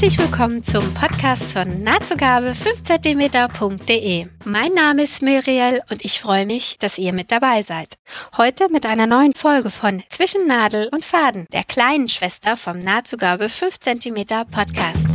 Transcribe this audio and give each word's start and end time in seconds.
Herzlich 0.00 0.18
willkommen 0.20 0.62
zum 0.62 0.94
Podcast 0.94 1.42
von 1.50 1.82
nahtzugabe 1.82 2.52
5cm.de. 2.52 4.26
Mein 4.44 4.72
Name 4.72 5.02
ist 5.02 5.22
Muriel 5.22 5.82
und 5.90 6.04
ich 6.04 6.20
freue 6.20 6.46
mich, 6.46 6.78
dass 6.78 6.98
ihr 6.98 7.12
mit 7.12 7.32
dabei 7.32 7.62
seid. 7.62 7.98
Heute 8.36 8.68
mit 8.70 8.86
einer 8.86 9.08
neuen 9.08 9.32
Folge 9.32 9.70
von 9.70 10.04
Zwischen 10.08 10.46
Nadel 10.46 10.88
und 10.92 11.04
Faden, 11.04 11.48
der 11.52 11.64
kleinen 11.64 12.08
Schwester 12.08 12.56
vom 12.56 12.78
Nahtzugabe 12.78 13.48
5 13.48 13.80
cm 13.80 14.24
Podcast. 14.52 15.07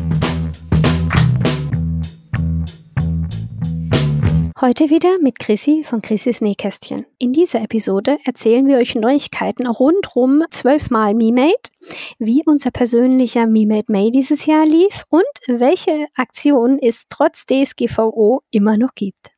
Heute 4.66 4.90
wieder 4.90 5.20
mit 5.20 5.40
Chrissy 5.40 5.84
von 5.84 6.02
Chrissys 6.02 6.40
Nähkästchen. 6.40 7.06
In 7.20 7.34
dieser 7.34 7.62
Episode 7.62 8.18
erzählen 8.24 8.66
wir 8.66 8.78
euch 8.78 8.96
Neuigkeiten 8.96 9.68
rundrum 9.68 10.42
12 10.50 10.90
Mal 10.90 11.16
MeMade, 11.16 11.70
wie 12.18 12.44
unser 12.46 12.72
persönlicher 12.72 13.46
MeMade 13.46 13.92
May 13.92 14.10
dieses 14.10 14.46
Jahr 14.46 14.66
lief 14.66 15.04
und 15.10 15.26
welche 15.48 16.08
Aktionen 16.16 16.80
es 16.80 17.04
trotz 17.10 17.46
DSGVO 17.46 18.42
immer 18.52 18.78
noch 18.78 18.96
gibt. 18.96 19.33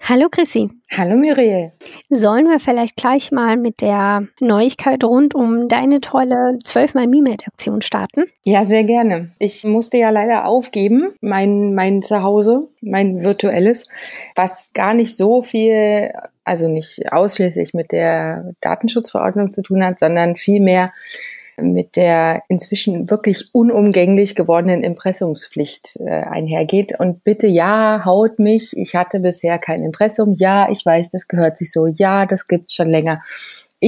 Hallo 0.00 0.28
Chrissy. 0.30 0.70
Hallo 0.96 1.16
Muriel. 1.16 1.72
Sollen 2.10 2.46
wir 2.46 2.60
vielleicht 2.60 2.96
gleich 2.96 3.32
mal 3.32 3.56
mit 3.56 3.80
der 3.80 4.28
Neuigkeit 4.40 5.02
rund 5.02 5.34
um 5.34 5.68
deine 5.68 6.00
tolle 6.00 6.58
12 6.62 6.94
mal 6.94 7.06
MeMade-Aktion 7.06 7.82
starten? 7.82 8.24
Ja, 8.44 8.64
sehr 8.64 8.84
gerne. 8.84 9.30
Ich 9.38 9.64
musste 9.64 9.98
ja 9.98 10.10
leider 10.10 10.46
aufgeben, 10.46 11.14
mein, 11.20 11.74
mein 11.74 12.02
Zuhause, 12.02 12.68
mein 12.80 13.24
virtuelles, 13.24 13.86
was 14.36 14.70
gar 14.74 14.94
nicht 14.94 15.16
so 15.16 15.42
viel, 15.42 16.12
also 16.44 16.68
nicht 16.68 17.12
ausschließlich 17.12 17.74
mit 17.74 17.90
der 17.90 18.52
Datenschutzverordnung 18.60 19.52
zu 19.52 19.62
tun 19.62 19.84
hat, 19.84 19.98
sondern 19.98 20.36
vielmehr 20.36 20.92
mit 21.58 21.96
der 21.96 22.42
inzwischen 22.48 23.10
wirklich 23.10 23.50
unumgänglich 23.52 24.34
gewordenen 24.34 24.82
Impressumspflicht 24.82 25.96
äh, 26.00 26.10
einhergeht. 26.10 26.98
Und 26.98 27.24
bitte, 27.24 27.46
ja, 27.46 28.02
haut 28.04 28.38
mich. 28.38 28.76
Ich 28.76 28.94
hatte 28.94 29.20
bisher 29.20 29.58
kein 29.58 29.82
Impressum. 29.82 30.34
Ja, 30.36 30.68
ich 30.70 30.84
weiß, 30.84 31.10
das 31.10 31.28
gehört 31.28 31.58
sich 31.58 31.72
so. 31.72 31.86
Ja, 31.86 32.26
das 32.26 32.48
gibt's 32.48 32.74
schon 32.74 32.90
länger. 32.90 33.22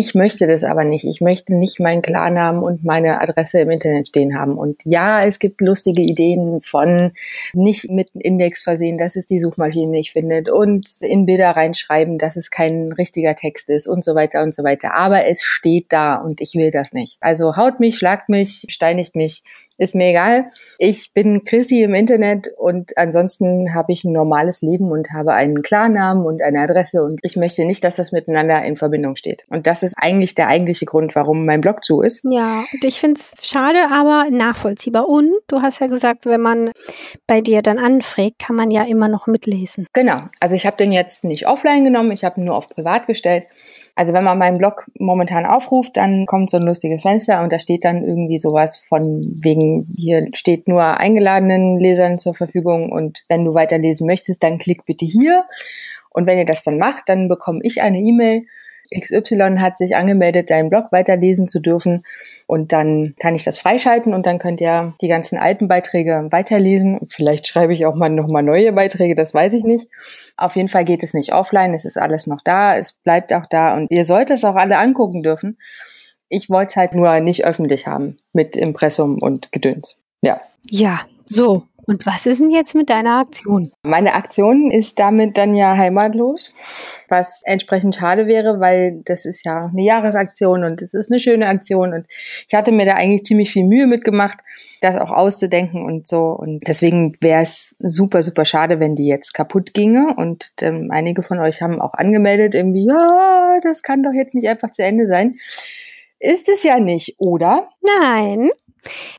Ich 0.00 0.14
möchte 0.14 0.46
das 0.46 0.62
aber 0.62 0.84
nicht. 0.84 1.04
Ich 1.04 1.20
möchte 1.20 1.56
nicht 1.56 1.80
meinen 1.80 2.02
Klarnamen 2.02 2.62
und 2.62 2.84
meine 2.84 3.20
Adresse 3.20 3.58
im 3.58 3.70
Internet 3.72 4.06
stehen 4.06 4.38
haben. 4.38 4.56
Und 4.56 4.80
ja, 4.84 5.24
es 5.24 5.40
gibt 5.40 5.60
lustige 5.60 6.02
Ideen 6.02 6.60
von 6.62 7.14
nicht 7.52 7.90
mit 7.90 8.10
Index 8.14 8.62
versehen, 8.62 8.96
dass 8.96 9.16
es 9.16 9.26
die 9.26 9.40
Suchmaschine 9.40 9.90
nicht 9.90 10.12
findet 10.12 10.50
und 10.50 10.88
in 11.00 11.26
Bilder 11.26 11.50
reinschreiben, 11.50 12.16
dass 12.16 12.36
es 12.36 12.52
kein 12.52 12.92
richtiger 12.92 13.34
Text 13.34 13.70
ist 13.70 13.88
und 13.88 14.04
so 14.04 14.14
weiter 14.14 14.44
und 14.44 14.54
so 14.54 14.62
weiter. 14.62 14.94
Aber 14.94 15.26
es 15.26 15.42
steht 15.42 15.86
da 15.88 16.14
und 16.14 16.40
ich 16.40 16.54
will 16.54 16.70
das 16.70 16.92
nicht. 16.92 17.16
Also 17.18 17.56
haut 17.56 17.80
mich, 17.80 17.98
schlagt 17.98 18.28
mich, 18.28 18.66
steinigt 18.68 19.16
mich 19.16 19.42
ist 19.78 19.94
mir 19.94 20.10
egal. 20.10 20.50
Ich 20.78 21.12
bin 21.14 21.44
Chrissy 21.44 21.82
im 21.82 21.94
Internet 21.94 22.48
und 22.58 22.96
ansonsten 22.98 23.74
habe 23.74 23.92
ich 23.92 24.04
ein 24.04 24.12
normales 24.12 24.60
Leben 24.60 24.90
und 24.90 25.12
habe 25.12 25.32
einen 25.32 25.62
Klarnamen 25.62 26.26
und 26.26 26.42
eine 26.42 26.60
Adresse 26.60 27.02
und 27.02 27.20
ich 27.22 27.36
möchte 27.36 27.64
nicht, 27.64 27.84
dass 27.84 27.96
das 27.96 28.12
miteinander 28.12 28.62
in 28.64 28.76
Verbindung 28.76 29.16
steht. 29.16 29.44
Und 29.48 29.66
das 29.66 29.82
ist 29.82 29.94
eigentlich 29.96 30.34
der 30.34 30.48
eigentliche 30.48 30.84
Grund, 30.84 31.14
warum 31.14 31.46
mein 31.46 31.60
Blog 31.60 31.84
zu 31.84 32.02
ist. 32.02 32.24
Ja, 32.28 32.64
und 32.72 32.84
ich 32.84 33.00
finde 33.00 33.20
es 33.20 33.32
schade, 33.48 33.88
aber 33.90 34.26
nachvollziehbar. 34.30 35.08
Und 35.08 35.32
du 35.46 35.62
hast 35.62 35.80
ja 35.80 35.86
gesagt, 35.86 36.26
wenn 36.26 36.40
man 36.40 36.72
bei 37.26 37.40
dir 37.40 37.62
dann 37.62 37.78
anfragt, 37.78 38.40
kann 38.40 38.56
man 38.56 38.70
ja 38.70 38.82
immer 38.84 39.08
noch 39.08 39.26
mitlesen. 39.26 39.86
Genau. 39.92 40.22
Also 40.40 40.56
ich 40.56 40.66
habe 40.66 40.76
den 40.76 40.92
jetzt 40.92 41.24
nicht 41.24 41.46
offline 41.46 41.84
genommen, 41.84 42.10
ich 42.10 42.24
habe 42.24 42.40
ihn 42.40 42.44
nur 42.44 42.56
auf 42.56 42.68
privat 42.68 43.06
gestellt. 43.06 43.44
Also 43.98 44.12
wenn 44.12 44.22
man 44.22 44.38
meinen 44.38 44.58
Blog 44.58 44.88
momentan 44.96 45.44
aufruft, 45.44 45.96
dann 45.96 46.24
kommt 46.26 46.50
so 46.50 46.56
ein 46.56 46.62
lustiges 46.62 47.02
Fenster 47.02 47.42
und 47.42 47.52
da 47.52 47.58
steht 47.58 47.84
dann 47.84 48.04
irgendwie 48.04 48.38
sowas 48.38 48.76
von 48.76 49.26
wegen, 49.40 49.92
hier 49.96 50.28
steht 50.34 50.68
nur 50.68 50.84
eingeladenen 51.00 51.80
Lesern 51.80 52.20
zur 52.20 52.32
Verfügung 52.32 52.92
und 52.92 53.24
wenn 53.28 53.44
du 53.44 53.54
weiterlesen 53.54 54.06
möchtest, 54.06 54.44
dann 54.44 54.58
klick 54.58 54.84
bitte 54.84 55.04
hier. 55.04 55.46
Und 56.10 56.26
wenn 56.26 56.38
ihr 56.38 56.44
das 56.44 56.62
dann 56.62 56.78
macht, 56.78 57.08
dann 57.08 57.26
bekomme 57.26 57.58
ich 57.64 57.82
eine 57.82 57.98
E-Mail 57.98 58.46
XY 58.96 59.56
hat 59.58 59.76
sich 59.76 59.96
angemeldet, 59.96 60.50
deinen 60.50 60.70
Blog 60.70 60.86
weiterlesen 60.90 61.48
zu 61.48 61.60
dürfen. 61.60 62.04
Und 62.46 62.72
dann 62.72 63.14
kann 63.18 63.34
ich 63.34 63.44
das 63.44 63.58
freischalten 63.58 64.14
und 64.14 64.26
dann 64.26 64.38
könnt 64.38 64.60
ihr 64.60 64.94
die 65.00 65.08
ganzen 65.08 65.38
alten 65.38 65.68
Beiträge 65.68 66.28
weiterlesen. 66.30 67.00
Vielleicht 67.08 67.46
schreibe 67.46 67.74
ich 67.74 67.86
auch 67.86 67.94
mal 67.94 68.08
nochmal 68.08 68.42
neue 68.42 68.72
Beiträge, 68.72 69.14
das 69.14 69.34
weiß 69.34 69.52
ich 69.52 69.64
nicht. 69.64 69.88
Auf 70.36 70.56
jeden 70.56 70.68
Fall 70.68 70.84
geht 70.84 71.02
es 71.02 71.14
nicht 71.14 71.32
offline, 71.32 71.74
es 71.74 71.84
ist 71.84 71.98
alles 71.98 72.26
noch 72.26 72.40
da, 72.42 72.76
es 72.76 72.92
bleibt 72.92 73.32
auch 73.32 73.46
da 73.46 73.76
und 73.76 73.90
ihr 73.90 74.04
sollt 74.04 74.30
es 74.30 74.44
auch 74.44 74.56
alle 74.56 74.78
angucken 74.78 75.22
dürfen. 75.22 75.58
Ich 76.28 76.50
wollte 76.50 76.70
es 76.70 76.76
halt 76.76 76.94
nur 76.94 77.20
nicht 77.20 77.44
öffentlich 77.44 77.86
haben 77.86 78.16
mit 78.32 78.56
Impressum 78.56 79.18
und 79.18 79.52
Gedöns. 79.52 79.98
Ja. 80.22 80.40
Ja, 80.70 81.00
so. 81.28 81.67
Und 81.88 82.04
was 82.04 82.26
ist 82.26 82.42
denn 82.42 82.50
jetzt 82.50 82.74
mit 82.74 82.90
deiner 82.90 83.18
Aktion? 83.18 83.72
Meine 83.82 84.12
Aktion 84.12 84.70
ist 84.70 84.98
damit 84.98 85.38
dann 85.38 85.54
ja 85.54 85.74
heimatlos, 85.74 86.52
was 87.08 87.40
entsprechend 87.46 87.94
schade 87.94 88.26
wäre, 88.26 88.60
weil 88.60 89.00
das 89.06 89.24
ist 89.24 89.42
ja 89.46 89.70
eine 89.72 89.82
Jahresaktion 89.82 90.64
und 90.64 90.82
es 90.82 90.92
ist 90.92 91.10
eine 91.10 91.18
schöne 91.18 91.46
Aktion 91.46 91.94
und 91.94 92.06
ich 92.46 92.54
hatte 92.54 92.72
mir 92.72 92.84
da 92.84 92.92
eigentlich 92.92 93.24
ziemlich 93.24 93.50
viel 93.50 93.64
Mühe 93.64 93.86
mitgemacht, 93.86 94.40
das 94.82 94.96
auch 94.96 95.10
auszudenken 95.10 95.86
und 95.86 96.06
so 96.06 96.26
und 96.38 96.68
deswegen 96.68 97.16
wäre 97.22 97.44
es 97.44 97.74
super, 97.78 98.20
super 98.20 98.44
schade, 98.44 98.80
wenn 98.80 98.94
die 98.94 99.06
jetzt 99.06 99.32
kaputt 99.32 99.72
ginge 99.72 100.14
und 100.14 100.52
ähm, 100.60 100.90
einige 100.92 101.22
von 101.22 101.38
euch 101.38 101.62
haben 101.62 101.80
auch 101.80 101.94
angemeldet 101.94 102.54
irgendwie, 102.54 102.84
ja, 102.86 103.60
das 103.62 103.82
kann 103.82 104.02
doch 104.02 104.12
jetzt 104.12 104.34
nicht 104.34 104.46
einfach 104.46 104.72
zu 104.72 104.84
Ende 104.84 105.06
sein. 105.06 105.36
Ist 106.20 106.50
es 106.50 106.64
ja 106.64 106.80
nicht, 106.80 107.14
oder? 107.18 107.70
Nein 107.80 108.50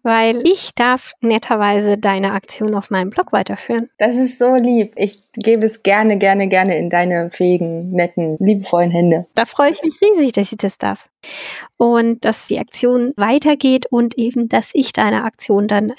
weil 0.03 0.47
ich 0.47 0.73
darf 0.75 1.13
netterweise 1.21 1.97
deine 1.97 2.33
Aktion 2.33 2.75
auf 2.75 2.89
meinem 2.89 3.09
Blog 3.09 3.31
weiterführen. 3.31 3.89
Das 3.97 4.15
ist 4.15 4.37
so 4.37 4.55
lieb. 4.55 4.93
Ich 4.95 5.19
gebe 5.33 5.65
es 5.65 5.83
gerne, 5.83 6.17
gerne, 6.17 6.47
gerne 6.47 6.77
in 6.77 6.89
deine 6.89 7.31
fähigen, 7.31 7.91
netten, 7.91 8.37
liebevollen 8.39 8.91
Hände. 8.91 9.25
Da 9.35 9.45
freue 9.45 9.71
ich 9.71 9.83
mich 9.83 9.99
riesig, 10.01 10.33
dass 10.33 10.51
ich 10.51 10.57
das 10.57 10.77
darf 10.77 11.07
und 11.77 12.25
dass 12.25 12.47
die 12.47 12.59
Aktion 12.59 13.13
weitergeht 13.15 13.85
und 13.89 14.17
eben, 14.17 14.49
dass 14.49 14.71
ich 14.73 14.93
deiner 14.93 15.25
Aktion 15.25 15.67
dann 15.67 15.93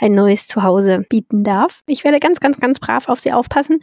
ein 0.00 0.14
neues 0.14 0.46
Zuhause 0.46 1.04
bieten 1.08 1.44
darf. 1.44 1.82
Ich 1.86 2.04
werde 2.04 2.20
ganz, 2.20 2.40
ganz, 2.40 2.58
ganz 2.58 2.80
brav 2.80 3.08
auf 3.08 3.20
sie 3.20 3.32
aufpassen 3.32 3.80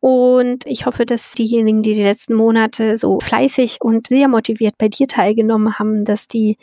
und 0.00 0.66
ich 0.66 0.86
hoffe, 0.86 1.06
dass 1.06 1.32
diejenigen, 1.32 1.82
die 1.82 1.94
die 1.94 2.02
letzten 2.02 2.34
Monate 2.34 2.96
so 2.96 3.20
fleißig 3.20 3.78
und 3.80 4.08
sehr 4.08 4.28
motiviert 4.28 4.76
bei 4.78 4.88
dir 4.88 5.08
teilgenommen 5.08 5.78
haben, 5.78 6.04
dass 6.04 6.28
die 6.28 6.56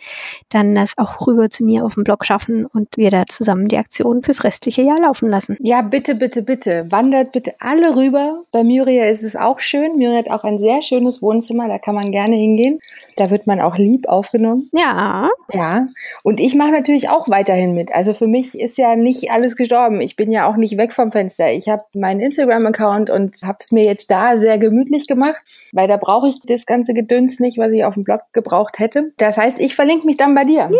dann 0.49 0.75
das 0.75 0.93
auch 0.97 1.27
rüber 1.27 1.49
zu 1.49 1.63
mir 1.63 1.85
auf 1.85 1.95
dem 1.95 2.03
Blog 2.03 2.25
schaffen 2.25 2.65
und 2.65 2.97
wir 2.97 3.09
da 3.09 3.25
zusammen 3.27 3.67
die 3.67 3.77
Aktion 3.77 4.23
fürs 4.23 4.43
restliche 4.43 4.81
Jahr 4.81 4.99
laufen 5.03 5.29
lassen. 5.29 5.57
Ja, 5.59 5.81
bitte, 5.81 6.15
bitte, 6.15 6.41
bitte. 6.41 6.85
Wandert 6.89 7.31
bitte 7.31 7.53
alle 7.59 7.95
rüber. 7.95 8.43
Bei 8.51 8.63
Muriel 8.63 9.09
ist 9.09 9.23
es 9.23 9.35
auch 9.35 9.59
schön. 9.59 9.93
Muriel 9.93 10.17
hat 10.17 10.29
auch 10.29 10.43
ein 10.43 10.59
sehr 10.59 10.81
schönes 10.81 11.21
Wohnzimmer, 11.21 11.67
da 11.67 11.77
kann 11.77 11.95
man 11.95 12.11
gerne 12.11 12.35
hingehen. 12.35 12.79
Da 13.15 13.29
wird 13.29 13.47
man 13.47 13.61
auch 13.61 13.70
lieb 13.77 14.07
aufgenommen. 14.07 14.69
Ja. 14.73 15.29
Ja. 15.51 15.87
Und 16.23 16.39
ich 16.39 16.55
mache 16.55 16.71
natürlich 16.71 17.09
auch 17.09 17.29
weiterhin 17.29 17.73
mit. 17.73 17.93
Also 17.93 18.13
für 18.13 18.27
mich 18.27 18.59
ist 18.59 18.77
ja 18.77 18.95
nicht 18.95 19.31
alles 19.31 19.55
gestorben. 19.55 20.01
Ich 20.01 20.15
bin 20.15 20.31
ja 20.31 20.49
auch 20.49 20.55
nicht 20.55 20.77
weg 20.77 20.93
vom 20.93 21.11
Fenster. 21.11 21.51
Ich 21.51 21.69
habe 21.69 21.83
meinen 21.93 22.19
Instagram-Account 22.19 23.09
und 23.09 23.35
habe 23.43 23.57
es 23.59 23.71
mir 23.71 23.83
jetzt 23.83 24.09
da 24.11 24.37
sehr 24.37 24.57
gemütlich 24.57 25.07
gemacht, 25.07 25.43
weil 25.73 25.87
da 25.87 25.97
brauche 25.97 26.27
ich 26.27 26.39
das 26.39 26.65
ganze 26.65 26.93
Gedöns 26.93 27.39
nicht, 27.39 27.57
was 27.57 27.71
ich 27.71 27.83
auf 27.83 27.95
dem 27.95 28.03
Blog 28.03 28.21
gebraucht 28.33 28.79
hätte. 28.79 29.11
Das 29.17 29.37
heißt, 29.37 29.59
ich 29.59 29.75
verlinke 29.75 30.05
mich 30.05 30.17
dann 30.17 30.35
bei 30.35 30.45
dir. 30.45 30.69
Ja. 30.71 30.79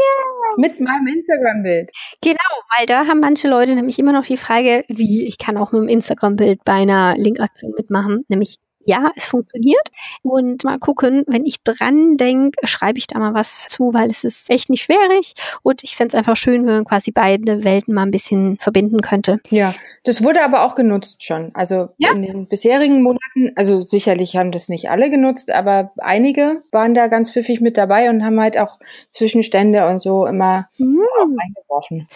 Mit 0.57 0.81
meinem 0.81 1.07
Instagram-Bild. 1.07 1.91
Genau, 2.22 2.35
weil 2.78 2.85
da 2.85 3.06
haben 3.06 3.22
manche 3.22 3.47
Leute 3.47 3.74
nämlich 3.74 3.97
immer 4.00 4.12
noch 4.12 4.25
die 4.25 4.35
Frage, 4.35 4.84
wie 4.90 5.25
ich 5.25 5.38
kann 5.38 5.57
auch 5.57 5.72
mit 5.72 5.81
dem 5.84 5.88
Instagram-Bild 5.88 6.63
bei 6.66 6.74
einer 6.74 7.16
Linkaktion 7.16 7.74
mitmachen. 7.78 8.25
Nämlich 8.28 8.57
ja, 8.84 9.12
es 9.16 9.25
funktioniert. 9.25 9.88
Und 10.22 10.64
mal 10.64 10.80
gucken, 10.80 11.24
wenn 11.28 11.46
ich 11.46 11.64
dran 11.64 12.18
denke, 12.18 12.66
schreibe 12.68 12.97
ich 12.97 13.08
da 13.08 13.19
mal 13.19 13.34
was 13.34 13.68
zu, 13.68 13.94
weil 13.94 14.10
es 14.10 14.24
ist 14.24 14.50
echt 14.50 14.69
nicht 14.69 14.83
schwierig. 14.83 15.33
Und 15.63 15.83
ich 15.83 15.95
fände 15.95 16.10
es 16.10 16.16
einfach 16.16 16.36
schön, 16.36 16.66
wenn 16.66 16.75
man 16.75 16.86
quasi 16.86 17.12
beide 17.12 17.63
Welten 17.63 17.94
mal 17.94 18.04
ein 18.04 18.12
bisschen 18.12 18.57
verbinden 18.57 19.01
könnte. 19.01 19.39
Ja, 19.50 19.74
das 20.04 20.24
wurde 20.24 20.44
aber 20.44 20.66
auch 20.66 20.75
genutzt 20.75 21.24
schon. 21.24 21.51
Also 21.54 21.89
ja. 21.98 22.12
in 22.12 22.24
den 22.24 22.48
bisherigen 22.48 23.01
Monaten, 23.01 23.51
also 23.56 23.81
sicherlich 23.81 24.36
haben 24.36 24.51
das 24.51 24.69
nicht 24.69 24.89
alle 24.89 25.10
genutzt, 25.10 25.51
aber 25.51 25.92
einige 25.98 26.63
waren 26.72 26.94
da 26.94 27.07
ganz 27.07 27.31
pfiffig 27.31 27.62
mit 27.62 27.78
dabei 27.78 28.10
und 28.10 28.24
haben 28.24 28.39
halt 28.39 28.57
auch 28.57 28.80
Zwischenstände 29.10 29.88
und 29.88 30.00
so 30.00 30.25
immer 30.25 30.68
mhm. 30.78 31.01
eingeworfen 31.39 32.07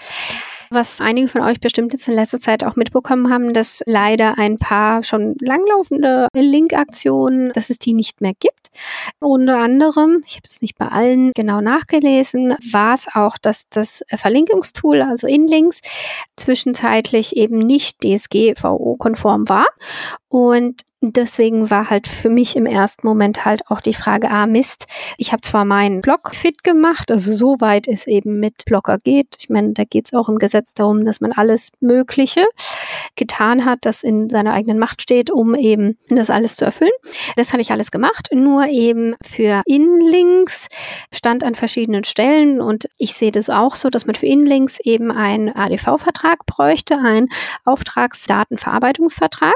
was 0.70 1.02
einige 1.02 1.28
von 1.28 1.42
euch 1.42 1.60
bestimmt 1.60 1.94
jetzt 1.94 2.08
in 2.08 2.14
letzter 2.14 2.40
Zeit 2.40 2.64
auch 2.64 2.76
mitbekommen 2.76 3.32
haben, 3.32 3.54
dass 3.54 3.82
leider 3.86 4.38
ein 4.38 4.58
paar 4.58 5.04
schon 5.04 5.36
langlaufende 5.40 6.28
Link-Aktionen, 6.34 7.52
dass 7.54 7.70
es 7.70 7.80
die 7.80 7.94
nicht 7.94 8.22
mehr 8.22 8.34
gibt. 8.40 8.72
Unter 9.20 9.60
anderem, 9.60 10.24
ich 10.26 10.36
habe 10.36 10.46
es 10.46 10.62
nicht 10.62 10.78
bei 10.78 10.88
allen 10.88 11.32
genau 11.34 11.62
nachgelesen, 11.62 12.56
war 12.72 12.94
es 12.94 13.08
auch, 13.14 13.38
dass 13.38 13.68
das 13.70 14.04
Verlinkungstool, 14.10 15.02
also 15.02 15.28
Inlinks, 15.28 15.82
zwischenzeitlich 16.36 17.36
eben 17.38 17.58
nicht 17.58 18.04
DSGVO-konform 18.04 19.50
war 19.50 19.68
und 20.28 20.85
deswegen 21.14 21.70
war 21.70 21.90
halt 21.90 22.08
für 22.08 22.30
mich 22.30 22.56
im 22.56 22.66
ersten 22.66 23.06
Moment 23.08 23.46
halt 23.46 23.70
auch 23.70 23.82
die 23.82 23.94
Frage, 23.94 24.30
ah 24.30 24.48
Mist, 24.48 24.86
ich 25.18 25.32
habe 25.32 25.42
zwar 25.42 25.66
meinen 25.66 26.02
Blog 26.02 26.34
fit 26.34 26.64
gemacht, 26.64 27.12
also 27.12 27.34
so 27.34 27.58
weit 27.60 27.88
es 27.88 28.08
eben 28.08 28.40
mit 28.40 28.66
Blogger 28.66 28.98
geht. 28.98 29.36
Ich 29.40 29.50
meine, 29.50 29.74
da 29.74 29.84
geht 29.84 30.06
es 30.08 30.14
auch 30.14 30.30
im 30.30 30.38
Gesetz 30.38 30.74
darum, 30.74 31.06
dass 31.06 31.22
man 31.22 31.32
alles 31.32 31.72
Mögliche 31.80 32.46
getan 33.16 33.66
hat, 33.66 33.80
das 33.82 34.04
in 34.04 34.30
seiner 34.30 34.54
eigenen 34.54 34.80
Macht 34.80 35.02
steht, 35.02 35.32
um 35.32 35.56
eben 35.56 35.98
das 36.10 36.30
alles 36.30 36.56
zu 36.56 36.66
erfüllen. 36.66 36.92
Das 37.36 37.54
hatte 37.54 37.62
ich 37.62 37.72
alles 37.72 37.92
gemacht, 37.92 38.30
nur 38.32 38.68
eben 38.68 39.16
für 39.22 39.62
Inlinks 39.66 40.68
stand 41.14 41.44
an 41.44 41.56
verschiedenen 41.56 42.04
Stellen 42.04 42.62
und 42.62 42.88
ich 42.98 43.14
sehe 43.14 43.32
das 43.32 43.50
auch 43.50 43.76
so, 43.76 43.90
dass 43.90 44.06
man 44.06 44.16
für 44.16 44.26
Inlinks 44.26 44.80
eben 44.84 45.12
einen 45.12 45.50
ADV-Vertrag 45.56 46.46
bräuchte, 46.46 46.98
einen 46.98 47.30
Auftragsdatenverarbeitungsvertrag, 47.64 49.56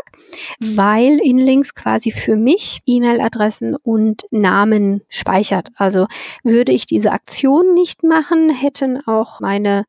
weil 0.59 1.19
Inlinks 1.19 1.73
quasi 1.75 2.11
für 2.11 2.35
mich 2.35 2.79
E-Mail-Adressen 2.85 3.75
und 3.75 4.25
Namen 4.31 5.01
speichert. 5.09 5.69
Also 5.75 6.07
würde 6.43 6.71
ich 6.71 6.85
diese 6.85 7.11
Aktion 7.11 7.73
nicht 7.73 8.03
machen, 8.03 8.49
hätten 8.49 9.05
auch 9.05 9.39
meine 9.39 9.85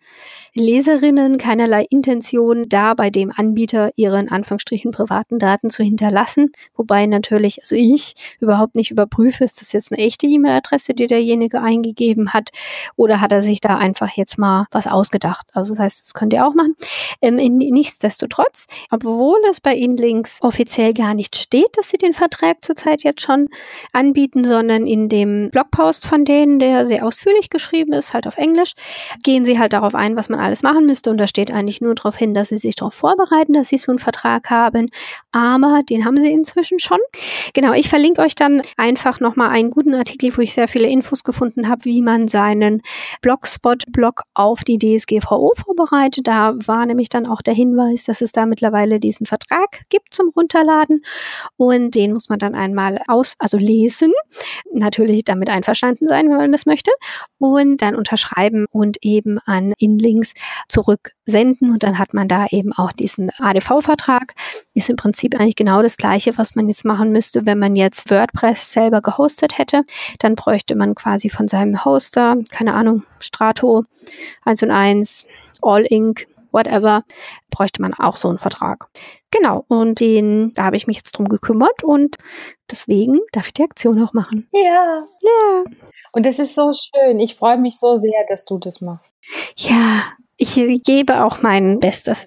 Leserinnen 0.54 1.38
keinerlei 1.38 1.86
Intention, 1.88 2.68
da 2.68 2.94
bei 2.94 3.10
dem 3.10 3.30
Anbieter 3.50 3.90
ihre 3.96 4.20
in 4.20 4.30
Anführungsstrichen 4.30 4.92
privaten 4.92 5.40
Daten 5.40 5.70
zu 5.70 5.82
hinterlassen. 5.82 6.52
Wobei 6.76 7.06
natürlich, 7.06 7.58
also 7.60 7.74
ich 7.74 8.14
überhaupt 8.38 8.76
nicht 8.76 8.92
überprüfe, 8.92 9.42
ist 9.42 9.60
das 9.60 9.72
jetzt 9.72 9.92
eine 9.92 10.00
echte 10.00 10.26
E-Mail-Adresse, 10.26 10.94
die 10.94 11.08
derjenige 11.08 11.60
eingegeben 11.60 12.32
hat, 12.32 12.50
oder 12.96 13.20
hat 13.20 13.32
er 13.32 13.42
sich 13.42 13.60
da 13.60 13.76
einfach 13.76 14.10
jetzt 14.16 14.38
mal 14.38 14.66
was 14.70 14.86
ausgedacht. 14.86 15.48
Also 15.52 15.74
das 15.74 15.82
heißt, 15.82 16.06
das 16.06 16.14
könnt 16.14 16.32
ihr 16.32 16.46
auch 16.46 16.54
machen. 16.54 16.76
Ähm, 17.20 17.38
in, 17.38 17.58
nichtsdestotrotz, 17.58 18.66
obwohl 18.90 19.38
es 19.50 19.60
bei 19.60 19.74
Ihnen 19.74 19.96
links 19.96 20.38
offiziell 20.42 20.94
gar 20.94 21.14
nicht 21.14 21.34
steht, 21.36 21.76
dass 21.76 21.90
Sie 21.90 21.98
den 21.98 22.12
Vertrag 22.12 22.64
zurzeit 22.64 23.02
jetzt 23.02 23.22
schon 23.22 23.48
anbieten, 23.92 24.44
sondern 24.44 24.86
in 24.86 25.08
dem 25.08 25.50
Blogpost 25.50 26.06
von 26.06 26.24
denen, 26.24 26.60
der 26.60 26.86
sehr 26.86 27.04
ausführlich 27.04 27.50
geschrieben 27.50 27.92
ist, 27.92 28.14
halt 28.14 28.28
auf 28.28 28.36
Englisch, 28.36 28.74
gehen 29.24 29.44
Sie 29.44 29.58
halt 29.58 29.72
darauf 29.72 29.96
ein, 29.96 30.16
was 30.16 30.28
man 30.28 30.38
alles 30.38 30.62
machen 30.62 30.86
müsste. 30.86 31.10
Und 31.10 31.18
da 31.18 31.26
steht 31.26 31.50
eigentlich 31.50 31.80
nur 31.80 31.94
darauf 31.96 32.16
hin, 32.16 32.32
dass 32.34 32.50
sie 32.50 32.58
sich 32.58 32.76
darauf 32.76 32.94
vorbereiten, 32.94 33.39
dass 33.48 33.68
sie 33.68 33.78
so 33.78 33.90
einen 33.90 33.98
Vertrag 33.98 34.50
haben. 34.50 34.90
Aber 35.32 35.82
den 35.88 36.04
haben 36.04 36.16
sie 36.20 36.30
inzwischen 36.30 36.78
schon. 36.78 36.98
Genau, 37.54 37.72
ich 37.72 37.88
verlinke 37.88 38.22
euch 38.22 38.34
dann 38.34 38.62
einfach 38.76 39.20
nochmal 39.20 39.50
einen 39.50 39.70
guten 39.70 39.94
Artikel, 39.94 40.36
wo 40.36 40.42
ich 40.42 40.54
sehr 40.54 40.68
viele 40.68 40.88
Infos 40.88 41.24
gefunden 41.24 41.68
habe, 41.68 41.84
wie 41.84 42.02
man 42.02 42.28
seinen 42.28 42.82
Blogspot-Blog 43.22 44.22
auf 44.34 44.64
die 44.64 44.78
DSGVO 44.78 45.52
vorbereitet. 45.56 46.26
Da 46.26 46.54
war 46.66 46.86
nämlich 46.86 47.08
dann 47.08 47.26
auch 47.26 47.42
der 47.42 47.54
Hinweis, 47.54 48.04
dass 48.04 48.20
es 48.20 48.32
da 48.32 48.46
mittlerweile 48.46 49.00
diesen 49.00 49.26
Vertrag 49.26 49.82
gibt 49.88 50.14
zum 50.14 50.28
Runterladen. 50.28 51.02
Und 51.56 51.94
den 51.94 52.12
muss 52.12 52.28
man 52.28 52.38
dann 52.38 52.54
einmal 52.54 53.00
aus, 53.08 53.34
also 53.38 53.56
lesen. 53.56 54.12
Natürlich 54.72 55.24
damit 55.24 55.50
einverstanden 55.50 56.06
sein, 56.06 56.28
wenn 56.28 56.36
man 56.36 56.52
das 56.52 56.66
möchte. 56.66 56.90
Und 57.38 57.82
dann 57.82 57.94
unterschreiben 57.94 58.66
und 58.70 58.98
eben 59.02 59.38
an 59.46 59.72
Inlinks 59.78 60.10
Links 60.10 60.34
zurücksenden 60.68 61.70
und 61.72 61.82
dann 61.82 61.98
hat 61.98 62.14
man 62.14 62.28
da 62.28 62.46
eben 62.50 62.72
auch 62.72 62.92
diesen 62.92 63.29
ADV-Vertrag. 63.38 64.34
Ist 64.74 64.90
im 64.90 64.96
Prinzip 64.96 65.38
eigentlich 65.38 65.56
genau 65.56 65.82
das 65.82 65.96
Gleiche, 65.96 66.36
was 66.38 66.54
man 66.54 66.68
jetzt 66.68 66.84
machen 66.84 67.12
müsste, 67.12 67.46
wenn 67.46 67.58
man 67.58 67.76
jetzt 67.76 68.10
WordPress 68.10 68.72
selber 68.72 69.00
gehostet 69.00 69.58
hätte. 69.58 69.84
Dann 70.18 70.34
bräuchte 70.34 70.74
man 70.74 70.94
quasi 70.94 71.30
von 71.30 71.48
seinem 71.48 71.84
Hoster, 71.84 72.36
keine 72.50 72.74
Ahnung, 72.74 73.04
Strato 73.18 73.84
1 74.44 74.62
und 74.62 74.70
1, 74.70 75.26
All 75.62 75.84
Inc., 75.84 76.26
whatever, 76.52 77.04
bräuchte 77.50 77.82
man 77.82 77.94
auch 77.94 78.16
so 78.16 78.28
einen 78.28 78.38
Vertrag. 78.38 78.88
Genau, 79.30 79.64
und 79.68 80.00
den, 80.00 80.52
da 80.54 80.64
habe 80.64 80.76
ich 80.76 80.86
mich 80.86 80.96
jetzt 80.96 81.12
drum 81.12 81.28
gekümmert 81.28 81.84
und 81.84 82.16
deswegen 82.70 83.20
darf 83.32 83.46
ich 83.46 83.54
die 83.54 83.62
Aktion 83.62 84.02
auch 84.02 84.12
machen. 84.12 84.48
Ja. 84.52 85.04
Ja. 85.20 85.64
Und 86.12 86.26
das 86.26 86.38
ist 86.38 86.54
so 86.54 86.72
schön. 86.72 87.20
Ich 87.20 87.36
freue 87.36 87.58
mich 87.58 87.78
so 87.78 87.96
sehr, 87.96 88.24
dass 88.28 88.44
du 88.44 88.58
das 88.58 88.80
machst. 88.80 89.14
Ja, 89.56 90.04
ich 90.36 90.54
gebe 90.84 91.24
auch 91.24 91.42
mein 91.42 91.78
Bestes. 91.80 92.26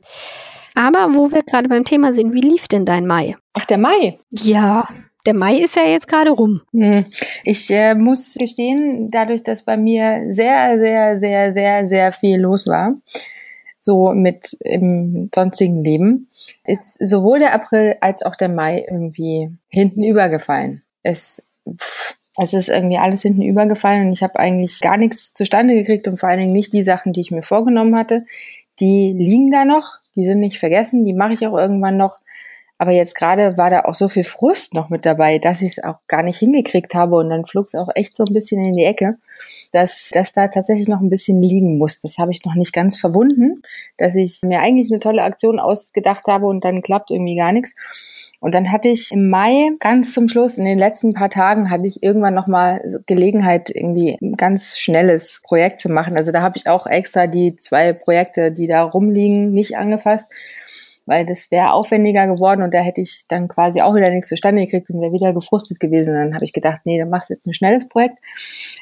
Aber 0.75 1.13
wo 1.13 1.31
wir 1.31 1.43
gerade 1.43 1.69
beim 1.69 1.85
Thema 1.85 2.13
sind, 2.13 2.33
wie 2.33 2.41
lief 2.41 2.67
denn 2.67 2.85
dein 2.85 3.05
Mai? 3.05 3.35
Ach, 3.53 3.65
der 3.65 3.77
Mai? 3.77 4.19
Ja, 4.31 4.87
der 5.25 5.33
Mai 5.33 5.57
ist 5.59 5.75
ja 5.75 5.83
jetzt 5.83 6.07
gerade 6.07 6.31
rum. 6.31 6.61
Hm. 6.71 7.05
Ich 7.43 7.69
äh, 7.71 7.95
muss 7.95 8.35
gestehen, 8.35 9.09
dadurch, 9.11 9.43
dass 9.43 9.63
bei 9.63 9.77
mir 9.77 10.27
sehr, 10.29 10.77
sehr, 10.77 11.19
sehr, 11.19 11.53
sehr, 11.53 11.87
sehr 11.87 12.11
viel 12.11 12.39
los 12.39 12.67
war, 12.67 12.95
so 13.79 14.13
mit 14.13 14.57
im 14.61 15.29
sonstigen 15.33 15.83
Leben, 15.83 16.29
ist 16.65 16.97
sowohl 17.05 17.39
der 17.39 17.53
April 17.53 17.95
als 18.01 18.21
auch 18.23 18.35
der 18.35 18.49
Mai 18.49 18.85
irgendwie 18.89 19.49
hinten 19.69 20.03
übergefallen. 20.03 20.83
Es, 21.03 21.43
pff, 21.69 22.15
es 22.37 22.53
ist 22.53 22.69
irgendwie 22.69 22.97
alles 22.97 23.21
hinten 23.21 23.43
übergefallen 23.43 24.07
und 24.07 24.13
ich 24.13 24.23
habe 24.23 24.39
eigentlich 24.39 24.79
gar 24.81 24.97
nichts 24.97 25.33
zustande 25.33 25.75
gekriegt 25.75 26.07
und 26.07 26.17
vor 26.17 26.29
allen 26.29 26.39
Dingen 26.39 26.53
nicht 26.53 26.73
die 26.73 26.83
Sachen, 26.83 27.13
die 27.13 27.21
ich 27.21 27.31
mir 27.31 27.43
vorgenommen 27.43 27.95
hatte. 27.95 28.25
Die 28.79 29.13
liegen 29.15 29.51
da 29.51 29.65
noch, 29.65 29.99
die 30.15 30.25
sind 30.25 30.39
nicht 30.39 30.59
vergessen, 30.59 31.05
die 31.05 31.13
mache 31.13 31.33
ich 31.33 31.47
auch 31.47 31.57
irgendwann 31.57 31.97
noch. 31.97 32.19
Aber 32.83 32.91
jetzt 32.91 33.15
gerade 33.15 33.57
war 33.57 33.69
da 33.69 33.85
auch 33.85 33.93
so 33.93 34.09
viel 34.09 34.25
Frust 34.25 34.73
noch 34.73 34.89
mit 34.89 35.05
dabei, 35.05 35.39
dass 35.39 35.61
ich 35.61 35.77
es 35.77 35.83
auch 35.85 35.99
gar 36.09 36.21
nicht 36.21 36.37
hingekriegt 36.37 36.93
habe 36.93 37.15
und 37.15 37.29
dann 37.29 37.45
flog 37.45 37.67
es 37.67 37.75
auch 37.75 37.87
echt 37.95 38.17
so 38.17 38.25
ein 38.25 38.33
bisschen 38.33 38.59
in 38.59 38.75
die 38.75 38.83
Ecke, 38.83 39.15
dass 39.71 40.09
das 40.11 40.33
da 40.33 40.49
tatsächlich 40.49 40.89
noch 40.89 40.99
ein 40.99 41.09
bisschen 41.09 41.41
liegen 41.41 41.77
muss. 41.77 42.01
Das 42.01 42.17
habe 42.17 42.33
ich 42.33 42.43
noch 42.43 42.55
nicht 42.55 42.73
ganz 42.73 42.97
verwunden, 42.97 43.61
dass 43.95 44.15
ich 44.15 44.41
mir 44.43 44.59
eigentlich 44.59 44.91
eine 44.91 44.99
tolle 44.99 45.23
Aktion 45.23 45.61
ausgedacht 45.61 46.27
habe 46.27 46.45
und 46.47 46.65
dann 46.65 46.81
klappt 46.81 47.09
irgendwie 47.09 47.37
gar 47.37 47.53
nichts. 47.53 47.73
Und 48.41 48.53
dann 48.53 48.69
hatte 48.69 48.89
ich 48.89 49.13
im 49.13 49.29
Mai 49.29 49.69
ganz 49.79 50.13
zum 50.13 50.27
Schluss, 50.27 50.57
in 50.57 50.65
den 50.65 50.77
letzten 50.77 51.13
paar 51.13 51.29
Tagen, 51.29 51.69
hatte 51.69 51.87
ich 51.87 52.03
irgendwann 52.03 52.33
nochmal 52.33 53.01
Gelegenheit, 53.05 53.69
irgendwie 53.69 54.17
ein 54.21 54.35
ganz 54.35 54.77
schnelles 54.77 55.39
Projekt 55.45 55.79
zu 55.79 55.87
machen. 55.87 56.17
Also 56.17 56.33
da 56.33 56.41
habe 56.41 56.57
ich 56.57 56.67
auch 56.67 56.85
extra 56.85 57.27
die 57.27 57.55
zwei 57.55 57.93
Projekte, 57.93 58.51
die 58.51 58.67
da 58.67 58.83
rumliegen, 58.83 59.53
nicht 59.53 59.77
angefasst 59.77 60.29
weil 61.05 61.25
das 61.25 61.51
wäre 61.51 61.71
aufwendiger 61.71 62.27
geworden 62.27 62.61
und 62.61 62.73
da 62.73 62.79
hätte 62.79 63.01
ich 63.01 63.25
dann 63.27 63.47
quasi 63.47 63.81
auch 63.81 63.95
wieder 63.95 64.09
nichts 64.09 64.29
zustande 64.29 64.65
gekriegt 64.65 64.89
und 64.89 65.01
wäre 65.01 65.11
wieder 65.11 65.33
gefrustet 65.33 65.79
gewesen. 65.79 66.15
Und 66.15 66.21
dann 66.21 66.33
habe 66.35 66.45
ich 66.45 66.53
gedacht, 66.53 66.81
nee, 66.85 66.97
dann 66.97 67.09
machst 67.09 67.29
du 67.29 67.33
jetzt 67.33 67.45
ein 67.45 67.53
schnelles 67.53 67.87
Projekt 67.87 68.17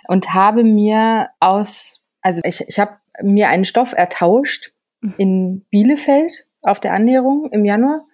und 0.08 0.34
habe 0.34 0.64
mir 0.64 1.30
aus, 1.40 2.04
also 2.22 2.42
ich, 2.44 2.64
ich 2.68 2.80
habe 2.80 2.98
mir 3.22 3.50
einen 3.50 3.66
Stoff 3.66 3.94
ertauscht 3.94 4.74
mhm. 5.02 5.14
in 5.18 5.66
Bielefeld 5.72 6.48
auf 6.62 6.80
der 6.80 6.94
Annäherung 6.94 7.50
im 7.52 7.66
Januar, 7.66 8.06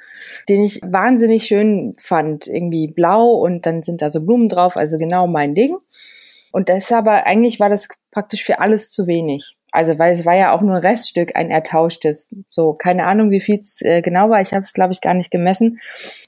den 0.47 0.63
ich 0.63 0.81
wahnsinnig 0.81 1.45
schön 1.45 1.95
fand. 1.99 2.47
Irgendwie 2.47 2.87
blau 2.87 3.31
und 3.31 3.65
dann 3.65 3.81
sind 3.81 4.01
da 4.01 4.09
so 4.09 4.25
Blumen 4.25 4.49
drauf, 4.49 4.77
also 4.77 4.97
genau 4.97 5.27
mein 5.27 5.53
Ding. 5.53 5.77
Und 6.53 6.69
das 6.69 6.91
aber, 6.91 7.25
eigentlich 7.25 7.59
war 7.59 7.69
das 7.69 7.89
praktisch 8.11 8.43
für 8.43 8.59
alles 8.59 8.89
zu 8.89 9.05
wenig. 9.05 9.56
Also 9.71 9.99
weil 9.99 10.13
es 10.13 10.25
war 10.25 10.35
ja 10.35 10.53
auch 10.53 10.61
nur 10.61 10.75
ein 10.75 10.81
Reststück, 10.81 11.35
ein 11.35 11.51
ertauschtes. 11.51 12.29
So, 12.49 12.73
keine 12.73 13.05
Ahnung, 13.05 13.31
wie 13.31 13.41
viel 13.41 13.59
es 13.59 13.81
äh, 13.81 14.01
genau 14.01 14.29
war. 14.29 14.41
Ich 14.41 14.53
habe 14.53 14.63
es, 14.63 14.73
glaube 14.73 14.93
ich, 14.93 15.01
gar 15.01 15.13
nicht 15.13 15.31
gemessen. 15.31 15.79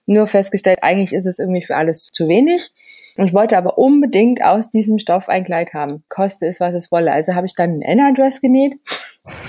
Nur 0.06 0.28
festgestellt, 0.28 0.80
eigentlich 0.82 1.14
ist 1.14 1.26
es 1.26 1.40
irgendwie 1.40 1.64
für 1.64 1.76
alles 1.76 2.10
zu 2.12 2.28
wenig. 2.28 2.72
Und 3.18 3.28
ich 3.28 3.34
wollte 3.34 3.58
aber 3.58 3.78
unbedingt 3.78 4.44
aus 4.44 4.70
diesem 4.70 5.00
Stoff 5.00 5.30
ein 5.30 5.44
Kleid 5.44 5.74
haben. 5.74 6.04
Koste 6.10 6.48
es, 6.48 6.60
was 6.60 6.74
es 6.74 6.92
wolle. 6.92 7.12
Also 7.12 7.36
habe 7.36 7.48
ich 7.48 7.56
dann 7.56 7.72
einen 7.72 7.82
Inner-Dress 7.82 8.42
genäht. 8.42 8.76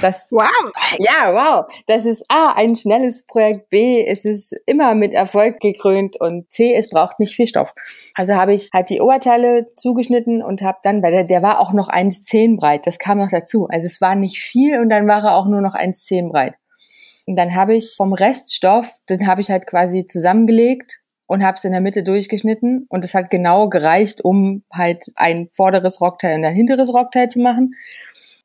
Das, 0.00 0.29
wow! 0.31 0.50
Ja, 0.99 1.33
wow! 1.33 1.73
Das 1.87 2.05
ist 2.05 2.25
A, 2.29 2.53
ein 2.53 2.77
schnelles 2.77 3.25
Projekt. 3.27 3.71
B, 3.71 4.05
es 4.05 4.25
ist 4.25 4.55
immer 4.67 4.95
mit 4.95 5.12
Erfolg 5.12 5.61
gekrönt. 5.61 6.21
Und 6.21 6.50
C, 6.50 6.75
es 6.75 6.91
braucht 6.91 7.21
nicht 7.21 7.35
viel 7.35 7.47
Stoff. 7.47 7.73
Also 8.15 8.35
habe 8.35 8.53
ich 8.53 8.71
halt 8.75 8.91
die 8.91 9.00
Oberteile 9.00 9.67
zugeschnitten 9.77 10.43
und 10.43 10.62
habe 10.62 10.79
dann, 10.83 11.03
weil 11.03 11.12
der, 11.12 11.25
der 11.25 11.43
war 11.43 11.61
auch 11.61 11.73
noch 11.73 11.89
1,10 11.89 12.59
breit. 12.59 12.87
Das 12.87 12.99
kam 12.99 13.19
noch 13.19 13.31
dazu. 13.31 13.67
Also 13.71 13.87
es 13.87 14.00
war 14.00 14.15
nicht 14.15 14.41
viel 14.41 14.81
und 14.81 14.89
dann 14.91 15.07
war 15.07 15.25
er 15.25 15.35
auch 15.35 15.47
nur 15.47 15.61
noch 15.61 15.75
1,10 15.75 16.31
breit. 16.31 16.55
Und 17.27 17.37
dann 17.37 17.55
habe 17.55 17.77
ich 17.77 17.95
vom 17.97 18.12
Reststoff, 18.12 18.93
den 19.09 19.27
habe 19.27 19.41
ich 19.41 19.50
halt 19.50 19.67
quasi 19.67 20.07
zusammengelegt 20.07 21.00
und 21.27 21.45
habe 21.45 21.55
es 21.57 21.65
in 21.65 21.71
der 21.71 21.81
Mitte 21.81 22.03
durchgeschnitten 22.03 22.87
und 22.89 23.05
es 23.05 23.15
hat 23.15 23.31
genau 23.31 23.69
gereicht, 23.69 24.25
um 24.25 24.65
halt 24.73 25.05
ein 25.15 25.49
vorderes 25.53 26.00
Rockteil 26.00 26.37
und 26.39 26.45
ein 26.45 26.55
hinteres 26.55 26.93
Rockteil 26.93 27.29
zu 27.29 27.39
machen. 27.39 27.75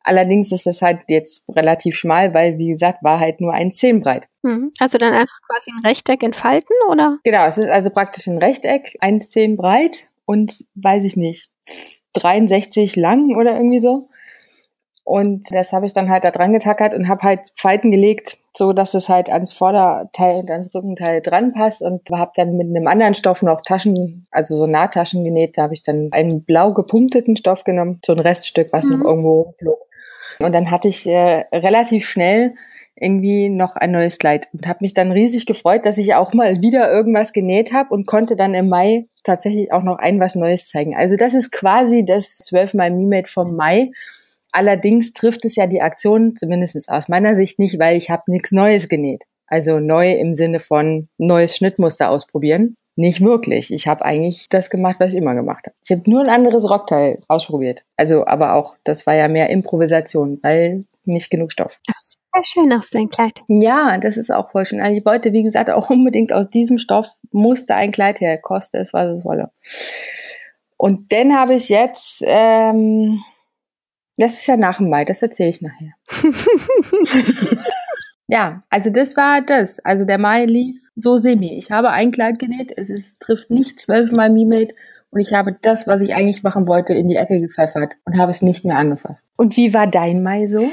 Allerdings 0.06 0.52
ist 0.52 0.68
es 0.68 0.84
halt 0.84 1.00
jetzt 1.08 1.50
relativ 1.56 1.96
schmal, 1.98 2.34
weil, 2.36 2.60
wie 2.60 2.70
gesagt, 2.70 3.04
war 3.04 3.20
halt 3.20 3.42
nur 3.42 3.54
ein 3.54 3.72
Zehn 3.72 4.02
breit. 4.02 4.28
Mhm. 4.44 4.72
Also 4.80 5.00
dann 5.00 5.14
einfach 5.14 5.40
quasi 5.50 5.72
ein 5.72 5.86
Rechteck 5.86 6.22
entfalten, 6.22 6.76
oder? 6.90 7.18
Genau, 7.24 7.46
es 7.46 7.58
ist 7.58 7.70
also 7.70 7.90
praktisch 7.90 8.28
ein 8.28 8.38
Rechteck, 8.38 8.98
1,10 9.02 9.58
breit 9.58 10.08
und, 10.26 10.64
weiß 10.76 11.04
ich 11.06 11.18
nicht, 11.18 11.50
63 12.14 12.96
lang 12.96 13.36
oder 13.36 13.56
irgendwie 13.56 13.82
so. 13.82 14.08
Und 15.04 15.52
das 15.52 15.74
habe 15.74 15.88
ich 15.88 15.94
dann 15.94 16.10
halt 16.10 16.24
da 16.24 16.32
dran 16.32 16.54
getackert 16.54 16.94
und 16.94 17.08
habe 17.08 17.24
halt 17.24 17.52
Falten 17.56 17.90
gelegt, 17.92 18.38
so 18.56 18.74
dass 18.74 18.94
es 18.94 19.10
halt 19.10 19.30
ans 19.30 19.54
Vorderteil 19.54 20.38
und 20.38 20.52
ans 20.52 20.74
Rückenteil 20.74 21.22
dran 21.22 21.54
passt 21.54 21.82
und 21.82 22.02
habe 22.12 22.32
dann 22.36 22.58
mit 22.58 22.68
einem 22.68 22.88
anderen 22.88 23.14
Stoff 23.16 23.42
noch 23.42 23.62
Taschen, 23.62 24.28
also 24.32 24.56
so 24.56 24.68
Nahtaschen 24.68 25.24
genäht. 25.24 25.58
Da 25.58 25.64
habe 25.64 25.74
ich 25.74 25.84
dann 25.84 26.10
einen 26.12 26.44
blau 26.44 26.74
gepunkteten 26.74 27.36
Stoff 27.36 27.64
genommen, 27.64 28.00
so 28.06 28.14
ein 28.14 28.20
Reststück, 28.20 28.72
was 28.72 28.86
mhm. 28.86 29.00
noch 29.00 29.06
irgendwo 29.06 29.54
flog. 29.58 29.80
Und 30.40 30.54
dann 30.54 30.72
hatte 30.72 30.88
ich 30.88 31.08
äh, 31.08 31.46
relativ 31.54 32.08
schnell 32.08 32.56
irgendwie 32.96 33.50
noch 33.50 33.76
ein 33.76 33.92
neues 33.92 34.20
Kleid 34.20 34.48
und 34.54 34.68
habe 34.68 34.80
mich 34.82 34.94
dann 34.94 35.12
riesig 35.12 35.46
gefreut, 35.46 35.86
dass 35.86 35.98
ich 35.98 36.16
auch 36.16 36.34
mal 36.34 36.62
wieder 36.62 36.92
irgendwas 36.92 37.34
genäht 37.34 37.74
habe 37.74 37.90
und 37.94 38.08
konnte 38.08 38.36
dann 38.36 38.54
im 38.54 38.70
Mai 38.70 39.08
tatsächlich 39.24 39.74
auch 39.74 39.84
noch 39.84 39.98
ein 39.98 40.20
was 40.20 40.36
Neues 40.36 40.70
zeigen. 40.70 40.96
Also 40.96 41.18
das 41.18 41.34
ist 41.34 41.52
quasi 41.52 42.06
das 42.06 42.38
12 42.38 42.74
mal 42.76 42.92
Me-Made 42.92 43.30
vom 43.30 43.56
Mai. 43.56 43.92
Allerdings 44.52 45.12
trifft 45.12 45.44
es 45.44 45.56
ja 45.58 45.68
die 45.68 45.82
Aktion, 45.82 46.36
zumindest 46.38 46.90
aus 46.90 47.10
meiner 47.10 47.36
Sicht 47.36 47.60
nicht, 47.60 47.78
weil 47.80 47.98
ich 47.98 48.10
habe 48.10 48.24
nichts 48.28 48.52
Neues 48.54 48.88
genäht. 48.88 49.24
Also 49.48 49.80
neu 49.80 50.14
im 50.14 50.36
Sinne 50.36 50.62
von 50.62 51.10
neues 51.18 51.58
Schnittmuster 51.58 52.10
ausprobieren. 52.10 52.78
Nicht 52.98 53.22
wirklich. 53.22 53.74
Ich 53.74 53.88
habe 53.88 54.06
eigentlich 54.06 54.48
das 54.50 54.70
gemacht, 54.70 54.98
was 55.00 55.12
ich 55.12 55.18
immer 55.18 55.36
gemacht 55.36 55.66
habe. 55.68 55.76
Ich 55.84 55.92
habe 55.92 56.10
nur 56.10 56.22
ein 56.22 56.30
anderes 56.30 56.70
Rockteil 56.70 57.22
ausprobiert. 57.28 57.84
Also, 57.98 58.26
aber 58.26 58.54
auch, 58.54 58.78
das 58.86 59.06
war 59.06 59.16
ja 59.16 59.28
mehr 59.28 59.50
Improvisation, 59.50 60.40
weil 60.42 60.86
nicht 61.04 61.30
genug 61.30 61.52
Stoff. 61.52 61.78
Ach, 61.90 62.02
super 62.02 62.44
schön 62.44 62.74
aus 62.74 62.90
dein 62.90 63.10
Kleid. 63.10 63.42
Ja, 63.48 63.98
das 63.98 64.16
ist 64.16 64.32
auch 64.32 64.52
voll 64.52 64.66
schön. 64.66 64.82
Also 64.82 64.98
ich 64.98 65.06
wollte, 65.06 65.34
wie 65.34 65.44
gesagt, 65.44 65.70
auch 65.70 65.90
unbedingt 65.90 66.32
aus 66.32 66.50
diesem 66.50 66.78
Stoff 66.78 67.08
musste 67.32 67.76
ein 67.76 67.92
Kleid 67.92 68.22
her, 68.22 68.38
koste 68.38 68.78
es, 68.78 68.94
was 68.94 69.18
es 69.18 69.26
wolle. 69.26 69.52
Und 70.78 71.12
dann 71.12 71.36
habe 71.36 71.56
ich 71.56 71.70
jetzt, 71.70 72.24
ähm, 72.26 73.22
das 74.18 74.34
ist 74.34 74.48
ja 74.48 74.56
nach 74.56 74.78
dem 74.78 74.90
Mai, 74.90 75.04
das 75.04 75.22
erzähle 75.22 75.50
ich 75.50 75.62
nachher. 75.62 75.94
ja, 78.28 78.64
also 78.70 78.90
das 78.90 79.18
war 79.18 79.42
das. 79.42 79.80
Also 79.80 80.06
der 80.06 80.18
Mai 80.18 80.46
lief 80.46 80.85
so 80.96 81.18
semi. 81.18 81.58
Ich 81.58 81.72
habe 81.72 81.90
ein 81.90 82.12
Kleid 82.12 82.40
genäht, 82.40 82.74
es 82.76 82.90
ist, 82.90 83.20
trifft 83.20 83.52
nicht 83.52 83.80
zwölfmal 83.80 84.30
Me-Made 84.30 84.74
und 85.12 85.20
ich 85.20 85.34
habe 85.34 85.56
das, 85.62 85.88
was 85.88 86.02
ich 86.02 86.14
eigentlich 86.14 86.44
machen 86.44 86.68
wollte, 86.68 86.94
in 86.94 87.08
die 87.08 87.16
Ecke 87.16 87.40
gepfeffert 87.40 87.94
und 88.06 88.18
habe 88.18 88.32
es 88.32 88.42
nicht 88.42 88.66
mehr 88.66 88.78
angefasst. 88.78 89.24
Und 89.38 89.56
wie 89.58 89.74
war 89.74 89.88
dein 89.88 90.24
Mai 90.24 90.48
so? 90.48 90.70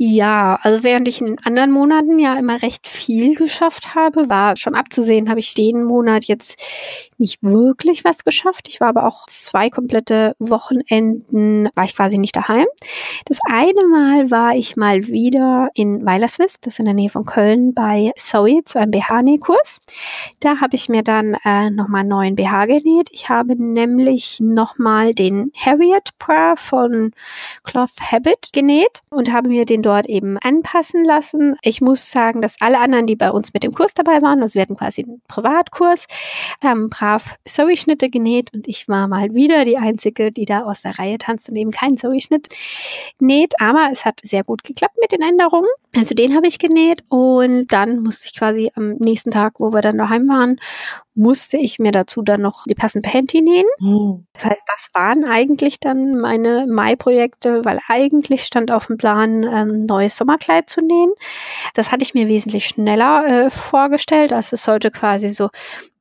Ja, 0.00 0.60
also 0.62 0.84
während 0.84 1.08
ich 1.08 1.20
in 1.20 1.36
anderen 1.44 1.72
Monaten 1.72 2.20
ja 2.20 2.38
immer 2.38 2.62
recht 2.62 2.86
viel 2.86 3.34
geschafft 3.34 3.96
habe, 3.96 4.30
war 4.30 4.56
schon 4.56 4.76
abzusehen, 4.76 5.28
habe 5.28 5.40
ich 5.40 5.54
den 5.54 5.82
Monat 5.82 6.26
jetzt 6.26 7.07
nicht 7.18 7.42
wirklich 7.42 8.04
was 8.04 8.24
geschafft. 8.24 8.68
Ich 8.68 8.80
war 8.80 8.88
aber 8.88 9.06
auch 9.06 9.26
zwei 9.26 9.70
komplette 9.70 10.34
Wochenenden, 10.38 11.68
war 11.74 11.84
ich 11.84 11.96
quasi 11.96 12.18
nicht 12.18 12.36
daheim. 12.36 12.66
Das 13.26 13.38
eine 13.48 13.86
Mal 13.90 14.30
war 14.30 14.54
ich 14.54 14.76
mal 14.76 15.06
wieder 15.08 15.70
in 15.74 16.04
Weilerswist, 16.04 16.58
das 16.62 16.74
ist 16.74 16.78
in 16.78 16.84
der 16.84 16.94
Nähe 16.94 17.10
von 17.10 17.24
Köln, 17.24 17.74
bei 17.74 18.12
Zoe 18.16 18.62
zu 18.64 18.78
einem 18.78 18.90
BH-Nähkurs. 18.90 19.80
Da 20.40 20.60
habe 20.60 20.76
ich 20.76 20.88
mir 20.88 21.02
dann 21.02 21.36
äh, 21.44 21.70
nochmal 21.70 22.00
einen 22.00 22.10
neuen 22.10 22.36
BH 22.36 22.66
genäht. 22.66 23.08
Ich 23.10 23.28
habe 23.28 23.60
nämlich 23.60 24.38
nochmal 24.40 25.14
den 25.14 25.52
Harriet 25.54 26.10
Bra 26.18 26.54
von 26.56 27.12
Cloth 27.64 27.90
Habit 28.00 28.50
genäht 28.52 29.00
und 29.10 29.32
habe 29.32 29.48
mir 29.48 29.64
den 29.64 29.82
dort 29.82 30.06
eben 30.06 30.38
anpassen 30.38 31.04
lassen. 31.04 31.56
Ich 31.62 31.80
muss 31.80 32.10
sagen, 32.10 32.42
dass 32.42 32.60
alle 32.60 32.78
anderen, 32.78 33.06
die 33.06 33.16
bei 33.16 33.30
uns 33.30 33.52
mit 33.54 33.62
dem 33.62 33.74
Kurs 33.74 33.94
dabei 33.94 34.22
waren, 34.22 34.42
also 34.42 34.58
hatten 34.60 34.76
quasi 34.76 35.02
einen 35.02 35.22
Privatkurs, 35.28 36.06
haben 36.62 36.90
brav 37.08 37.36
Zoe-Schnitte 37.46 38.10
genäht 38.10 38.52
und 38.52 38.68
ich 38.68 38.88
war 38.88 39.08
mal 39.08 39.34
wieder 39.34 39.64
die 39.64 39.78
Einzige, 39.78 40.30
die 40.30 40.44
da 40.44 40.64
aus 40.64 40.82
der 40.82 40.98
Reihe 40.98 41.18
tanzt 41.18 41.48
und 41.48 41.56
eben 41.56 41.70
keinen 41.70 41.96
Zoe-Schnitt 41.96 42.48
näht. 43.18 43.54
Aber 43.60 43.88
es 43.92 44.04
hat 44.04 44.20
sehr 44.22 44.44
gut 44.44 44.62
geklappt 44.64 44.96
mit 45.00 45.12
den 45.12 45.22
Änderungen. 45.22 45.68
Also 45.96 46.14
den 46.14 46.34
habe 46.36 46.46
ich 46.46 46.58
genäht 46.58 47.02
und 47.08 47.68
dann 47.68 48.02
musste 48.02 48.26
ich 48.26 48.38
quasi 48.38 48.70
am 48.74 48.96
nächsten 48.96 49.30
Tag, 49.30 49.54
wo 49.58 49.72
wir 49.72 49.80
dann 49.80 49.96
daheim 49.96 50.28
waren, 50.28 50.60
musste 51.18 51.56
ich 51.56 51.78
mir 51.78 51.90
dazu 51.90 52.22
dann 52.22 52.40
noch 52.40 52.64
die 52.64 52.74
passenden 52.74 53.10
Panty 53.10 53.42
nähen. 53.42 53.66
Mhm. 53.80 54.26
Das 54.32 54.44
heißt, 54.44 54.62
das 54.66 54.88
waren 54.94 55.24
eigentlich 55.24 55.80
dann 55.80 56.18
meine 56.18 56.66
Mai-Projekte, 56.68 57.64
weil 57.64 57.80
eigentlich 57.88 58.44
stand 58.44 58.70
auf 58.70 58.86
dem 58.86 58.96
Plan, 58.96 59.44
ein 59.44 59.84
neues 59.86 60.16
Sommerkleid 60.16 60.70
zu 60.70 60.80
nähen. 60.80 61.12
Das 61.74 61.90
hatte 61.90 62.04
ich 62.04 62.14
mir 62.14 62.28
wesentlich 62.28 62.66
schneller 62.66 63.26
äh, 63.26 63.50
vorgestellt. 63.50 64.32
Also 64.32 64.54
es 64.54 64.62
sollte 64.62 64.90
quasi 64.92 65.30
so 65.30 65.48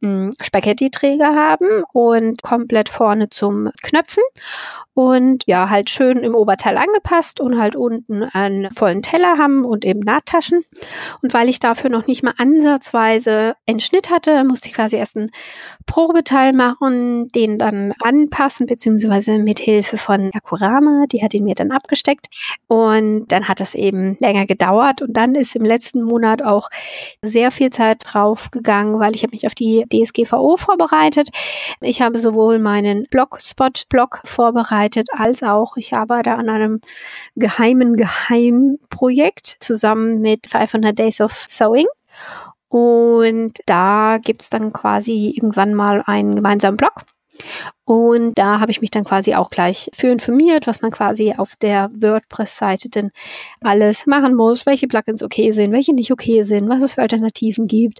hm, 0.01 0.33
Spaghetti-Träger 0.39 1.35
haben 1.35 1.83
und 1.91 2.43
komplett 2.43 2.87
vorne 2.87 3.29
zum 3.29 3.71
Knöpfen 3.81 4.21
und 4.93 5.43
ja, 5.47 5.69
halt 5.69 5.89
schön 5.89 6.17
im 6.17 6.35
Oberteil 6.35 6.77
angepasst 6.77 7.39
und 7.39 7.59
halt 7.59 7.75
unten 7.75 8.23
einen 8.23 8.71
vollen 8.71 9.01
Teller 9.01 9.39
haben 9.39 9.65
und 9.65 9.85
eben 9.85 10.01
Nahttaschen. 10.01 10.63
Und 11.21 11.33
weil 11.33 11.49
ich 11.49 11.59
dafür 11.59 11.89
noch 11.89 12.05
nicht 12.05 12.23
mal 12.23 12.33
ansatzweise 12.37 13.55
einen 13.67 13.79
Schnitt 13.79 14.11
hatte, 14.11 14.43
musste 14.43 14.69
ich 14.69 14.75
quasi 14.75 14.97
erst 14.97 15.06
einen 15.15 15.29
Probeteil 15.85 16.53
machen, 16.53 17.29
den 17.29 17.57
dann 17.57 17.93
anpassen, 18.01 18.65
beziehungsweise 18.65 19.39
mit 19.39 19.59
Hilfe 19.59 19.97
von 19.97 20.31
Akurama, 20.33 21.05
die 21.11 21.23
hat 21.23 21.33
ihn 21.33 21.43
mir 21.43 21.55
dann 21.55 21.71
abgesteckt. 21.71 22.27
Und 22.67 23.27
dann 23.27 23.47
hat 23.47 23.61
es 23.61 23.75
eben 23.75 24.17
länger 24.19 24.45
gedauert 24.45 25.01
und 25.01 25.15
dann 25.15 25.35
ist 25.35 25.55
im 25.55 25.63
letzten 25.63 26.03
Monat 26.03 26.43
auch 26.43 26.69
sehr 27.21 27.51
viel 27.51 27.69
Zeit 27.69 28.03
drauf 28.03 28.51
gegangen, 28.51 28.99
weil 28.99 29.15
ich 29.15 29.23
habe 29.23 29.31
mich 29.31 29.47
auf 29.47 29.55
die 29.55 29.85
DSGVO 29.91 30.57
vorbereitet. 30.57 31.29
Ich 31.81 32.01
habe 32.01 32.17
sowohl 32.17 32.59
meinen 32.59 33.05
Blogspot-Blog 33.09 34.21
vorbereitet, 34.25 35.07
als 35.11 35.43
auch 35.43 35.77
ich 35.77 35.93
arbeite 35.93 36.33
an 36.33 36.49
einem 36.49 36.81
geheimen 37.35 37.95
Geheimprojekt 37.95 39.57
zusammen 39.59 40.19
mit 40.19 40.47
500 40.47 40.97
Days 40.97 41.21
of 41.21 41.31
Sewing. 41.47 41.87
Und 42.69 43.59
da 43.65 44.17
gibt's 44.21 44.49
dann 44.49 44.73
quasi 44.73 45.33
irgendwann 45.35 45.73
mal 45.73 46.03
einen 46.05 46.35
gemeinsamen 46.35 46.77
Blog. 46.77 47.03
Und 47.87 48.33
da 48.37 48.59
habe 48.59 48.69
ich 48.69 48.81
mich 48.81 48.91
dann 48.91 49.05
quasi 49.05 49.33
auch 49.33 49.49
gleich 49.49 49.89
für 49.93 50.07
informiert, 50.07 50.67
was 50.67 50.81
man 50.81 50.91
quasi 50.91 51.33
auf 51.37 51.55
der 51.55 51.89
WordPress-Seite 51.97 52.89
denn 52.89 53.11
alles 53.61 54.05
machen 54.05 54.35
muss, 54.35 54.65
welche 54.65 54.89
Plugins 54.89 55.23
okay 55.23 55.51
sind, 55.51 55.71
welche 55.71 55.93
nicht 55.95 56.11
okay 56.11 56.43
sind, 56.43 56.67
was 56.67 56.81
es 56.81 56.95
für 56.95 57.01
Alternativen 57.01 57.65
gibt. 57.65 57.99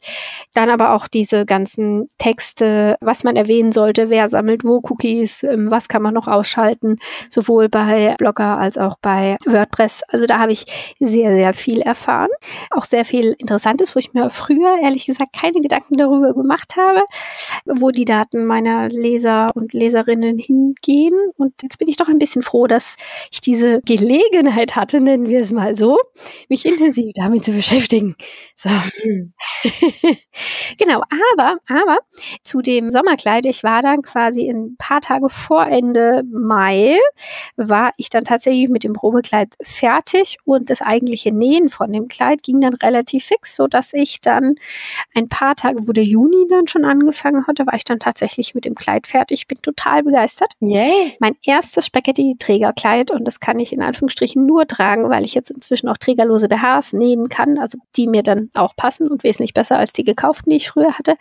Dann 0.53 0.69
aber 0.69 0.93
auch 0.93 1.07
diese 1.07 1.45
ganzen 1.45 2.09
Texte, 2.17 2.97
was 2.99 3.23
man 3.23 3.37
erwähnen 3.37 3.71
sollte, 3.71 4.09
wer 4.09 4.27
sammelt 4.27 4.65
wo 4.65 4.81
Cookies, 4.83 5.43
ähm, 5.43 5.71
was 5.71 5.87
kann 5.87 6.01
man 6.01 6.13
noch 6.13 6.27
ausschalten, 6.27 6.97
sowohl 7.29 7.69
bei 7.69 8.15
Blogger 8.17 8.57
als 8.57 8.77
auch 8.77 8.97
bei 9.01 9.37
WordPress. 9.45 10.03
Also 10.09 10.25
da 10.25 10.39
habe 10.39 10.51
ich 10.51 10.65
sehr, 10.99 11.33
sehr 11.33 11.53
viel 11.53 11.79
erfahren. 11.79 12.31
Auch 12.71 12.83
sehr 12.83 13.05
viel 13.05 13.37
Interessantes, 13.37 13.95
wo 13.95 13.99
ich 13.99 14.11
mir 14.11 14.29
früher 14.31 14.79
ehrlich 14.83 15.05
gesagt 15.05 15.31
keine 15.31 15.61
Gedanken 15.61 15.95
darüber 15.95 16.33
gemacht 16.33 16.75
habe, 16.75 17.05
wo 17.63 17.91
die 17.91 18.03
Daten 18.03 18.43
meiner 18.43 18.89
Leser 18.89 19.51
und 19.55 19.76
Leserinnen 19.77 20.37
hingehen. 20.37 21.15
Und 21.37 21.53
jetzt 21.61 21.77
bin 21.79 21.87
ich 21.87 21.97
doch 21.97 22.07
ein 22.07 22.19
bisschen 22.19 22.41
froh, 22.41 22.67
dass 22.67 22.97
ich 23.31 23.41
diese 23.41 23.81
Gelegenheit 23.85 24.75
hatte, 24.75 24.99
nennen 24.99 25.27
wir 25.27 25.39
es 25.39 25.51
mal 25.51 25.75
so, 25.75 25.97
mich 26.49 26.65
intensiv 26.65 27.11
damit 27.15 27.45
zu 27.45 27.51
beschäftigen. 27.51 28.15
So. 28.55 28.69
genau, 30.77 31.01
aber, 31.33 31.57
aber 31.67 31.99
zu 32.43 32.61
dem 32.61 32.89
Sommerkleid, 32.89 33.45
ich 33.45 33.63
war 33.63 33.81
dann 33.81 34.01
quasi 34.01 34.49
ein 34.49 34.75
paar 34.77 35.01
Tage 35.01 35.29
vor 35.29 35.67
Ende 35.67 36.23
Mai, 36.31 36.97
war 37.55 37.91
ich 37.97 38.09
dann 38.09 38.23
tatsächlich 38.23 38.69
mit 38.69 38.83
dem 38.83 38.93
Probekleid 38.93 39.53
fertig 39.61 40.37
und 40.43 40.69
das 40.69 40.81
eigentliche 40.81 41.31
Nähen 41.31 41.69
von 41.69 41.91
dem 41.91 42.07
Kleid 42.07 42.43
ging 42.43 42.61
dann 42.61 42.73
relativ 42.73 43.25
fix, 43.25 43.55
so 43.55 43.67
dass 43.67 43.93
ich 43.93 44.21
dann 44.21 44.55
ein 45.13 45.29
paar 45.29 45.55
Tage, 45.55 45.87
wo 45.87 45.91
der 45.91 46.03
Juni 46.03 46.47
dann 46.49 46.67
schon 46.67 46.85
angefangen 46.85 47.47
hatte, 47.47 47.65
war 47.65 47.75
ich 47.75 47.83
dann 47.83 47.99
tatsächlich 47.99 48.55
mit 48.55 48.65
dem 48.65 48.75
Kleid 48.75 49.07
fertig. 49.07 49.47
Bin 49.47 49.59
total 49.67 50.03
begeistert. 50.03 50.53
Yay. 50.59 51.15
Mein 51.19 51.35
erstes 51.43 51.85
Spaghetti-Trägerkleid 51.87 53.11
und 53.11 53.25
das 53.25 53.39
kann 53.39 53.59
ich 53.59 53.73
in 53.73 53.81
Anführungsstrichen 53.81 54.45
nur 54.45 54.65
tragen, 54.65 55.09
weil 55.09 55.25
ich 55.25 55.33
jetzt 55.33 55.51
inzwischen 55.51 55.89
auch 55.89 55.97
trägerlose 55.97 56.47
BHs 56.47 56.93
nähen 56.93 57.27
kann, 57.27 57.57
also 57.59 57.77
die 57.95 58.07
mir 58.07 58.23
dann 58.23 58.49
auch 58.53 58.75
passen 58.75 59.09
und 59.09 59.23
wesentlich 59.23 59.53
besser 59.53 59.77
als 59.77 59.93
die 59.93 60.03
gekauften, 60.03 60.51
die 60.51 60.57
ich 60.57 60.69
früher 60.69 60.93
hatte. 60.97 61.15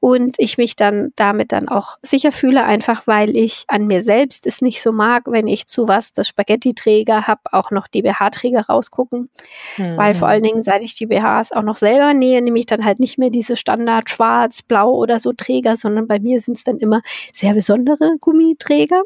Und 0.00 0.36
ich 0.38 0.58
mich 0.58 0.76
dann 0.76 1.12
damit 1.16 1.52
dann 1.52 1.68
auch 1.68 1.98
sicher 2.02 2.32
fühle, 2.32 2.64
einfach 2.64 3.06
weil 3.06 3.36
ich 3.36 3.64
an 3.68 3.86
mir 3.86 4.02
selbst 4.02 4.46
es 4.46 4.62
nicht 4.62 4.80
so 4.80 4.92
mag, 4.92 5.24
wenn 5.26 5.46
ich 5.46 5.66
zu 5.66 5.88
was 5.88 6.12
das 6.12 6.28
Spaghetti-Träger 6.28 7.26
habe, 7.26 7.40
auch 7.50 7.70
noch 7.70 7.88
die 7.88 8.02
BH-Träger 8.02 8.66
rausgucken. 8.68 9.28
Mhm. 9.76 9.96
Weil 9.96 10.14
vor 10.14 10.28
allen 10.28 10.42
Dingen, 10.42 10.62
seit 10.62 10.82
ich 10.82 10.94
die 10.94 11.06
BHs 11.06 11.52
auch 11.52 11.62
noch 11.62 11.76
selber 11.76 12.14
nähe, 12.14 12.40
nehme 12.42 12.58
ich 12.58 12.66
dann 12.66 12.84
halt 12.84 13.00
nicht 13.00 13.18
mehr 13.18 13.30
diese 13.30 13.56
Standard 13.56 14.08
schwarz, 14.08 14.62
blau 14.62 14.92
oder 14.92 15.18
so 15.18 15.32
Träger, 15.32 15.76
sondern 15.76 16.06
bei 16.06 16.20
mir 16.20 16.40
sind 16.40 16.56
es 16.56 16.64
dann 16.64 16.78
immer 16.78 17.02
sehr 17.32 17.54
besondere 17.72 18.16
Gummiträger 18.20 19.02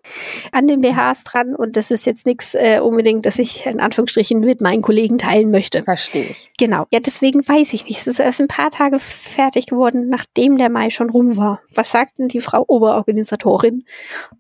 an 0.53 0.67
den 0.67 0.81
BHs 0.81 1.25
dran. 1.25 1.55
Und 1.55 1.77
das 1.77 1.91
ist 1.91 2.07
jetzt 2.07 2.27
nichts 2.27 2.55
äh, 2.55 2.81
unbedingt, 2.81 3.27
dass 3.27 3.39
ich 3.39 3.67
in 3.67 3.81
Anführungsstrichen 3.81 4.41
mit 4.41 4.61
meinen 4.61 4.83
Kollegen 4.83 5.19
teilen 5.19 5.51
möchte. 5.51 5.83
Verstehe 5.83 6.25
ich. 6.25 6.51
Genau. 6.59 6.87
Ja, 6.91 7.01
deswegen 7.01 7.47
weiß 7.47 7.73
ich 7.75 7.85
nicht. 7.85 8.01
Es 8.01 8.07
ist 8.07 8.21
erst 8.21 8.41
ein 8.41 8.49
paar 8.49 8.71
Tage 8.71 8.99
fertig 8.99 9.67
geworden, 9.67 10.09
nachdem 10.09 10.59
der 10.59 10.71
Mai 10.71 10.91
schon 10.91 11.11
rum 11.11 11.37
war. 11.37 11.61
Was 11.75 11.91
sagt 11.91 12.19
denn 12.19 12.29
die 12.29 12.41
Frau 12.41 12.65
Oberorganisatorin? 12.67 13.85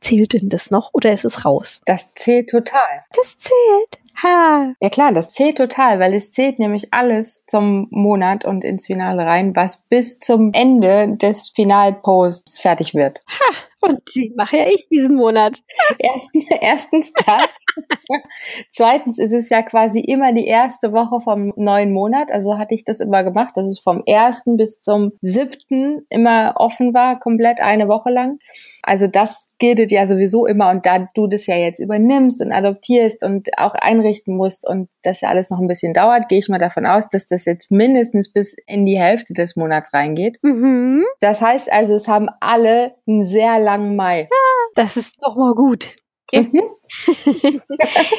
Zählt 0.00 0.32
denn 0.32 0.48
das 0.48 0.70
noch 0.70 0.90
oder 0.92 1.12
ist 1.12 1.24
es 1.24 1.44
raus? 1.44 1.80
Das 1.86 2.14
zählt 2.14 2.50
total. 2.50 3.04
Das 3.14 3.36
zählt. 3.38 3.98
Ha. 4.22 4.72
Ja 4.80 4.88
klar, 4.88 5.12
das 5.12 5.30
zählt 5.30 5.58
total, 5.58 6.00
weil 6.00 6.14
es 6.14 6.30
zählt 6.30 6.58
nämlich 6.58 6.92
alles 6.92 7.44
zum 7.46 7.88
Monat 7.90 8.44
und 8.44 8.64
ins 8.64 8.86
Finale 8.86 9.26
rein, 9.26 9.54
was 9.54 9.78
bis 9.88 10.18
zum 10.20 10.52
Ende 10.54 11.16
des 11.16 11.50
Finalposts 11.54 12.58
fertig 12.58 12.94
wird. 12.94 13.20
Ha, 13.28 13.54
Und 13.86 14.00
die 14.14 14.32
mache 14.36 14.58
ja 14.58 14.66
ich 14.66 14.88
diesen 14.90 15.16
Monat. 15.16 15.60
Erstens, 15.98 16.44
erstens 16.60 17.12
das. 17.12 17.56
Zweitens 18.70 19.18
ist 19.18 19.32
es 19.32 19.48
ja 19.48 19.62
quasi 19.62 20.00
immer 20.00 20.32
die 20.32 20.46
erste 20.46 20.92
Woche 20.92 21.20
vom 21.20 21.52
neuen 21.56 21.92
Monat. 21.92 22.30
Also 22.32 22.58
hatte 22.58 22.74
ich 22.74 22.84
das 22.84 23.00
immer 23.00 23.24
gemacht, 23.24 23.56
dass 23.56 23.66
es 23.66 23.80
vom 23.80 24.02
ersten 24.06 24.56
bis 24.56 24.80
zum 24.80 25.12
siebten 25.20 26.06
immer 26.08 26.54
offen 26.56 26.94
war, 26.94 27.18
komplett 27.18 27.60
eine 27.60 27.88
Woche 27.88 28.10
lang. 28.10 28.38
Also 28.82 29.06
das 29.06 29.46
gilt 29.58 29.90
ja 29.90 30.06
sowieso 30.06 30.46
immer 30.46 30.70
und 30.70 30.84
da 30.84 31.08
du 31.14 31.26
das 31.26 31.46
ja 31.46 31.56
jetzt 31.56 31.80
übernimmst 31.80 32.42
und 32.42 32.52
adoptierst 32.52 33.24
und 33.24 33.48
auch 33.58 33.74
einrichten 33.74 34.36
musst 34.36 34.68
und 34.68 34.88
das 35.02 35.20
ja 35.20 35.30
alles 35.30 35.50
noch 35.50 35.58
ein 35.58 35.68
bisschen 35.68 35.94
dauert, 35.94 36.28
gehe 36.28 36.38
ich 36.38 36.48
mal 36.48 36.58
davon 36.58 36.84
aus, 36.84 37.08
dass 37.08 37.26
das 37.26 37.44
jetzt 37.44 37.70
mindestens 37.70 38.32
bis 38.32 38.54
in 38.66 38.84
die 38.84 38.98
Hälfte 38.98 39.32
des 39.32 39.56
Monats 39.56 39.94
reingeht. 39.94 40.38
Mhm. 40.42 41.04
Das 41.20 41.40
heißt 41.40 41.72
also, 41.72 41.94
es 41.94 42.08
haben 42.08 42.28
alle 42.40 42.94
einen 43.06 43.24
sehr 43.24 43.58
langen 43.58 43.75
Mai. 43.78 44.28
Das 44.74 44.96
ist 44.96 45.16
doch 45.22 45.36
mal 45.36 45.54
gut. 45.54 45.96
Mhm. 46.32 46.62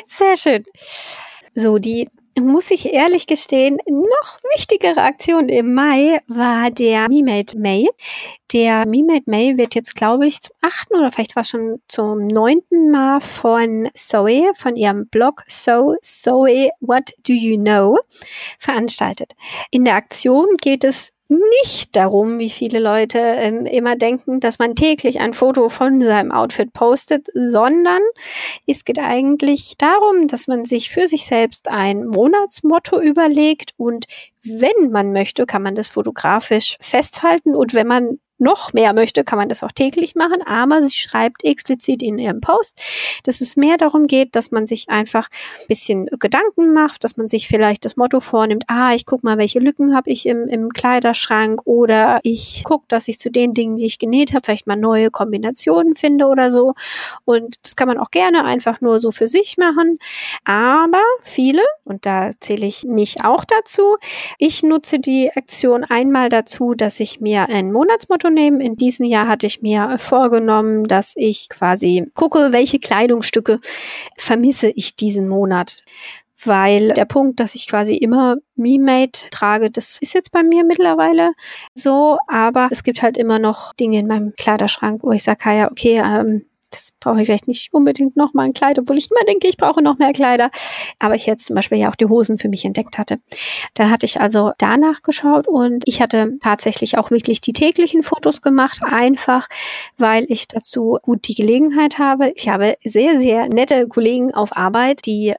sehr 0.08 0.38
schön. 0.38 0.66
So, 1.54 1.78
die 1.78 2.08
muss 2.40 2.72
ich 2.72 2.94
ehrlich 2.94 3.28
gestehen, 3.28 3.78
noch 3.88 4.40
wichtigere 4.56 5.02
Aktion 5.02 5.50
im 5.50 5.74
Mai 5.74 6.20
war 6.28 6.70
der 6.72 7.10
MeMade 7.10 7.58
May. 7.58 7.90
Der 8.54 8.86
MeMade 8.86 9.24
May 9.26 9.58
wird 9.58 9.76
jetzt, 9.76 9.96
glaube 9.96 10.28
ich, 10.28 10.42
zum 10.42 10.56
achten 10.62 10.96
oder 10.96 11.12
vielleicht 11.12 11.36
war 11.36 11.44
schon 11.44 11.82
zum 11.88 12.28
neunten 12.28 12.92
Mal 12.92 13.22
von 13.22 13.90
Zoe, 13.94 14.52
von 14.56 14.76
ihrem 14.76 15.08
Blog 15.08 15.44
So, 15.48 15.96
Zoe, 16.02 16.70
What 16.80 17.14
Do 17.28 17.34
You 17.34 17.58
Know, 17.58 17.98
veranstaltet. 18.60 19.34
In 19.72 19.86
der 19.86 19.96
Aktion 19.96 20.58
geht 20.62 20.84
es 20.84 21.12
nicht 21.30 21.96
darum, 21.96 22.40
wie 22.40 22.50
viele 22.50 22.80
Leute 22.80 23.20
ähm, 23.20 23.66
immer 23.66 23.96
denken, 23.96 24.40
dass 24.40 24.60
man 24.60 24.76
täglich 24.76 25.20
ein 25.20 25.34
Foto 25.34 25.70
von 25.70 26.02
seinem 26.02 26.32
Outfit 26.32 26.72
postet, 26.74 27.28
sondern 27.34 28.02
es 28.66 28.86
geht 28.86 29.00
eigentlich 29.00 29.76
darum, 29.78 30.28
dass 30.28 30.48
man 30.48 30.64
sich 30.64 30.90
für 30.90 31.08
sich 31.08 31.26
selbst 31.26 31.70
ein 31.70 32.08
Monatsmotto 32.08 33.02
überlegt 33.02 33.74
und 33.78 34.06
wenn 34.44 34.92
man 34.92 35.12
möchte, 35.12 35.46
kann 35.46 35.64
man 35.64 35.76
das 35.76 35.90
fotografisch 35.90 36.78
festhalten 36.80 37.56
und 37.56 37.74
wenn 37.74 37.88
man 37.88 38.20
noch 38.40 38.74
mehr 38.74 38.94
möchte, 38.94 39.24
kann 39.24 39.40
man 39.40 39.50
das 39.50 39.64
auch 39.64 39.72
täglich 39.72 40.16
machen, 40.16 40.42
aber 40.46 40.82
sie 40.82 40.94
schreibt 40.94 41.44
explizit 41.44 42.04
in 42.04 42.20
ihrem 42.20 42.42
Post, 42.42 42.82
dass 43.24 43.42
es 43.42 43.56
mehr 43.56 43.78
darum 43.78 44.08
geht, 44.08 44.36
dass 44.36 44.52
man 44.52 44.66
sich 44.66 44.90
einfach 44.90 45.30
ein 45.62 45.68
bisschen 45.68 46.06
Gedanken 46.20 46.74
macht, 46.74 47.04
dass 47.04 47.18
man 47.18 47.28
sich 47.28 47.48
vielleicht 47.48 47.86
das 47.86 47.98
Motto 47.98 48.20
vornimmt, 48.20 48.66
ah, 48.68 48.94
ich 48.94 49.06
guck 49.06 49.24
mal, 49.24 49.38
welche 49.38 49.60
Lücken 49.60 49.96
habe 49.96 50.10
ich 50.10 50.26
im, 50.26 50.48
im 50.48 50.72
Kleiderschrank 50.72 51.62
oder 51.66 52.20
ich 52.24 52.62
guck, 52.64 52.88
dass 52.90 53.08
ich 53.08 53.20
zu 53.20 53.32
den 53.32 53.54
Dingen, 53.54 53.78
die 53.78 53.86
ich 53.86 54.00
genäht 54.00 54.34
habe, 54.34 54.44
vielleicht 54.46 54.68
mal 54.68 54.76
neue 54.76 55.10
Kombinationen 55.10 55.96
finde 55.96 56.28
oder 56.28 56.50
so. 56.50 56.74
Und 57.26 57.58
das 57.64 57.76
kann 57.76 57.88
man 57.88 57.98
auch 57.98 58.12
gerne 58.12 58.46
einfach 58.46 58.82
nur 58.82 59.00
so 59.00 59.12
für 59.12 59.28
sich 59.28 59.58
machen. 59.58 60.00
Aber 60.46 61.02
viele, 61.22 61.64
und 61.84 62.06
da 62.06 62.32
zähle 62.40 62.66
ich 62.66 62.84
mich 62.84 63.24
auch 63.24 63.46
dazu, 63.46 63.98
ich 64.38 64.64
nutze 64.64 65.00
die 65.00 65.32
Aktion 65.36 65.84
einmal 65.84 66.30
dazu, 66.30 66.74
dass 66.74 67.00
ich 67.00 67.22
mir 67.22 67.50
ein 67.50 67.72
Monatsmotto 67.72 68.27
Foto 68.28 68.30
nehmen. 68.30 68.62
In 68.62 68.76
diesem 68.76 69.06
Jahr 69.06 69.28
hatte 69.28 69.48
ich 69.48 69.62
mir 69.62 69.98
vorgenommen, 69.98 70.86
dass 70.86 71.14
ich 71.16 71.50
quasi 71.50 72.10
gucke, 72.14 72.52
welche 72.52 72.80
Kleidungsstücke 72.80 73.60
vermisse 74.18 74.70
ich 74.70 74.96
diesen 74.96 75.28
Monat 75.28 75.84
weil 76.46 76.94
der 76.94 77.06
Punkt, 77.06 77.40
dass 77.40 77.56
ich 77.56 77.68
quasi 77.68 77.96
immer 77.96 78.36
Me-Made 78.56 79.12
trage, 79.32 79.72
das 79.72 79.98
ist 80.00 80.14
jetzt 80.14 80.32
bei 80.32 80.44
mir 80.44 80.64
mittlerweile 80.64 81.32
so, 81.74 82.20
aber 82.28 82.70
es 82.70 82.84
gibt 82.84 83.02
halt 83.02 83.18
immer 83.18 83.40
noch 83.40 83.74
Dinge 83.74 83.98
in 83.98 84.06
meinem 84.06 84.34
Kleiderschrank, 84.38 85.02
wo 85.02 85.12
ich 85.12 85.24
sage, 85.24 85.50
ja, 85.50 85.72
okay, 85.72 86.00
ähm, 86.06 86.46
das 86.78 86.92
brauche 87.00 87.22
ich 87.22 87.26
vielleicht 87.26 87.48
nicht 87.48 87.74
unbedingt 87.74 88.16
noch 88.16 88.34
mal 88.34 88.44
ein 88.44 88.54
Kleid, 88.54 88.80
obwohl 88.80 88.98
ich 88.98 89.10
immer 89.10 89.24
denke, 89.26 89.48
ich 89.48 89.58
brauche 89.58 89.82
noch 89.82 89.98
mehr 89.98 90.14
Kleider. 90.14 90.52
Aber 91.00 91.16
ich 91.16 91.26
jetzt 91.26 91.46
zum 91.46 91.56
Beispiel 91.56 91.78
ja 91.78 91.90
auch 91.90 91.96
die 91.96 92.06
Hosen 92.06 92.38
für 92.38 92.50
mich 92.50 92.66
entdeckt 92.66 92.98
hatte. 92.98 93.18
Dann 93.74 93.90
hatte 93.90 94.06
ich 94.06 94.20
also 94.22 94.52
danach 94.58 95.02
geschaut 95.02 95.48
und 95.48 95.84
ich 95.86 96.02
hatte 96.02 96.38
tatsächlich 96.42 96.98
auch 96.98 97.12
wirklich 97.12 97.42
die 97.42 97.54
täglichen 97.54 98.04
Fotos 98.04 98.42
gemacht, 98.42 98.80
einfach 98.84 99.48
weil 99.98 100.26
ich 100.30 100.48
dazu 100.48 101.00
gut 101.02 101.28
die 101.28 101.36
Gelegenheit 101.36 101.98
habe. 101.98 102.32
Ich 102.36 102.50
habe 102.50 102.78
sehr, 102.84 103.20
sehr 103.20 103.48
nette 103.48 103.88
Kollegen 103.88 104.34
auf 104.34 104.56
Arbeit, 104.56 105.06
die 105.06 105.34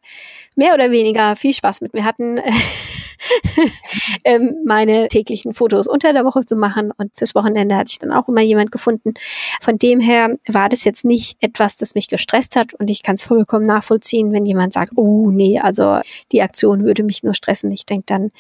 mehr 0.59 0.75
oder 0.75 0.91
weniger 0.91 1.37
viel 1.37 1.55
Spaß 1.55 1.81
mit 1.81 1.95
mir 1.95 2.05
hatten. 2.05 2.41
ähm, 4.25 4.57
meine 4.65 5.09
täglichen 5.09 5.55
Fotos 5.55 5.87
unter 5.87 6.13
der 6.13 6.25
Woche 6.25 6.41
zu 6.45 6.57
machen. 6.57 6.91
Und 6.97 7.13
fürs 7.17 7.35
Wochenende 7.35 7.77
hatte 7.77 7.93
ich 7.93 7.99
dann 8.01 8.13
auch 8.13 8.29
immer 8.29 8.41
jemand 8.41 8.73
gefunden. 8.73 9.15
Von 9.61 9.79
dem 9.79 10.01
her 10.01 10.37
war 10.49 10.69
das 10.69 10.85
jetzt 10.85 11.05
nicht 11.05 11.37
etwas, 11.41 11.79
das 11.79 11.95
mich 11.95 12.09
gestresst 12.09 12.57
hat. 12.57 12.75
Und 12.75 12.91
ich 12.91 13.03
kann 13.03 13.15
es 13.15 13.23
vollkommen 13.23 13.67
nachvollziehen, 13.67 14.33
wenn 14.33 14.45
jemand 14.47 14.73
sagt, 14.73 14.93
oh 14.97 15.31
nee, 15.31 15.61
also 15.61 16.01
die 16.33 16.43
Aktion 16.43 16.85
würde 16.85 17.05
mich 17.05 17.23
nur 17.23 17.35
stressen. 17.35 17.71
Ich 17.71 17.87
denke, 17.87 18.05
dann 18.07 18.31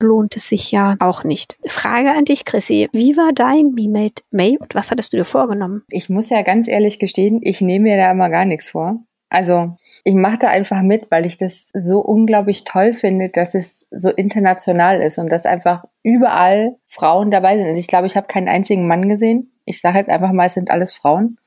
lohnt 0.00 0.36
es 0.36 0.48
sich 0.48 0.72
ja 0.72 0.96
auch 0.98 1.22
nicht. 1.22 1.56
Frage 1.68 2.10
an 2.10 2.24
dich, 2.24 2.44
Chrissy. 2.44 2.88
Wie 2.92 3.16
war 3.16 3.32
dein 3.32 3.74
Me-Made 3.74 4.22
May 4.32 4.58
und 4.58 4.74
was 4.74 4.90
hattest 4.90 5.12
du 5.12 5.18
dir 5.18 5.24
vorgenommen? 5.24 5.82
Ich 5.90 6.08
muss 6.08 6.30
ja 6.30 6.42
ganz 6.42 6.66
ehrlich 6.66 6.98
gestehen, 6.98 7.40
ich 7.42 7.60
nehme 7.60 7.84
mir 7.84 7.96
da 7.96 8.10
immer 8.10 8.28
gar 8.28 8.44
nichts 8.44 8.70
vor. 8.70 9.04
Also 9.30 9.76
ich 10.04 10.14
mache 10.14 10.38
da 10.38 10.48
einfach 10.48 10.82
mit, 10.82 11.10
weil 11.10 11.24
ich 11.24 11.38
das 11.38 11.70
so 11.72 12.00
unglaublich 12.00 12.64
toll 12.64 12.92
finde, 12.92 13.28
dass 13.28 13.54
es 13.54 13.86
so 13.92 14.10
international 14.10 15.00
ist 15.00 15.18
und 15.18 15.30
dass 15.30 15.46
einfach 15.46 15.84
überall 16.02 16.76
Frauen 16.86 17.30
dabei 17.30 17.56
sind. 17.56 17.66
Also 17.66 17.78
ich 17.78 17.86
glaube, 17.86 18.08
ich 18.08 18.16
habe 18.16 18.26
keinen 18.26 18.48
einzigen 18.48 18.88
Mann 18.88 19.08
gesehen. 19.08 19.52
Ich 19.64 19.80
sage 19.80 19.94
halt 19.94 20.08
einfach 20.08 20.32
mal, 20.32 20.46
es 20.46 20.54
sind 20.54 20.70
alles 20.70 20.92
Frauen. 20.92 21.38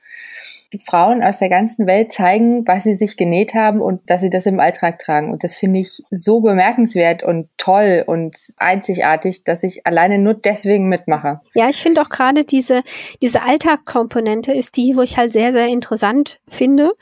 Frauen 0.82 1.22
aus 1.22 1.38
der 1.38 1.48
ganzen 1.48 1.86
Welt 1.86 2.12
zeigen, 2.12 2.66
was 2.66 2.84
sie 2.84 2.96
sich 2.96 3.16
genäht 3.16 3.54
haben 3.54 3.80
und 3.80 4.00
dass 4.08 4.20
sie 4.20 4.30
das 4.30 4.46
im 4.46 4.60
Alltag 4.60 4.98
tragen. 4.98 5.30
Und 5.30 5.44
das 5.44 5.56
finde 5.56 5.80
ich 5.80 6.02
so 6.10 6.40
bemerkenswert 6.40 7.22
und 7.22 7.48
toll 7.58 8.04
und 8.06 8.36
einzigartig, 8.56 9.44
dass 9.44 9.62
ich 9.62 9.86
alleine 9.86 10.18
nur 10.18 10.34
deswegen 10.34 10.88
mitmache. 10.88 11.40
Ja, 11.54 11.68
ich 11.68 11.82
finde 11.82 12.00
auch 12.00 12.08
gerade 12.08 12.44
diese, 12.44 12.82
diese 13.22 13.42
Alltagkomponente 13.42 14.52
ist 14.52 14.76
die, 14.76 14.96
wo 14.96 15.02
ich 15.02 15.18
halt 15.18 15.32
sehr, 15.32 15.52
sehr 15.52 15.68
interessant 15.68 16.40
finde, 16.48 16.92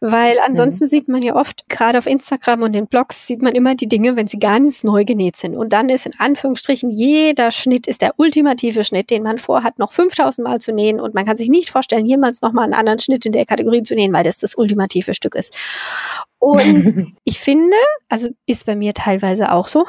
weil 0.00 0.38
ansonsten 0.44 0.84
mhm. 0.84 0.88
sieht 0.88 1.08
man 1.08 1.22
ja 1.22 1.36
oft, 1.36 1.68
gerade 1.68 1.98
auf 1.98 2.06
Instagram 2.06 2.62
und 2.62 2.72
den 2.72 2.86
Blogs, 2.86 3.26
sieht 3.26 3.42
man 3.42 3.54
immer 3.54 3.74
die 3.74 3.88
Dinge, 3.88 4.16
wenn 4.16 4.28
sie 4.28 4.38
ganz 4.38 4.84
neu 4.84 5.04
genäht 5.04 5.36
sind. 5.36 5.56
Und 5.56 5.72
dann 5.72 5.88
ist 5.88 6.06
in 6.06 6.12
Anführungsstrichen 6.18 6.90
jeder 6.90 7.50
Schnitt 7.50 7.86
ist 7.86 8.02
der 8.02 8.14
ultimative 8.16 8.84
Schnitt, 8.84 9.10
den 9.10 9.22
man 9.22 9.38
vorhat, 9.38 9.78
noch 9.78 9.92
5000 9.92 10.46
Mal 10.46 10.60
zu 10.60 10.72
nähen 10.72 11.00
und 11.00 11.14
man 11.14 11.24
kann 11.24 11.36
sich 11.36 11.48
nicht 11.48 11.70
vorstellen, 11.70 12.06
jemals 12.06 12.42
nochmal 12.42 12.64
einen 12.64 12.74
anderen 12.74 12.98
Schnitt 12.98 13.17
Schnitt 13.18 13.26
in 13.26 13.32
der 13.32 13.46
Kategorie 13.46 13.82
zu 13.82 13.94
nehmen, 13.94 14.14
weil 14.14 14.24
das 14.24 14.38
das 14.38 14.54
ultimative 14.54 15.14
Stück 15.14 15.34
ist. 15.34 15.56
Und 16.38 17.12
ich 17.24 17.38
finde, 17.38 17.76
also 18.08 18.28
ist 18.46 18.66
bei 18.66 18.76
mir 18.76 18.94
teilweise 18.94 19.52
auch 19.52 19.68
so, 19.68 19.86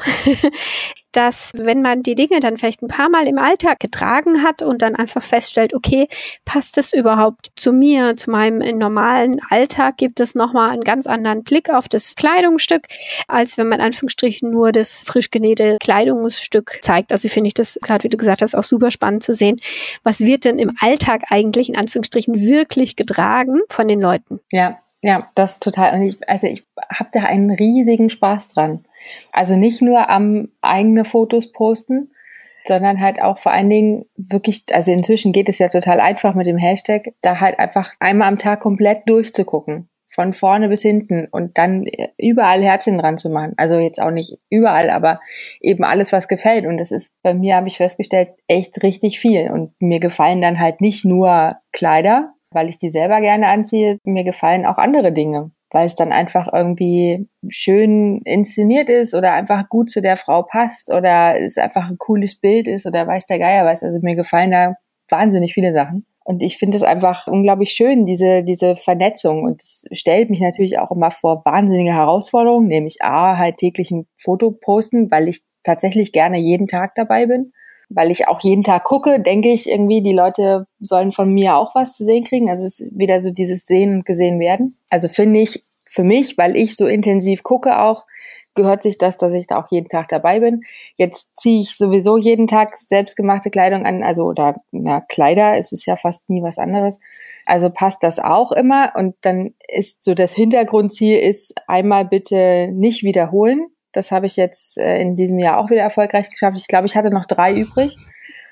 dass 1.12 1.50
wenn 1.54 1.82
man 1.82 2.02
die 2.02 2.14
Dinge 2.14 2.40
dann 2.40 2.56
vielleicht 2.56 2.82
ein 2.82 2.88
paar 2.88 3.08
Mal 3.08 3.26
im 3.26 3.38
Alltag 3.38 3.80
getragen 3.80 4.42
hat 4.42 4.62
und 4.62 4.82
dann 4.82 4.94
einfach 4.96 5.22
feststellt, 5.22 5.74
okay, 5.74 6.08
passt 6.44 6.76
das 6.76 6.92
überhaupt 6.92 7.50
zu 7.56 7.72
mir, 7.72 8.16
zu 8.16 8.30
meinem 8.30 8.78
normalen 8.78 9.40
Alltag, 9.50 9.96
gibt 9.96 10.20
es 10.20 10.34
nochmal 10.34 10.70
einen 10.70 10.84
ganz 10.84 11.06
anderen 11.06 11.42
Blick 11.42 11.70
auf 11.70 11.88
das 11.88 12.14
Kleidungsstück, 12.14 12.86
als 13.28 13.58
wenn 13.58 13.68
man 13.68 13.80
Anführungsstrichen 13.80 14.50
nur 14.50 14.72
das 14.72 15.02
frisch 15.02 15.30
genähte 15.30 15.78
Kleidungsstück 15.80 16.78
zeigt. 16.82 17.12
Also 17.12 17.28
finde 17.28 17.48
ich 17.48 17.54
das, 17.54 17.78
gerade 17.82 18.04
wie 18.04 18.08
du 18.08 18.16
gesagt 18.16 18.42
hast, 18.42 18.54
auch 18.54 18.64
super 18.64 18.90
spannend 18.90 19.22
zu 19.22 19.32
sehen. 19.32 19.60
Was 20.02 20.20
wird 20.20 20.44
denn 20.44 20.58
im 20.58 20.70
Alltag 20.80 21.22
eigentlich 21.30 21.68
in 21.68 21.76
Anführungsstrichen 21.76 22.40
wirklich 22.40 22.96
getragen 22.96 23.60
von 23.68 23.88
den 23.88 24.00
Leuten? 24.00 24.40
Ja, 24.50 24.78
ja, 25.02 25.26
das 25.34 25.60
total. 25.60 25.94
Und 25.94 26.02
ich, 26.02 26.28
also 26.28 26.46
ich 26.46 26.64
habe 26.92 27.10
da 27.12 27.22
einen 27.22 27.50
riesigen 27.50 28.10
Spaß 28.10 28.50
dran. 28.50 28.84
Also 29.32 29.56
nicht 29.56 29.82
nur 29.82 30.08
am 30.08 30.48
eigene 30.60 31.04
Fotos 31.04 31.52
posten, 31.52 32.10
sondern 32.66 33.00
halt 33.00 33.22
auch 33.22 33.38
vor 33.38 33.52
allen 33.52 33.70
Dingen 33.70 34.04
wirklich, 34.16 34.64
also 34.72 34.92
inzwischen 34.92 35.32
geht 35.32 35.48
es 35.48 35.58
ja 35.58 35.68
total 35.68 36.00
einfach 36.00 36.34
mit 36.34 36.46
dem 36.46 36.58
Hashtag, 36.58 37.14
da 37.22 37.40
halt 37.40 37.58
einfach 37.58 37.94
einmal 38.00 38.28
am 38.28 38.38
Tag 38.38 38.60
komplett 38.60 39.08
durchzugucken. 39.08 39.88
Von 40.12 40.32
vorne 40.32 40.68
bis 40.68 40.82
hinten 40.82 41.28
und 41.30 41.56
dann 41.56 41.86
überall 42.18 42.64
Herzchen 42.64 42.98
dran 42.98 43.16
zu 43.16 43.30
machen. 43.30 43.54
Also 43.56 43.78
jetzt 43.78 44.02
auch 44.02 44.10
nicht 44.10 44.38
überall, 44.50 44.90
aber 44.90 45.20
eben 45.60 45.84
alles, 45.84 46.12
was 46.12 46.26
gefällt. 46.26 46.66
Und 46.66 46.78
das 46.78 46.90
ist 46.90 47.14
bei 47.22 47.32
mir, 47.32 47.54
habe 47.54 47.68
ich 47.68 47.76
festgestellt, 47.76 48.30
echt 48.48 48.82
richtig 48.82 49.20
viel. 49.20 49.52
Und 49.52 49.72
mir 49.80 50.00
gefallen 50.00 50.40
dann 50.40 50.58
halt 50.58 50.80
nicht 50.80 51.04
nur 51.04 51.54
Kleider, 51.72 52.34
weil 52.50 52.68
ich 52.68 52.76
die 52.76 52.90
selber 52.90 53.20
gerne 53.20 53.46
anziehe. 53.46 53.98
Mir 54.02 54.24
gefallen 54.24 54.66
auch 54.66 54.78
andere 54.78 55.12
Dinge 55.12 55.52
weil 55.70 55.86
es 55.86 55.94
dann 55.94 56.12
einfach 56.12 56.52
irgendwie 56.52 57.28
schön 57.48 58.22
inszeniert 58.24 58.90
ist 58.90 59.14
oder 59.14 59.32
einfach 59.32 59.68
gut 59.68 59.90
zu 59.90 60.02
der 60.02 60.16
Frau 60.16 60.42
passt 60.42 60.92
oder 60.92 61.40
es 61.40 61.58
einfach 61.58 61.88
ein 61.88 61.98
cooles 61.98 62.40
Bild 62.40 62.66
ist 62.66 62.86
oder 62.86 63.06
weiß 63.06 63.26
der 63.26 63.38
Geier 63.38 63.64
was. 63.64 63.82
Also 63.82 63.98
mir 64.02 64.16
gefallen 64.16 64.50
da 64.50 64.74
wahnsinnig 65.08 65.54
viele 65.54 65.72
Sachen. 65.72 66.04
Und 66.24 66.42
ich 66.42 66.58
finde 66.58 66.76
es 66.76 66.82
einfach 66.82 67.26
unglaublich 67.26 67.70
schön, 67.70 68.04
diese, 68.04 68.44
diese 68.44 68.76
Vernetzung. 68.76 69.42
Und 69.42 69.62
es 69.62 69.84
stellt 69.92 70.30
mich 70.30 70.40
natürlich 70.40 70.78
auch 70.78 70.90
immer 70.90 71.10
vor 71.10 71.42
wahnsinnige 71.44 71.92
Herausforderungen, 71.92 72.68
nämlich 72.68 73.02
A, 73.02 73.36
halt 73.36 73.56
täglich 73.56 73.90
ein 73.90 74.06
Foto 74.16 74.52
posten, 74.52 75.10
weil 75.10 75.28
ich 75.28 75.42
tatsächlich 75.62 76.12
gerne 76.12 76.38
jeden 76.38 76.68
Tag 76.68 76.94
dabei 76.94 77.26
bin 77.26 77.52
weil 77.90 78.10
ich 78.10 78.28
auch 78.28 78.40
jeden 78.40 78.62
Tag 78.62 78.84
gucke, 78.84 79.20
denke 79.20 79.50
ich 79.50 79.68
irgendwie, 79.68 80.00
die 80.00 80.12
Leute 80.12 80.66
sollen 80.78 81.12
von 81.12 81.32
mir 81.32 81.56
auch 81.56 81.74
was 81.74 81.96
zu 81.96 82.04
sehen 82.04 82.22
kriegen. 82.22 82.48
Also 82.48 82.64
es 82.64 82.80
ist 82.80 82.98
wieder 82.98 83.20
so 83.20 83.32
dieses 83.32 83.66
Sehen 83.66 83.96
und 83.96 84.06
gesehen 84.06 84.38
werden. 84.40 84.78
Also 84.88 85.08
finde 85.08 85.40
ich 85.40 85.64
für 85.84 86.04
mich, 86.04 86.38
weil 86.38 86.56
ich 86.56 86.76
so 86.76 86.86
intensiv 86.86 87.42
gucke 87.42 87.80
auch, 87.80 88.06
gehört 88.54 88.82
sich 88.82 88.96
das, 88.96 89.18
dass 89.18 89.34
ich 89.34 89.48
da 89.48 89.60
auch 89.60 89.70
jeden 89.70 89.88
Tag 89.88 90.08
dabei 90.08 90.40
bin. 90.40 90.62
Jetzt 90.96 91.30
ziehe 91.36 91.60
ich 91.60 91.76
sowieso 91.76 92.16
jeden 92.16 92.46
Tag 92.46 92.76
selbstgemachte 92.76 93.50
Kleidung 93.50 93.84
an, 93.84 94.02
also 94.02 94.24
oder 94.24 94.56
na, 94.70 95.00
Kleider, 95.00 95.58
es 95.58 95.72
ist 95.72 95.86
ja 95.86 95.96
fast 95.96 96.28
nie 96.28 96.42
was 96.42 96.58
anderes. 96.58 97.00
Also 97.44 97.70
passt 97.70 98.02
das 98.04 98.20
auch 98.20 98.52
immer 98.52 98.92
und 98.94 99.16
dann 99.22 99.54
ist 99.66 100.04
so 100.04 100.14
das 100.14 100.32
Hintergrundziel 100.32 101.18
ist 101.18 101.54
einmal 101.66 102.04
bitte 102.04 102.68
nicht 102.72 103.02
wiederholen. 103.02 103.66
Das 103.92 104.10
habe 104.10 104.26
ich 104.26 104.36
jetzt 104.36 104.78
äh, 104.78 105.00
in 105.00 105.16
diesem 105.16 105.38
Jahr 105.38 105.58
auch 105.58 105.70
wieder 105.70 105.82
erfolgreich 105.82 106.30
geschafft. 106.30 106.58
Ich 106.58 106.68
glaube, 106.68 106.86
ich 106.86 106.96
hatte 106.96 107.10
noch 107.10 107.24
drei 107.24 107.54
übrig. 107.54 107.96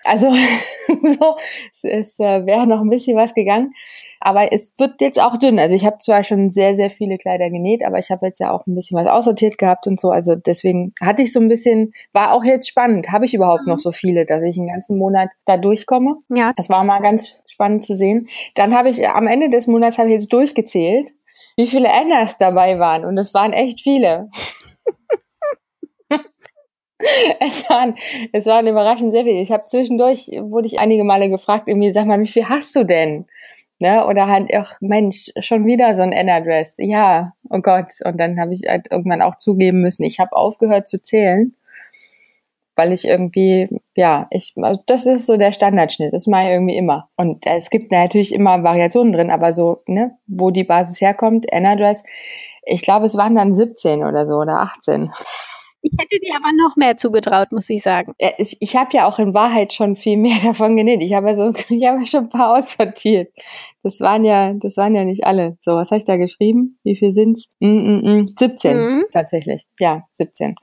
Also 0.05 0.31
so, 0.89 1.37
es, 1.75 1.85
es 1.85 2.19
äh, 2.19 2.47
wäre 2.47 2.67
noch 2.67 2.81
ein 2.81 2.91
bisschen 2.91 3.17
was 3.17 3.35
gegangen. 3.35 3.73
Aber 4.21 4.53
es 4.53 4.73
wird 4.79 5.01
jetzt 5.01 5.21
auch 5.21 5.37
dünn. 5.37 5.59
Also 5.59 5.75
ich 5.75 5.85
habe 5.85 5.99
zwar 5.99 6.25
schon 6.25 6.51
sehr, 6.51 6.75
sehr 6.75 6.91
viele 6.91 7.19
Kleider 7.19 7.51
genäht, 7.51 7.85
aber 7.85 7.99
ich 7.99 8.11
habe 8.11 8.27
jetzt 8.27 8.41
ja 8.41 8.51
auch 8.51 8.67
ein 8.67 8.75
bisschen 8.75 8.99
was 8.99 9.07
aussortiert 9.07 9.59
gehabt 9.59 9.87
und 9.87 10.01
so. 10.01 10.11
Also 10.11 10.35
deswegen 10.35 10.93
hatte 11.01 11.23
ich 11.23 11.33
so 11.33 11.41
ein 11.41 11.49
bisschen, 11.49 11.93
war 12.13 12.33
auch 12.33 12.45
jetzt 12.45 12.69
spannend. 12.69 13.13
Habe 13.13 13.27
ich 13.27 13.35
überhaupt 13.35 13.67
mhm. 13.67 13.73
noch 13.73 13.79
so 13.79 13.93
viele, 13.93 14.25
dass 14.25 14.43
ich 14.43 14.59
einen 14.59 14.69
ganzen 14.69 14.99
Monat 14.99 15.31
da 15.45 15.57
durchkomme? 15.57 16.17
Ja. 16.31 16.53
Das 16.57 16.69
war 16.69 16.83
mal 16.85 17.01
ganz 17.01 17.45
spannend 17.47 17.85
zu 17.85 17.95
sehen. 17.95 18.29
Dann 18.55 18.75
habe 18.75 18.89
ich 18.89 19.09
am 19.09 19.27
Ende 19.27 19.51
des 19.51 19.67
Monats 19.67 19.99
habe 19.99 20.09
ich 20.09 20.15
jetzt 20.15 20.33
durchgezählt, 20.33 21.11
wie 21.57 21.67
viele 21.67 21.93
Annas 21.93 22.39
dabei 22.39 22.79
waren. 22.79 23.05
Und 23.05 23.19
es 23.19 23.35
waren 23.35 23.53
echt 23.53 23.83
viele. 23.83 24.29
es 27.41 27.69
waren, 27.71 27.95
es 28.33 28.47
waren 28.47 28.67
überraschend 28.67 29.13
sehr 29.13 29.25
viele. 29.25 29.41
Ich 29.41 29.53
habe 29.53 29.67
zwischendurch, 29.67 30.31
wurde 30.41 30.67
ich 30.67 30.79
einige 30.79 31.05
Male 31.05 31.29
gefragt, 31.29 31.69
irgendwie, 31.69 31.93
sag 31.93 32.07
mal, 32.07 32.21
wie 32.21 32.27
viel 32.27 32.49
hast 32.49 32.75
du 32.75 32.85
denn? 32.85 33.27
Ne? 33.79 34.05
Oder 34.07 34.27
halt, 34.27 34.51
ach 34.53 34.79
Mensch, 34.81 35.31
schon 35.39 35.65
wieder 35.65 35.95
so 35.95 36.03
ein 36.03 36.13
N-Adress. 36.13 36.77
Ja, 36.79 37.35
oh 37.49 37.61
Gott. 37.61 37.93
Und 38.05 38.19
dann 38.19 38.41
habe 38.41 38.53
ich 38.53 38.63
halt 38.69 38.91
irgendwann 38.91 39.23
auch 39.23 39.37
zugeben 39.37 39.81
müssen, 39.81 40.03
ich 40.03 40.19
habe 40.19 40.35
aufgehört 40.35 40.89
zu 40.89 41.01
zählen, 41.01 41.55
weil 42.75 42.93
ich 42.93 43.07
irgendwie, 43.07 43.69
ja, 43.95 44.27
ich, 44.31 44.55
also 44.57 44.83
das 44.87 45.07
ist 45.07 45.27
so 45.27 45.37
der 45.37 45.53
Standardschnitt, 45.53 46.13
das 46.13 46.27
mache 46.27 46.45
ich 46.45 46.51
irgendwie 46.51 46.77
immer. 46.77 47.09
Und 47.17 47.47
es 47.47 47.71
gibt 47.71 47.93
natürlich 47.93 48.35
immer 48.35 48.65
Variationen 48.65 49.13
drin, 49.13 49.31
aber 49.31 49.53
so, 49.53 49.83
ne, 49.87 50.17
wo 50.27 50.51
die 50.51 50.65
Basis 50.65 51.01
herkommt, 51.01 51.47
N-Adress, 51.53 52.03
ich 52.65 52.83
glaube, 52.83 53.07
es 53.07 53.17
waren 53.17 53.37
dann 53.37 53.55
17 53.55 54.05
oder 54.05 54.27
so 54.27 54.35
oder 54.35 54.61
18. 54.61 55.11
Ich 55.91 55.99
hätte 56.01 56.21
dir 56.21 56.37
aber 56.37 56.53
noch 56.57 56.77
mehr 56.77 56.97
zugetraut, 56.97 57.53
muss 57.53 57.71
ich 57.71 57.83
sagen. 57.83 58.13
Ja, 58.21 58.31
ich 58.39 58.57
ich 58.61 58.77
habe 58.77 58.91
ja 58.93 59.07
auch 59.07 59.19
in 59.19 59.35
Wahrheit 59.35 59.73
schon 59.73 59.97
viel 59.97 60.17
mehr 60.17 60.37
davon 60.43 60.77
genäht. 60.77 61.03
Ich 61.03 61.15
habe 61.15 61.29
ja 61.29 61.35
so, 61.35 61.51
ich 61.51 61.87
habe 61.87 62.01
ja 62.01 62.07
schon 62.07 62.25
ein 62.25 62.29
paar 62.29 62.57
aussortiert. 62.57 63.33
Das 63.83 64.01
waren 64.01 64.25
ja, 64.25 64.53
das 64.55 64.77
waren 64.77 64.95
ja 64.95 65.05
nicht 65.05 65.25
alle. 65.25 65.57
So, 65.61 65.73
was 65.73 65.91
habe 65.91 65.99
ich 65.99 66.05
da 66.05 66.17
geschrieben? 66.17 66.79
Wie 66.85 66.97
viel 66.97 67.13
sind's? 67.13 67.49
Mm, 67.61 67.67
mm, 67.67 68.21
mm, 68.21 68.27
17 68.39 68.77
mhm. 68.77 69.05
tatsächlich. 69.13 69.67
Ja, 69.79 70.05
17. 70.15 70.57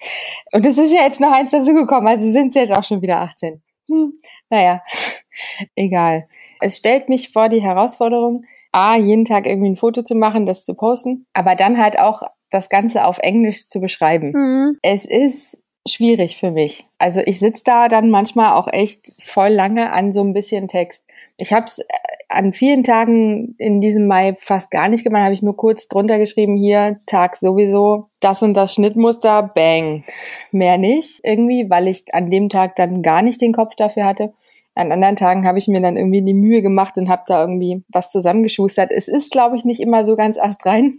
Und 0.53 0.65
es 0.65 0.77
ist 0.77 0.93
ja 0.93 1.03
jetzt 1.03 1.21
noch 1.21 1.31
eins 1.31 1.51
dazugekommen, 1.51 2.07
also 2.07 2.29
sind 2.29 2.49
es 2.49 2.55
jetzt 2.55 2.73
auch 2.73 2.83
schon 2.83 3.01
wieder 3.01 3.21
18. 3.21 3.61
Hm, 3.89 4.13
naja, 4.49 4.81
egal. 5.75 6.27
Es 6.59 6.77
stellt 6.77 7.09
mich 7.09 7.31
vor 7.31 7.49
die 7.49 7.61
Herausforderung, 7.61 8.45
A, 8.71 8.97
jeden 8.97 9.25
Tag 9.25 9.45
irgendwie 9.45 9.69
ein 9.69 9.77
Foto 9.77 10.03
zu 10.03 10.15
machen, 10.15 10.45
das 10.45 10.65
zu 10.65 10.75
posten, 10.75 11.27
aber 11.33 11.55
dann 11.55 11.77
halt 11.77 11.97
auch 11.97 12.23
das 12.49 12.69
Ganze 12.69 13.05
auf 13.05 13.17
Englisch 13.19 13.67
zu 13.67 13.79
beschreiben. 13.79 14.31
Mhm. 14.33 14.77
Es 14.81 15.05
ist 15.05 15.57
schwierig 15.87 16.37
für 16.37 16.51
mich. 16.51 16.87
Also 16.97 17.21
ich 17.23 17.39
sitze 17.39 17.63
da 17.63 17.87
dann 17.87 18.09
manchmal 18.09 18.53
auch 18.53 18.67
echt 18.71 19.15
voll 19.19 19.49
lange 19.49 19.91
an 19.91 20.13
so 20.13 20.21
ein 20.21 20.33
bisschen 20.33 20.67
Text. 20.67 21.05
Ich 21.37 21.53
habe 21.53 21.65
es 21.67 21.79
äh, 21.79 21.83
an 22.27 22.53
vielen 22.53 22.83
Tagen 22.83 23.55
in 23.59 23.81
diesem 23.81 24.07
Mai 24.07 24.35
fast 24.37 24.71
gar 24.71 24.89
nicht 24.89 25.03
gemacht, 25.03 25.23
habe 25.23 25.33
ich 25.33 25.43
nur 25.43 25.55
kurz 25.55 25.87
drunter 25.87 26.17
geschrieben, 26.17 26.57
hier 26.57 26.97
Tag 27.05 27.35
sowieso, 27.35 28.09
das 28.19 28.41
und 28.41 28.55
das 28.55 28.73
Schnittmuster, 28.73 29.51
bang. 29.53 30.03
Mehr 30.51 30.77
nicht 30.77 31.19
irgendwie, 31.23 31.69
weil 31.69 31.87
ich 31.87 32.05
an 32.13 32.31
dem 32.31 32.49
Tag 32.49 32.75
dann 32.75 33.03
gar 33.03 33.21
nicht 33.21 33.41
den 33.41 33.53
Kopf 33.53 33.75
dafür 33.75 34.05
hatte. 34.05 34.33
An 34.73 34.91
anderen 34.91 35.15
Tagen 35.15 35.47
habe 35.47 35.59
ich 35.59 35.67
mir 35.67 35.81
dann 35.81 35.97
irgendwie 35.97 36.21
die 36.21 36.33
Mühe 36.33 36.61
gemacht 36.61 36.97
und 36.97 37.09
habe 37.09 37.23
da 37.27 37.41
irgendwie 37.41 37.83
was 37.87 38.11
zusammengeschustert. 38.11 38.91
Es 38.91 39.07
ist, 39.07 39.31
glaube 39.31 39.55
ich, 39.55 39.63
nicht 39.63 39.79
immer 39.79 40.03
so 40.03 40.15
ganz 40.15 40.37
astrein 40.37 40.97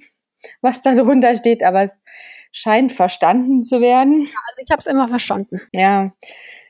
was 0.61 0.83
da 0.83 0.95
drunter 0.97 1.37
steht, 1.37 1.63
aber 1.63 1.83
es 1.83 1.99
scheint 2.53 2.93
verstanden 2.93 3.63
zu 3.63 3.81
werden. 3.81 4.23
Ja, 4.23 4.39
also 4.49 4.63
ich 4.65 4.71
habe 4.71 4.81
es 4.81 4.87
immer 4.87 5.09
verstanden. 5.09 5.61
Ja. 5.75 6.13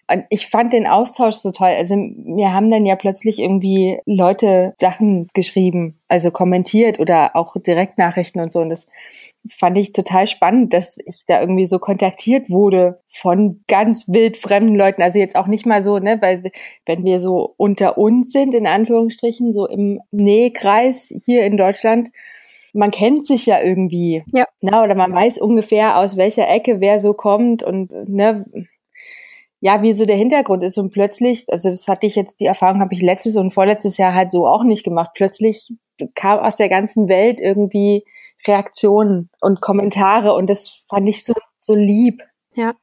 Und 0.09 0.25
ich 0.31 0.47
fand 0.47 0.73
den 0.73 0.87
Austausch 0.87 1.37
so 1.37 1.51
toll. 1.51 1.69
Also 1.69 1.97
mir 1.97 2.53
haben 2.53 2.71
dann 2.71 2.87
ja 2.87 2.95
plötzlich 2.95 3.41
irgendwie 3.41 3.99
Leute 4.07 4.73
Sachen 4.77 5.29
geschrieben, 5.35 5.99
also 6.07 6.31
kommentiert 6.31 7.01
oder 7.01 7.35
auch 7.35 7.57
Direktnachrichten 7.57 8.41
und 8.41 8.53
so. 8.53 8.61
Und 8.61 8.71
das 8.71 8.87
fand 9.51 9.77
ich 9.79 9.93
total 9.93 10.29
spannend, 10.29 10.73
dass 10.73 10.97
ich 11.05 11.25
da 11.27 11.41
irgendwie 11.41 11.67
so 11.67 11.81
kontaktiert 11.81 12.51
wurde 12.51 13.01
von 13.09 13.65
ganz 13.67 14.09
wild 14.09 14.37
fremden 14.37 14.77
Leuten. 14.77 15.03
Also 15.03 15.19
jetzt 15.19 15.35
auch 15.35 15.49
nicht 15.49 15.67
mal 15.67 15.83
so, 15.83 15.99
ne, 15.99 16.19
weil 16.21 16.53
wenn 16.85 17.05
wir 17.05 17.19
so 17.19 17.55
unter 17.57 17.99
uns 17.99 18.31
sind, 18.31 18.55
in 18.55 18.69
Anführungsstrichen, 18.69 19.53
so 19.53 19.67
im 19.67 20.01
Nähkreis 20.13 21.13
hier 21.25 21.45
in 21.45 21.57
Deutschland, 21.57 22.11
man 22.77 22.91
kennt 22.91 23.27
sich 23.27 23.47
ja 23.47 23.61
irgendwie. 23.61 24.23
Ja. 24.33 24.45
Na, 24.61 24.85
oder 24.85 24.95
man 24.95 25.13
weiß 25.13 25.39
ungefähr, 25.39 25.99
aus 25.99 26.17
welcher 26.17 26.49
Ecke 26.49 26.81
wer 26.81 27.01
so 27.01 27.15
kommt 27.15 27.63
und 27.63 27.91
ne, 28.09 28.45
ja, 29.61 29.83
wie 29.83 29.93
so 29.93 30.05
der 30.05 30.17
Hintergrund 30.17 30.63
ist. 30.63 30.79
Und 30.79 30.91
plötzlich, 30.91 31.47
also 31.49 31.69
das 31.69 31.89
hatte 31.89 32.07
ich 32.07 32.15
jetzt, 32.15 32.41
die 32.41 32.47
Erfahrung 32.47 32.81
habe 32.81 32.95
ich 32.95 33.03
letztes 33.03 33.37
und 33.37 33.53
vorletztes 33.53 33.97
Jahr 33.97 34.15
halt 34.15 34.31
so 34.31 34.47
auch 34.47 34.65
nicht 34.65 34.85
gemacht. 34.85 35.11
Plötzlich 35.15 35.73
kam 36.15 36.39
aus 36.39 36.57
der 36.57 36.69
ganzen 36.69 37.09
Welt 37.09 37.41
irgendwie 37.41 38.05
Reaktionen 38.47 39.31
und 39.41 39.61
Kommentare 39.61 40.35
und 40.35 40.49
das 40.49 40.83
fand 40.89 41.09
ich 41.09 41.25
so, 41.25 41.35
so 41.59 41.75
lieb. 41.75 42.23
Ja, 42.57 42.75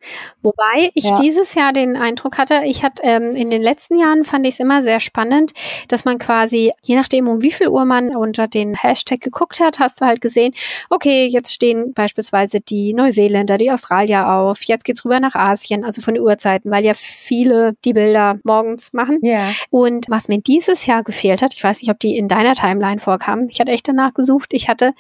wobei 0.43 0.91
ich 0.93 1.05
ja. 1.05 1.15
dieses 1.15 1.55
Jahr 1.55 1.73
den 1.73 1.95
Eindruck 1.95 2.37
hatte, 2.37 2.61
ich 2.65 2.83
hatte 2.83 3.01
ähm, 3.03 3.35
in 3.35 3.49
den 3.49 3.63
letzten 3.63 3.97
Jahren 3.97 4.23
fand 4.23 4.45
ich 4.45 4.53
es 4.53 4.59
immer 4.59 4.83
sehr 4.83 4.99
spannend, 4.99 5.51
dass 5.87 6.05
man 6.05 6.19
quasi, 6.19 6.71
je 6.83 6.95
nachdem 6.95 7.27
um 7.27 7.41
wie 7.41 7.51
viel 7.51 7.69
Uhr 7.69 7.83
man 7.83 8.15
unter 8.15 8.47
den 8.47 8.75
Hashtag 8.75 9.19
geguckt 9.19 9.59
hat, 9.59 9.79
hast 9.79 9.99
du 9.99 10.05
halt 10.05 10.21
gesehen, 10.21 10.53
okay, 10.91 11.25
jetzt 11.25 11.55
stehen 11.55 11.91
beispielsweise 11.93 12.61
die 12.61 12.93
Neuseeländer, 12.93 13.57
die 13.57 13.71
Australier 13.71 14.29
auf, 14.29 14.61
jetzt 14.65 14.85
geht's 14.85 15.03
rüber 15.05 15.19
nach 15.19 15.33
Asien, 15.33 15.83
also 15.83 16.01
von 16.01 16.13
den 16.13 16.21
Uhrzeiten, 16.23 16.69
weil 16.69 16.85
ja 16.85 16.93
viele 16.93 17.75
die 17.83 17.93
Bilder 17.93 18.39
morgens 18.43 18.93
machen. 18.93 19.17
Ja. 19.23 19.41
Und 19.71 20.05
was 20.07 20.27
mir 20.27 20.39
dieses 20.39 20.85
Jahr 20.85 21.03
gefehlt 21.03 21.41
hat, 21.41 21.55
ich 21.55 21.63
weiß 21.63 21.81
nicht, 21.81 21.89
ob 21.89 21.99
die 21.99 22.15
in 22.15 22.27
deiner 22.27 22.53
Timeline 22.53 22.99
vorkamen, 22.99 23.49
ich 23.49 23.59
hatte 23.59 23.71
echt 23.71 23.87
danach 23.87 24.13
gesucht, 24.13 24.49
ich 24.53 24.69
hatte 24.69 24.93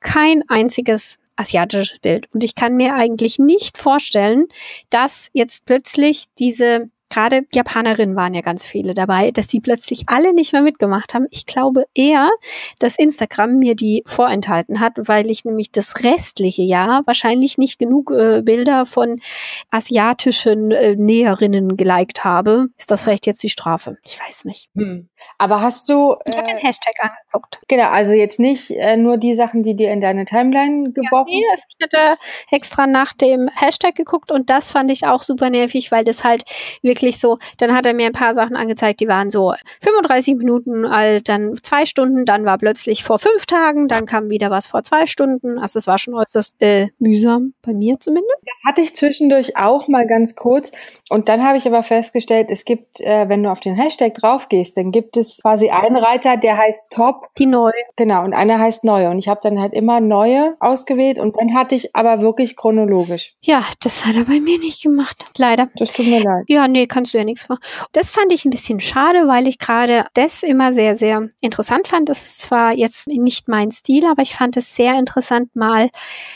kein 0.00 0.42
einziges 0.48 1.18
asiatisches 1.36 1.98
Bild. 2.00 2.28
Und 2.34 2.42
ich 2.44 2.54
kann 2.54 2.76
mir 2.76 2.94
eigentlich 2.94 3.38
nicht 3.38 3.78
vorstellen, 3.78 4.46
dass 4.90 5.28
jetzt 5.32 5.66
plötzlich 5.66 6.24
diese 6.38 6.90
gerade 7.08 7.42
Japanerinnen 7.52 8.16
waren 8.16 8.34
ja 8.34 8.40
ganz 8.40 8.64
viele 8.66 8.94
dabei, 8.94 9.30
dass 9.30 9.46
die 9.46 9.60
plötzlich 9.60 10.02
alle 10.06 10.34
nicht 10.34 10.52
mehr 10.52 10.62
mitgemacht 10.62 11.14
haben. 11.14 11.26
Ich 11.30 11.46
glaube 11.46 11.84
eher, 11.94 12.30
dass 12.78 12.98
Instagram 12.98 13.58
mir 13.58 13.74
die 13.74 14.02
vorenthalten 14.06 14.80
hat, 14.80 14.94
weil 14.96 15.30
ich 15.30 15.44
nämlich 15.44 15.70
das 15.70 16.02
restliche 16.02 16.62
Jahr 16.62 17.02
wahrscheinlich 17.06 17.58
nicht 17.58 17.78
genug 17.78 18.10
äh, 18.10 18.42
Bilder 18.42 18.86
von 18.86 19.20
asiatischen 19.70 20.72
äh, 20.72 20.96
Näherinnen 20.96 21.76
geliked 21.76 22.24
habe. 22.24 22.68
Ist 22.76 22.90
das 22.90 23.04
vielleicht 23.04 23.26
jetzt 23.26 23.42
die 23.42 23.50
Strafe? 23.50 23.98
Ich 24.04 24.18
weiß 24.20 24.44
nicht. 24.44 24.68
Hm. 24.74 25.08
Aber 25.38 25.60
hast 25.60 25.88
du. 25.88 26.12
Äh, 26.12 26.16
ich 26.30 26.36
habe 26.36 26.46
den 26.46 26.58
Hashtag 26.58 26.94
angeguckt. 27.00 27.58
Genau, 27.68 27.88
also 27.88 28.12
jetzt 28.12 28.40
nicht 28.40 28.70
äh, 28.70 28.96
nur 28.96 29.16
die 29.16 29.34
Sachen, 29.34 29.62
die 29.62 29.74
dir 29.74 29.90
in 29.92 30.00
deine 30.00 30.24
Timeline 30.24 30.92
geworfen 30.92 31.32
ja, 31.32 31.54
nee, 31.54 31.62
Ich 31.68 31.84
hatte 31.84 32.18
extra 32.50 32.86
nach 32.86 33.12
dem 33.12 33.48
Hashtag 33.54 33.94
geguckt 33.94 34.30
und 34.30 34.50
das 34.50 34.70
fand 34.70 34.90
ich 34.90 35.06
auch 35.06 35.22
super 35.22 35.50
nervig, 35.50 35.92
weil 35.92 36.04
das 36.04 36.24
halt 36.24 36.44
wirklich 36.82 37.18
so, 37.18 37.38
dann 37.58 37.74
hat 37.74 37.86
er 37.86 37.94
mir 37.94 38.06
ein 38.06 38.12
paar 38.12 38.34
Sachen 38.34 38.56
angezeigt, 38.56 39.00
die 39.00 39.08
waren 39.08 39.30
so 39.30 39.54
35 39.82 40.36
Minuten 40.36 40.84
alt, 40.84 41.28
dann 41.28 41.56
zwei 41.62 41.86
Stunden, 41.86 42.24
dann 42.24 42.44
war 42.44 42.58
plötzlich 42.58 43.04
vor 43.04 43.18
fünf 43.18 43.46
Tagen, 43.46 43.88
dann 43.88 44.06
kam 44.06 44.30
wieder 44.30 44.50
was 44.50 44.66
vor 44.66 44.82
zwei 44.82 45.06
Stunden. 45.06 45.58
Also 45.58 45.78
es 45.78 45.86
war 45.86 45.98
schon 45.98 46.14
äußerst 46.14 46.56
äh, 46.60 46.88
mühsam, 46.98 47.54
bei 47.62 47.74
mir 47.74 47.98
zumindest. 48.00 48.44
Das 48.46 48.70
hatte 48.70 48.80
ich 48.80 48.94
zwischendurch 48.94 49.56
auch 49.56 49.88
mal 49.88 50.06
ganz 50.06 50.36
kurz. 50.36 50.72
Und 51.10 51.28
dann 51.28 51.42
habe 51.42 51.58
ich 51.58 51.66
aber 51.66 51.82
festgestellt, 51.82 52.48
es 52.50 52.64
gibt, 52.64 53.00
äh, 53.00 53.28
wenn 53.28 53.42
du 53.42 53.50
auf 53.50 53.60
den 53.60 53.74
Hashtag 53.74 54.14
drauf 54.14 54.48
gehst, 54.48 54.76
dann 54.76 54.90
gibt 54.90 55.15
gibt 55.16 55.26
es 55.26 55.38
quasi 55.40 55.70
einen 55.70 55.96
Reiter, 55.96 56.36
der 56.36 56.58
heißt 56.58 56.90
Top. 56.90 57.28
Die 57.38 57.46
neue. 57.46 57.72
Genau, 57.96 58.24
und 58.24 58.34
einer 58.34 58.58
heißt 58.58 58.84
Neue. 58.84 59.08
Und 59.10 59.18
ich 59.18 59.28
habe 59.28 59.40
dann 59.42 59.58
halt 59.58 59.72
immer 59.72 60.00
Neue 60.00 60.56
ausgewählt 60.60 61.18
und 61.18 61.36
dann 61.38 61.54
hatte 61.54 61.74
ich 61.74 61.96
aber 61.96 62.20
wirklich 62.20 62.54
chronologisch. 62.56 63.34
Ja, 63.40 63.64
das 63.80 64.04
hat 64.04 64.16
er 64.16 64.24
bei 64.24 64.40
mir 64.40 64.58
nicht 64.58 64.82
gemacht. 64.82 65.24
Leider. 65.38 65.68
Das 65.76 65.92
tut 65.92 66.06
mir 66.06 66.22
leid. 66.22 66.44
Ja, 66.48 66.68
nee, 66.68 66.86
kannst 66.86 67.14
du 67.14 67.18
ja 67.18 67.24
nichts 67.24 67.46
vor. 67.46 67.58
Das 67.92 68.10
fand 68.10 68.32
ich 68.32 68.44
ein 68.44 68.50
bisschen 68.50 68.80
schade, 68.80 69.26
weil 69.26 69.48
ich 69.48 69.58
gerade 69.58 70.06
das 70.14 70.42
immer 70.42 70.72
sehr, 70.74 70.96
sehr 70.96 71.28
interessant 71.40 71.88
fand. 71.88 72.08
Das 72.08 72.26
ist 72.26 72.42
zwar 72.42 72.72
jetzt 72.72 73.08
nicht 73.08 73.48
mein 73.48 73.70
Stil, 73.70 74.04
aber 74.06 74.22
ich 74.22 74.34
fand 74.34 74.56
es 74.56 74.74
sehr 74.74 74.98
interessant, 74.98 75.56
mal 75.56 75.88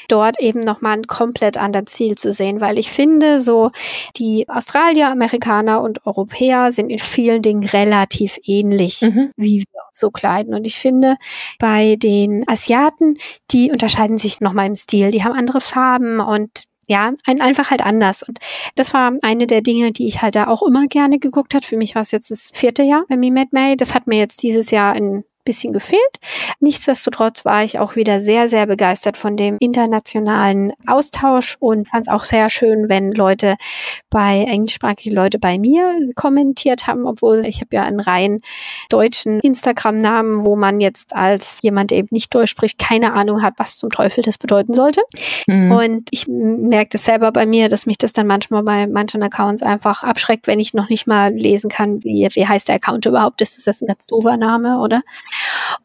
dort 0.08 0.40
eben 0.40 0.60
nochmal 0.60 0.94
ein 0.94 1.06
komplett 1.06 1.58
anderen 1.58 1.86
Ziel 1.86 2.16
zu 2.16 2.32
sehen, 2.32 2.60
weil 2.60 2.78
ich 2.78 2.90
finde, 2.90 3.40
so 3.40 3.70
die 4.16 4.48
Australier, 4.48 5.10
Amerikaner 5.10 5.82
und 5.82 6.06
Europäer 6.06 6.72
sind 6.72 6.88
in 6.88 6.98
vielen 6.98 7.42
Dingen 7.42 7.64
relativ 7.64 8.38
ähnlich, 8.44 8.59
Mhm. 9.02 9.30
wie 9.36 9.58
wir 9.58 9.80
uns 9.88 9.98
so 9.98 10.10
kleiden. 10.10 10.54
Und 10.54 10.66
ich 10.66 10.78
finde, 10.78 11.16
bei 11.58 11.96
den 11.96 12.48
Asiaten, 12.48 13.16
die 13.50 13.70
unterscheiden 13.70 14.18
sich 14.18 14.40
nochmal 14.40 14.66
im 14.66 14.76
Stil. 14.76 15.10
Die 15.10 15.24
haben 15.24 15.32
andere 15.32 15.60
Farben 15.60 16.20
und 16.20 16.64
ja, 16.90 17.12
ein, 17.24 17.40
einfach 17.40 17.70
halt 17.70 17.86
anders. 17.86 18.24
Und 18.24 18.40
das 18.74 18.92
war 18.92 19.12
eine 19.22 19.46
der 19.46 19.60
Dinge, 19.60 19.92
die 19.92 20.08
ich 20.08 20.22
halt 20.22 20.34
da 20.34 20.48
auch 20.48 20.62
immer 20.62 20.88
gerne 20.88 21.20
geguckt 21.20 21.54
hat. 21.54 21.64
Für 21.64 21.76
mich 21.76 21.94
war 21.94 22.02
es 22.02 22.10
jetzt 22.10 22.32
das 22.32 22.50
vierte 22.52 22.82
Jahr 22.82 23.04
bei 23.08 23.16
Me 23.16 23.30
Made 23.30 23.50
May. 23.52 23.76
Das 23.76 23.94
hat 23.94 24.08
mir 24.08 24.18
jetzt 24.18 24.42
dieses 24.42 24.72
Jahr 24.72 24.94
ein 24.94 25.22
bisschen 25.44 25.72
gefehlt. 25.72 26.00
Nichtsdestotrotz 26.60 27.44
war 27.44 27.64
ich 27.64 27.78
auch 27.78 27.96
wieder 27.96 28.20
sehr, 28.20 28.48
sehr 28.48 28.66
begeistert 28.66 29.16
von 29.16 29.36
dem 29.36 29.56
internationalen 29.60 30.72
Austausch 30.86 31.56
und 31.60 31.88
fand 31.88 32.06
es 32.06 32.12
auch 32.12 32.24
sehr 32.24 32.50
schön, 32.50 32.88
wenn 32.88 33.12
Leute 33.12 33.56
bei 34.10 34.44
englischsprachige 34.44 35.14
Leute 35.14 35.38
bei 35.38 35.58
mir 35.58 36.10
kommentiert 36.14 36.86
haben, 36.86 37.06
obwohl 37.06 37.44
ich 37.46 37.60
habe 37.60 37.76
ja 37.76 37.82
einen 37.82 38.00
rein 38.00 38.40
deutschen 38.88 39.40
Instagram-Namen, 39.40 40.44
wo 40.44 40.56
man 40.56 40.80
jetzt 40.80 41.14
als 41.14 41.58
jemand, 41.62 41.90
der 41.90 41.98
eben 41.98 42.08
nicht 42.10 42.34
Deutsch 42.34 42.50
spricht, 42.50 42.78
keine 42.78 43.14
Ahnung 43.14 43.42
hat, 43.42 43.54
was 43.56 43.78
zum 43.78 43.90
Teufel 43.90 44.22
das 44.22 44.38
bedeuten 44.38 44.74
sollte. 44.74 45.02
Mhm. 45.46 45.72
Und 45.72 46.08
ich 46.10 46.26
merke 46.28 46.90
das 46.92 47.04
selber 47.04 47.32
bei 47.32 47.46
mir, 47.46 47.68
dass 47.68 47.86
mich 47.86 47.98
das 47.98 48.12
dann 48.12 48.26
manchmal 48.26 48.62
bei 48.62 48.86
manchen 48.86 49.22
Accounts 49.22 49.62
einfach 49.62 50.02
abschreckt, 50.02 50.46
wenn 50.46 50.60
ich 50.60 50.74
noch 50.74 50.88
nicht 50.88 51.06
mal 51.06 51.32
lesen 51.32 51.70
kann, 51.70 52.02
wie, 52.04 52.28
wie 52.32 52.46
heißt 52.46 52.68
der 52.68 52.76
Account 52.76 53.06
überhaupt? 53.06 53.40
Ist 53.40 53.66
das 53.66 53.80
ein 53.80 53.86
ganz 53.86 54.06
doofer 54.06 54.36
Name, 54.36 54.78
oder? 54.80 55.02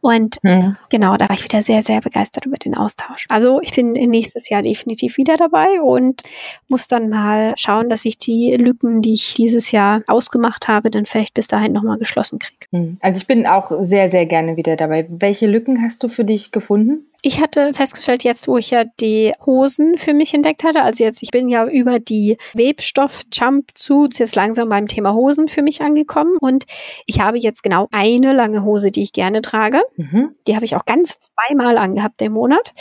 Und 0.02 0.38
Mhm. 0.44 0.78
genau, 0.90 1.18
da 1.18 1.28
war 1.30 1.36
ich 1.36 1.44
wieder 1.44 1.64
sehr, 1.64 1.82
sehr 1.82 2.02
begeistert 2.02 2.46
über 2.46 2.58
den 2.58 2.76
Austausch. 2.76 3.26
Also 3.30 3.60
ich 3.62 3.74
bin 3.74 3.94
nächstes 3.94 4.50
Jahr 4.50 4.62
definitiv 4.62 5.18
wieder 5.18 5.38
dabei 5.38 5.82
und 5.82 6.22
muss 6.68 6.88
dann 6.88 7.10
mal 7.10 7.54
schauen, 7.58 7.90
dass 7.90 8.06
ich 8.06 8.18
die 8.18 8.56
Lücken, 8.56 9.02
die 9.02 9.14
ich 9.14 9.34
dieses 9.34 9.72
Jahr 9.72 10.02
ausgemacht 10.08 10.68
habe, 10.68 10.92
dann 10.92 11.06
vielleicht 11.06 11.34
bis 11.34 11.48
dahin 11.48 11.74
nochmal 11.74 11.98
geschlossen 11.98 12.40
kriege. 12.40 12.68
Mhm. 12.72 12.98
Also 13.02 13.18
ich 13.18 13.28
bin 13.28 13.46
auch 13.48 13.72
sehr, 13.80 14.08
sehr 14.08 14.26
gerne 14.26 14.58
wieder 14.58 14.76
dabei. 14.76 15.06
Welche 15.10 15.48
Lücken 15.48 15.82
hast 15.82 16.04
du 16.04 16.08
für 16.08 16.26
dich 16.26 16.52
gefunden? 16.52 17.06
Ich 17.26 17.42
hatte 17.42 17.74
festgestellt, 17.74 18.24
jetzt, 18.24 18.48
wo 18.48 18.60
ich 18.60 18.70
ja 18.70 18.84
die 19.02 19.34
Hosen 19.44 19.98
für 19.98 20.14
mich 20.14 20.36
entdeckt 20.36 20.64
hatte, 20.64 20.84
also 20.84 21.04
jetzt, 21.04 21.24
ich 21.24 21.32
bin 21.32 21.50
ja 21.50 21.66
über 21.66 21.98
die 21.98 22.38
Webstoff-Jumpsuits 22.54 24.20
jetzt 24.20 24.36
langsam 24.36 24.70
beim 24.70 24.88
Thema 24.88 25.16
Hosen 25.16 25.48
für 25.48 25.64
mich 25.64 25.82
angekommen 25.82 26.38
und 26.40 26.66
ich 27.08 27.22
habe 27.22 27.40
jetzt 27.40 27.64
genau 27.64 27.88
eine 27.92 28.32
lange 28.32 28.64
Hose, 28.64 28.92
die 28.92 29.02
ich 29.02 29.12
gerne 29.12 29.42
trage. 29.42 29.82
Mhm. 29.96 30.36
Die 30.46 30.54
habe 30.54 30.66
ich 30.66 30.76
auch 30.76 30.86
ganz 30.86 31.18
zweimal 31.20 31.80
angehabt 31.80 32.22
im 32.22 32.34
Monat. 32.34 32.74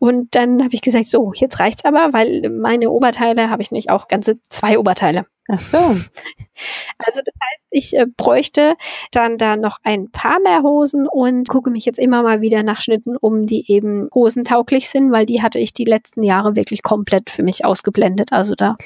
Und 0.00 0.34
dann 0.34 0.64
habe 0.64 0.74
ich 0.74 0.82
gesagt, 0.82 1.06
so, 1.06 1.32
jetzt 1.32 1.60
reicht's 1.60 1.84
aber, 1.84 2.12
weil 2.12 2.50
meine 2.50 2.90
Oberteile 2.90 3.48
habe 3.48 3.62
ich 3.62 3.70
nicht 3.70 3.90
auch 3.90 4.08
ganze 4.08 4.40
zwei 4.48 4.76
Oberteile. 4.76 5.24
Ach 5.48 5.60
so. 5.60 5.76
Also 5.76 7.20
das 7.24 7.34
heißt, 7.34 7.64
ich 7.70 7.96
äh, 7.96 8.06
bräuchte 8.16 8.76
dann 9.10 9.36
da 9.38 9.56
noch 9.56 9.78
ein 9.82 10.10
paar 10.10 10.38
mehr 10.40 10.62
Hosen 10.62 11.08
und 11.08 11.48
gucke 11.48 11.68
mich 11.70 11.84
jetzt 11.84 11.98
immer 11.98 12.22
mal 12.22 12.40
wieder 12.40 12.62
nach 12.62 12.80
Schnitten 12.80 13.16
um, 13.16 13.44
die 13.46 13.70
eben 13.70 14.08
hosentauglich 14.14 14.88
sind, 14.88 15.10
weil 15.12 15.26
die 15.26 15.42
hatte 15.42 15.58
ich 15.58 15.74
die 15.74 15.84
letzten 15.84 16.22
Jahre 16.22 16.54
wirklich 16.54 16.82
komplett 16.82 17.28
für 17.30 17.42
mich 17.42 17.64
ausgeblendet. 17.64 18.32
Also 18.32 18.54
da 18.54 18.68
habe 18.68 18.78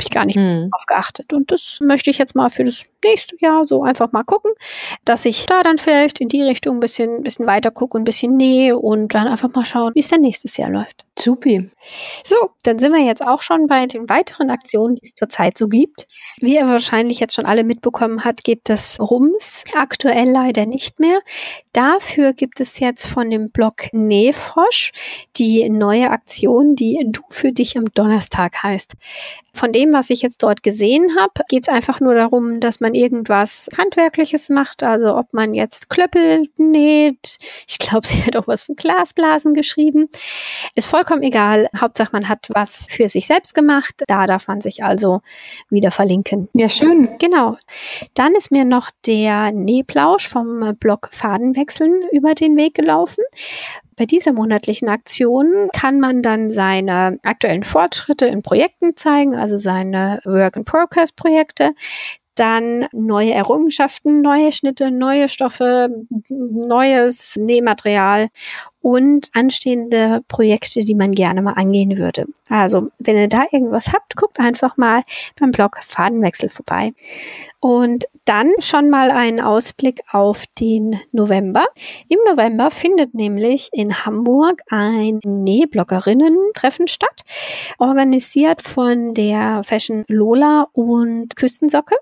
ich 0.00 0.10
gar 0.10 0.24
nicht 0.24 0.36
Mhm. 0.36 0.70
drauf 0.70 0.84
geachtet. 0.86 1.32
Und 1.32 1.52
das 1.52 1.78
möchte 1.80 2.10
ich 2.10 2.18
jetzt 2.18 2.34
mal 2.34 2.50
für 2.50 2.64
das 2.64 2.82
nächste 3.04 3.36
Jahr 3.40 3.64
so 3.66 3.82
einfach 3.84 4.10
mal 4.12 4.24
gucken, 4.24 4.52
dass 5.04 5.24
ich 5.24 5.46
da 5.46 5.62
dann 5.62 5.78
vielleicht 5.78 6.20
in 6.20 6.28
die 6.28 6.42
Richtung 6.42 6.76
ein 6.76 6.80
bisschen, 6.80 7.22
bisschen 7.22 7.46
weiter 7.46 7.70
gucke 7.70 7.96
und 7.96 8.02
ein 8.02 8.04
bisschen 8.04 8.36
nähe 8.36 8.76
und 8.76 9.14
dann 9.14 9.28
einfach 9.28 9.52
mal 9.54 9.64
schauen, 9.64 9.92
wie 9.94 10.00
es 10.00 10.08
dann 10.08 10.20
nächstes 10.20 10.56
Jahr 10.56 10.70
läuft. 10.70 11.04
Supi. 11.18 11.70
So, 12.24 12.36
dann 12.64 12.78
sind 12.80 12.92
wir 12.92 13.04
jetzt 13.04 13.24
auch 13.24 13.42
schon 13.42 13.66
bei 13.68 13.86
den 13.86 14.08
weiteren 14.08 14.50
Aktionen, 14.50 14.96
die 14.96 15.06
es 15.06 15.14
zurzeit 15.14 15.56
so 15.56 15.68
gibt. 15.68 16.01
Wie 16.38 16.56
ihr 16.56 16.66
wahrscheinlich 16.66 17.20
jetzt 17.20 17.34
schon 17.34 17.44
alle 17.44 17.64
mitbekommen 17.64 18.24
habt, 18.24 18.44
gibt 18.44 18.70
es 18.70 18.98
Rums. 19.00 19.64
Aktuell 19.74 20.30
leider 20.30 20.66
nicht 20.66 21.00
mehr. 21.00 21.20
Dafür 21.72 22.32
gibt 22.32 22.60
es 22.60 22.78
jetzt 22.78 23.06
von 23.06 23.30
dem 23.30 23.50
Blog 23.50 23.92
Nähfrosch 23.92 24.92
die 25.36 25.68
neue 25.70 26.10
Aktion, 26.10 26.76
die 26.76 27.06
Du 27.06 27.22
für 27.30 27.52
dich 27.52 27.78
am 27.78 27.86
Donnerstag 27.94 28.62
heißt. 28.62 28.92
Von 29.54 29.72
dem, 29.72 29.92
was 29.92 30.10
ich 30.10 30.22
jetzt 30.22 30.42
dort 30.42 30.62
gesehen 30.62 31.16
habe, 31.18 31.44
geht 31.48 31.68
es 31.68 31.68
einfach 31.68 32.00
nur 32.00 32.14
darum, 32.14 32.60
dass 32.60 32.80
man 32.80 32.94
irgendwas 32.94 33.68
Handwerkliches 33.76 34.48
macht. 34.48 34.82
Also 34.82 35.16
ob 35.16 35.32
man 35.32 35.54
jetzt 35.54 35.88
Klöppel 35.88 36.48
näht. 36.56 37.38
Ich 37.68 37.78
glaube, 37.78 38.06
sie 38.06 38.24
hat 38.24 38.36
auch 38.36 38.46
was 38.46 38.62
von 38.62 38.76
Glasblasen 38.76 39.54
geschrieben. 39.54 40.08
Ist 40.74 40.86
vollkommen 40.86 41.22
egal. 41.22 41.68
Hauptsache, 41.78 42.10
man 42.12 42.28
hat 42.28 42.48
was 42.52 42.86
für 42.88 43.08
sich 43.08 43.26
selbst 43.26 43.54
gemacht. 43.54 43.94
Da 44.06 44.26
darf 44.26 44.48
man 44.48 44.60
sich 44.60 44.82
also 44.82 45.20
wieder 45.70 45.90
verlinken. 45.92 46.48
Ja, 46.54 46.68
schön. 46.68 47.08
Genau. 47.18 47.56
Dann 48.14 48.34
ist 48.34 48.50
mir 48.50 48.64
noch 48.64 48.90
der 49.06 49.52
Nähplausch 49.52 50.28
vom 50.28 50.76
Blog 50.78 51.08
Fadenwechseln 51.12 52.02
über 52.12 52.34
den 52.34 52.56
Weg 52.56 52.74
gelaufen. 52.74 53.24
Bei 53.96 54.06
dieser 54.06 54.32
monatlichen 54.32 54.88
Aktion 54.88 55.68
kann 55.72 56.00
man 56.00 56.22
dann 56.22 56.50
seine 56.50 57.18
aktuellen 57.22 57.64
Fortschritte 57.64 58.26
in 58.26 58.42
Projekten 58.42 58.96
zeigen, 58.96 59.34
also 59.34 59.56
seine 59.56 60.20
Work-in-Progress-Projekte, 60.24 61.72
dann 62.34 62.86
neue 62.92 63.32
Errungenschaften, 63.32 64.22
neue 64.22 64.52
Schnitte, 64.52 64.90
neue 64.90 65.28
Stoffe, 65.28 65.88
neues 66.28 67.36
Nähmaterial 67.36 68.28
und 68.82 69.30
anstehende 69.32 70.22
Projekte, 70.28 70.84
die 70.84 70.94
man 70.94 71.12
gerne 71.12 71.40
mal 71.40 71.54
angehen 71.54 71.98
würde. 71.98 72.26
Also, 72.48 72.88
wenn 72.98 73.16
ihr 73.16 73.28
da 73.28 73.44
irgendwas 73.50 73.92
habt, 73.92 74.14
guckt 74.14 74.38
einfach 74.38 74.76
mal 74.76 75.04
beim 75.40 75.52
Blog 75.52 75.78
Fadenwechsel 75.80 76.50
vorbei. 76.50 76.92
Und 77.60 78.04
dann 78.24 78.50
schon 78.58 78.90
mal 78.90 79.10
einen 79.10 79.40
Ausblick 79.40 80.00
auf 80.12 80.44
den 80.60 81.00
November. 81.12 81.64
Im 82.08 82.18
November 82.28 82.70
findet 82.70 83.14
nämlich 83.14 83.68
in 83.72 84.04
Hamburg 84.04 84.60
ein 84.68 85.18
Nähbloggerinnen-Treffen 85.24 86.88
statt, 86.88 87.22
organisiert 87.78 88.62
von 88.62 89.14
der 89.14 89.62
Fashion 89.64 90.04
Lola 90.08 90.68
und 90.72 91.34
Küstensocke. 91.36 91.96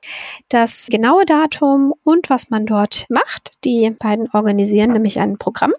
Das 0.49 0.88
genaue 0.90 1.25
Datum 1.25 1.95
und 2.05 2.29
was 2.29 2.51
man 2.51 2.66
dort 2.66 3.07
macht, 3.09 3.53
die 3.64 3.90
beiden 3.90 4.29
organisieren 4.33 4.93
nämlich 4.93 5.19
ein 5.19 5.38
Programm, 5.38 5.73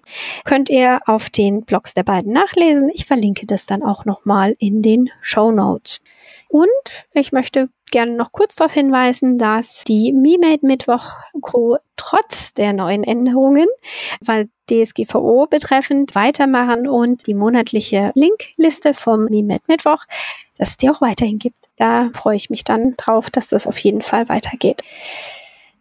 könnt 0.44 0.70
ihr 0.70 0.91
auf 1.06 1.30
den 1.30 1.64
Blogs 1.64 1.94
der 1.94 2.04
beiden 2.04 2.34
nachlesen. 2.34 2.90
Ich 2.94 3.06
verlinke 3.06 3.46
das 3.46 3.66
dann 3.66 3.84
auch 3.84 4.06
nochmal 4.06 4.56
in 4.60 4.82
den 4.82 5.10
Show 5.22 5.52
Notes. 5.52 6.02
Und 6.50 6.68
ich 7.14 7.32
möchte 7.32 7.70
gerne 7.92 8.14
noch 8.14 8.32
kurz 8.32 8.56
darauf 8.56 8.74
hinweisen, 8.74 9.38
dass 9.38 9.84
die 9.86 10.12
MeMade 10.14 10.66
Mittwoch 10.66 11.12
Crew 11.42 11.78
trotz 11.98 12.54
der 12.54 12.74
neuen 12.74 13.04
Änderungen, 13.04 13.68
weil 14.22 14.50
DSGVO 14.70 15.48
betreffend 15.48 16.16
weitermachen 16.16 16.88
und 16.88 17.28
die 17.28 17.34
monatliche 17.34 18.12
Linkliste 18.16 18.94
vom 18.94 19.26
MeMade 19.26 19.64
Mittwoch, 19.68 20.06
dass 20.58 20.70
es 20.70 20.78
die 20.78 20.90
auch 20.90 21.02
weiterhin 21.02 21.40
gibt. 21.40 21.70
Da 21.78 22.10
freue 22.14 22.36
ich 22.36 22.50
mich 22.50 22.64
dann 22.64 22.96
drauf, 22.98 23.30
dass 23.30 23.48
das 23.48 23.68
auf 23.68 23.78
jeden 23.78 24.02
Fall 24.02 24.30
weitergeht. 24.30 24.84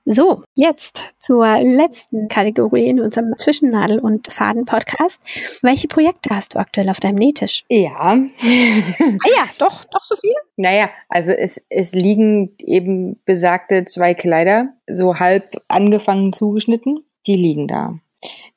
So, 0.06 0.42
jetzt 0.54 1.04
zur 1.18 1.46
letzten 1.58 2.28
Kategorie 2.28 2.88
in 2.88 3.00
unserem 3.00 3.34
Zwischennadel- 3.36 3.98
und 3.98 4.32
Faden-Podcast. 4.32 5.20
Welche 5.62 5.88
Projekte 5.88 6.34
hast 6.34 6.54
du 6.54 6.58
aktuell 6.58 6.88
auf 6.88 7.00
deinem 7.00 7.16
Nähtisch? 7.16 7.64
Ja. 7.68 7.90
Ah 7.92 9.28
ja, 9.36 9.44
doch, 9.58 9.84
doch 9.84 10.04
so 10.04 10.16
viele. 10.16 10.34
Naja, 10.56 10.88
also 11.08 11.32
es, 11.32 11.60
es 11.68 11.92
liegen 11.92 12.54
eben 12.58 13.20
besagte 13.24 13.84
zwei 13.84 14.14
Kleider, 14.14 14.70
so 14.88 15.16
halb 15.18 15.56
angefangen 15.68 16.32
zugeschnitten, 16.32 17.04
die 17.26 17.36
liegen 17.36 17.68
da. 17.68 17.98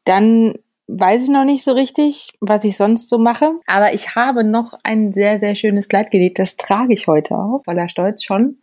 Dann 0.06 0.56
weiß 0.88 1.23
ich 1.23 1.29
noch 1.29 1.45
nicht 1.45 1.63
so 1.63 1.73
richtig, 1.73 2.29
was 2.39 2.63
ich 2.63 2.77
sonst 2.77 3.10
so 3.10 3.17
mache, 3.17 3.51
aber 3.67 3.93
ich 3.93 4.15
habe 4.15 4.43
noch 4.43 4.73
ein 4.84 5.12
sehr, 5.12 5.38
sehr 5.38 5.56
schönes 5.56 5.88
Kleid 5.88 6.12
genäht, 6.12 6.39
das 6.39 6.58
trage 6.58 6.93
ich 6.93 7.08
heute 7.08 7.36
auch, 7.36 7.62
voller 7.63 7.89
Stolz 7.89 8.23
schon. 8.23 8.58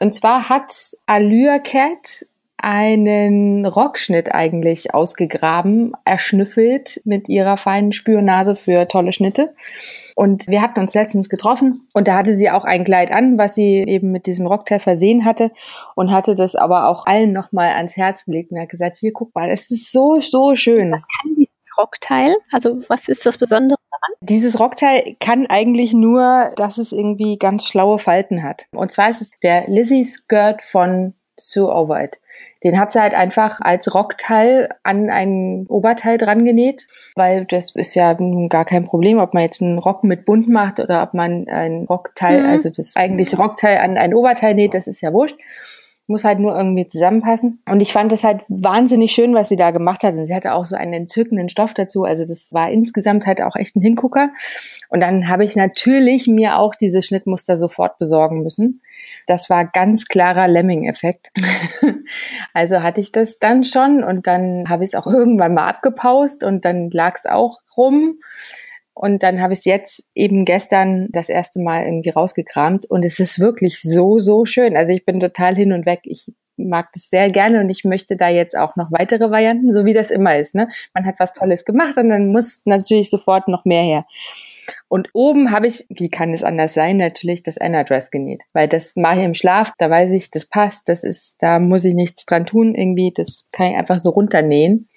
Und 0.00 0.12
zwar 0.12 0.48
hat 0.48 0.72
Allure 1.06 1.60
Cat 1.62 2.26
einen 2.60 3.64
Rockschnitt 3.64 4.34
eigentlich 4.34 4.92
ausgegraben, 4.92 5.92
erschnüffelt 6.04 7.00
mit 7.04 7.28
ihrer 7.28 7.56
feinen 7.56 7.92
Spürnase 7.92 8.56
für 8.56 8.88
tolle 8.88 9.12
Schnitte. 9.12 9.54
Und 10.16 10.48
wir 10.48 10.60
hatten 10.60 10.80
uns 10.80 10.92
letztens 10.92 11.28
getroffen 11.28 11.86
und 11.94 12.08
da 12.08 12.16
hatte 12.16 12.36
sie 12.36 12.50
auch 12.50 12.64
ein 12.64 12.84
Kleid 12.84 13.12
an, 13.12 13.38
was 13.38 13.54
sie 13.54 13.84
eben 13.86 14.10
mit 14.10 14.26
diesem 14.26 14.48
Rockteil 14.48 14.80
versehen 14.80 15.24
hatte 15.24 15.52
und 15.94 16.10
hatte 16.10 16.34
das 16.34 16.56
aber 16.56 16.88
auch 16.88 17.06
allen 17.06 17.32
nochmal 17.32 17.70
ans 17.70 17.96
Herz 17.96 18.24
gelegt 18.24 18.50
und 18.50 18.60
hat 18.60 18.68
gesagt, 18.68 18.96
hier 18.96 19.12
guck 19.12 19.32
mal, 19.36 19.48
es 19.48 19.70
ist 19.70 19.92
so, 19.92 20.18
so 20.18 20.56
schön. 20.56 20.90
Was 20.90 21.06
kann 21.06 21.36
dieses 21.36 21.47
Rockteil? 21.78 22.36
Also 22.52 22.80
was 22.88 23.08
ist 23.08 23.24
das 23.24 23.38
Besondere 23.38 23.78
daran? 23.90 24.16
Dieses 24.20 24.58
Rockteil 24.58 25.16
kann 25.20 25.46
eigentlich 25.46 25.92
nur, 25.92 26.52
dass 26.56 26.78
es 26.78 26.92
irgendwie 26.92 27.38
ganz 27.38 27.66
schlaue 27.66 27.98
Falten 27.98 28.42
hat. 28.42 28.66
Und 28.72 28.92
zwar 28.92 29.08
ist 29.08 29.22
es 29.22 29.32
der 29.42 29.68
Lizzie 29.68 30.04
Skirt 30.04 30.62
von 30.62 31.14
Sue 31.36 31.72
Overit. 31.72 32.20
Den 32.64 32.78
hat 32.78 32.92
sie 32.92 33.00
halt 33.00 33.14
einfach 33.14 33.60
als 33.60 33.94
Rockteil 33.94 34.68
an 34.82 35.10
ein 35.10 35.66
Oberteil 35.68 36.18
dran 36.18 36.44
genäht, 36.44 36.86
weil 37.14 37.44
das 37.44 37.76
ist 37.76 37.94
ja 37.94 38.14
nun 38.14 38.48
gar 38.48 38.64
kein 38.64 38.84
Problem, 38.84 39.18
ob 39.18 39.32
man 39.32 39.44
jetzt 39.44 39.62
einen 39.62 39.78
Rock 39.78 40.02
mit 40.02 40.24
Bund 40.24 40.48
macht 40.48 40.80
oder 40.80 41.02
ob 41.04 41.14
man 41.14 41.46
ein 41.48 41.84
Rockteil, 41.84 42.42
mhm. 42.42 42.48
also 42.48 42.70
das 42.70 42.96
eigentliche 42.96 43.36
Rockteil 43.36 43.78
an 43.78 43.96
ein 43.96 44.14
Oberteil 44.14 44.54
näht, 44.54 44.74
das 44.74 44.88
ist 44.88 45.00
ja 45.00 45.12
wurscht 45.12 45.38
muss 46.08 46.24
halt 46.24 46.38
nur 46.38 46.56
irgendwie 46.56 46.88
zusammenpassen. 46.88 47.60
Und 47.68 47.80
ich 47.80 47.92
fand 47.92 48.10
das 48.10 48.24
halt 48.24 48.42
wahnsinnig 48.48 49.12
schön, 49.12 49.34
was 49.34 49.48
sie 49.48 49.56
da 49.56 49.70
gemacht 49.70 50.02
hat. 50.02 50.14
Und 50.14 50.26
sie 50.26 50.34
hatte 50.34 50.54
auch 50.54 50.64
so 50.64 50.74
einen 50.74 50.94
entzückenden 50.94 51.48
Stoff 51.48 51.74
dazu. 51.74 52.04
Also 52.04 52.24
das 52.24 52.52
war 52.52 52.70
insgesamt 52.70 53.26
halt 53.26 53.42
auch 53.42 53.56
echt 53.56 53.76
ein 53.76 53.82
Hingucker. 53.82 54.30
Und 54.88 55.00
dann 55.00 55.28
habe 55.28 55.44
ich 55.44 55.54
natürlich 55.54 56.26
mir 56.26 56.58
auch 56.58 56.74
diese 56.74 57.02
Schnittmuster 57.02 57.58
sofort 57.58 57.98
besorgen 57.98 58.42
müssen. 58.42 58.80
Das 59.26 59.50
war 59.50 59.66
ganz 59.66 60.06
klarer 60.06 60.48
Lemming-Effekt. 60.48 61.30
also 62.54 62.82
hatte 62.82 63.00
ich 63.00 63.12
das 63.12 63.38
dann 63.38 63.62
schon 63.62 64.02
und 64.02 64.26
dann 64.26 64.68
habe 64.68 64.84
ich 64.84 64.90
es 64.90 64.94
auch 64.94 65.06
irgendwann 65.06 65.54
mal 65.54 65.66
abgepaust 65.66 66.42
und 66.42 66.64
dann 66.64 66.90
lag 66.90 67.16
es 67.16 67.26
auch 67.26 67.58
rum. 67.76 68.18
Und 68.98 69.22
dann 69.22 69.40
habe 69.40 69.52
ich 69.52 69.60
es 69.60 69.64
jetzt 69.64 70.08
eben 70.16 70.44
gestern 70.44 71.06
das 71.12 71.28
erste 71.28 71.62
Mal 71.62 71.84
irgendwie 71.84 72.10
rausgekramt 72.10 72.84
und 72.86 73.04
es 73.04 73.20
ist 73.20 73.38
wirklich 73.38 73.80
so, 73.80 74.18
so 74.18 74.44
schön. 74.44 74.76
Also 74.76 74.90
ich 74.90 75.04
bin 75.04 75.20
total 75.20 75.54
hin 75.54 75.72
und 75.72 75.86
weg. 75.86 76.00
Ich 76.02 76.32
mag 76.56 76.88
das 76.92 77.08
sehr 77.08 77.30
gerne 77.30 77.60
und 77.60 77.70
ich 77.70 77.84
möchte 77.84 78.16
da 78.16 78.28
jetzt 78.28 78.58
auch 78.58 78.74
noch 78.74 78.90
weitere 78.90 79.30
Varianten, 79.30 79.70
so 79.70 79.84
wie 79.84 79.94
das 79.94 80.10
immer 80.10 80.36
ist. 80.36 80.56
Ne? 80.56 80.68
Man 80.94 81.06
hat 81.06 81.14
was 81.18 81.32
Tolles 81.32 81.64
gemacht 81.64 81.96
und 81.96 82.08
dann 82.08 82.32
muss 82.32 82.62
natürlich 82.64 83.08
sofort 83.08 83.46
noch 83.46 83.64
mehr 83.64 83.84
her. 83.84 84.04
Und 84.88 85.10
oben 85.12 85.52
habe 85.52 85.68
ich, 85.68 85.86
wie 85.90 86.10
kann 86.10 86.34
es 86.34 86.42
anders 86.42 86.74
sein, 86.74 86.96
natürlich 86.96 87.44
das 87.44 87.54
Dress 87.56 88.10
genäht. 88.10 88.42
Weil 88.52 88.66
das 88.66 88.96
mache 88.96 89.20
ich 89.20 89.24
im 89.24 89.34
Schlaf, 89.34 89.72
da 89.78 89.88
weiß 89.88 90.10
ich, 90.10 90.32
das 90.32 90.46
passt, 90.46 90.88
das 90.88 91.04
ist, 91.04 91.36
da 91.38 91.60
muss 91.60 91.84
ich 91.84 91.94
nichts 91.94 92.26
dran 92.26 92.46
tun 92.46 92.74
irgendwie, 92.74 93.12
das 93.14 93.46
kann 93.52 93.68
ich 93.68 93.76
einfach 93.76 93.98
so 93.98 94.10
runternähen. 94.10 94.88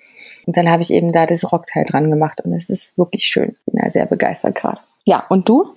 Und 0.46 0.58
dann 0.58 0.70
habe 0.70 0.82
ich 0.82 0.92
eben 0.92 1.12
da 1.12 1.26
das 1.26 1.52
Rockteil 1.52 1.86
dran 1.86 2.10
gemacht 2.10 2.42
und 2.44 2.54
es 2.54 2.70
ist 2.70 2.98
wirklich 2.98 3.26
schön. 3.26 3.56
Bin 3.66 3.82
da 3.82 3.92
sehr 3.92 4.06
begeistert 4.06 4.56
gerade. 4.56 4.82
Ja, 5.06 5.26
und 5.30 5.48
du? 5.48 5.74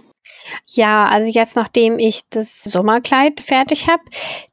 Ja, 0.67 1.07
also 1.07 1.31
jetzt 1.31 1.57
nachdem 1.57 1.99
ich 1.99 2.23
das 2.31 2.63
Sommerkleid 2.63 3.41
fertig 3.41 3.89
habe, 3.89 4.03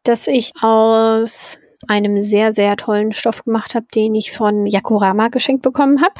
das 0.03 0.27
ich 0.27 0.51
aus 0.61 1.57
einem 1.87 2.21
sehr, 2.21 2.53
sehr 2.53 2.75
tollen 2.77 3.11
Stoff 3.11 3.43
gemacht 3.43 3.75
habe, 3.75 3.87
den 3.93 4.15
ich 4.15 4.31
von 4.31 4.65
Yakurama 4.65 5.29
geschenkt 5.29 5.63
bekommen 5.63 6.01
habe. 6.01 6.13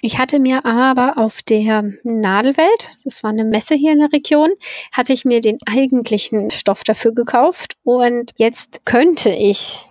Ich 0.00 0.18
hatte 0.18 0.38
mir 0.38 0.64
aber 0.64 1.14
auf 1.16 1.42
der 1.42 1.84
Nadelwelt, 2.04 2.90
das 3.04 3.24
war 3.24 3.30
eine 3.30 3.44
Messe 3.44 3.74
hier 3.74 3.92
in 3.92 3.98
der 3.98 4.12
Region, 4.12 4.50
hatte 4.92 5.12
ich 5.12 5.24
mir 5.24 5.40
den 5.40 5.58
eigentlichen 5.66 6.50
Stoff 6.50 6.84
dafür 6.84 7.12
gekauft 7.12 7.74
und 7.82 8.32
jetzt 8.36 8.84
könnte 8.84 9.30
ich 9.30 9.86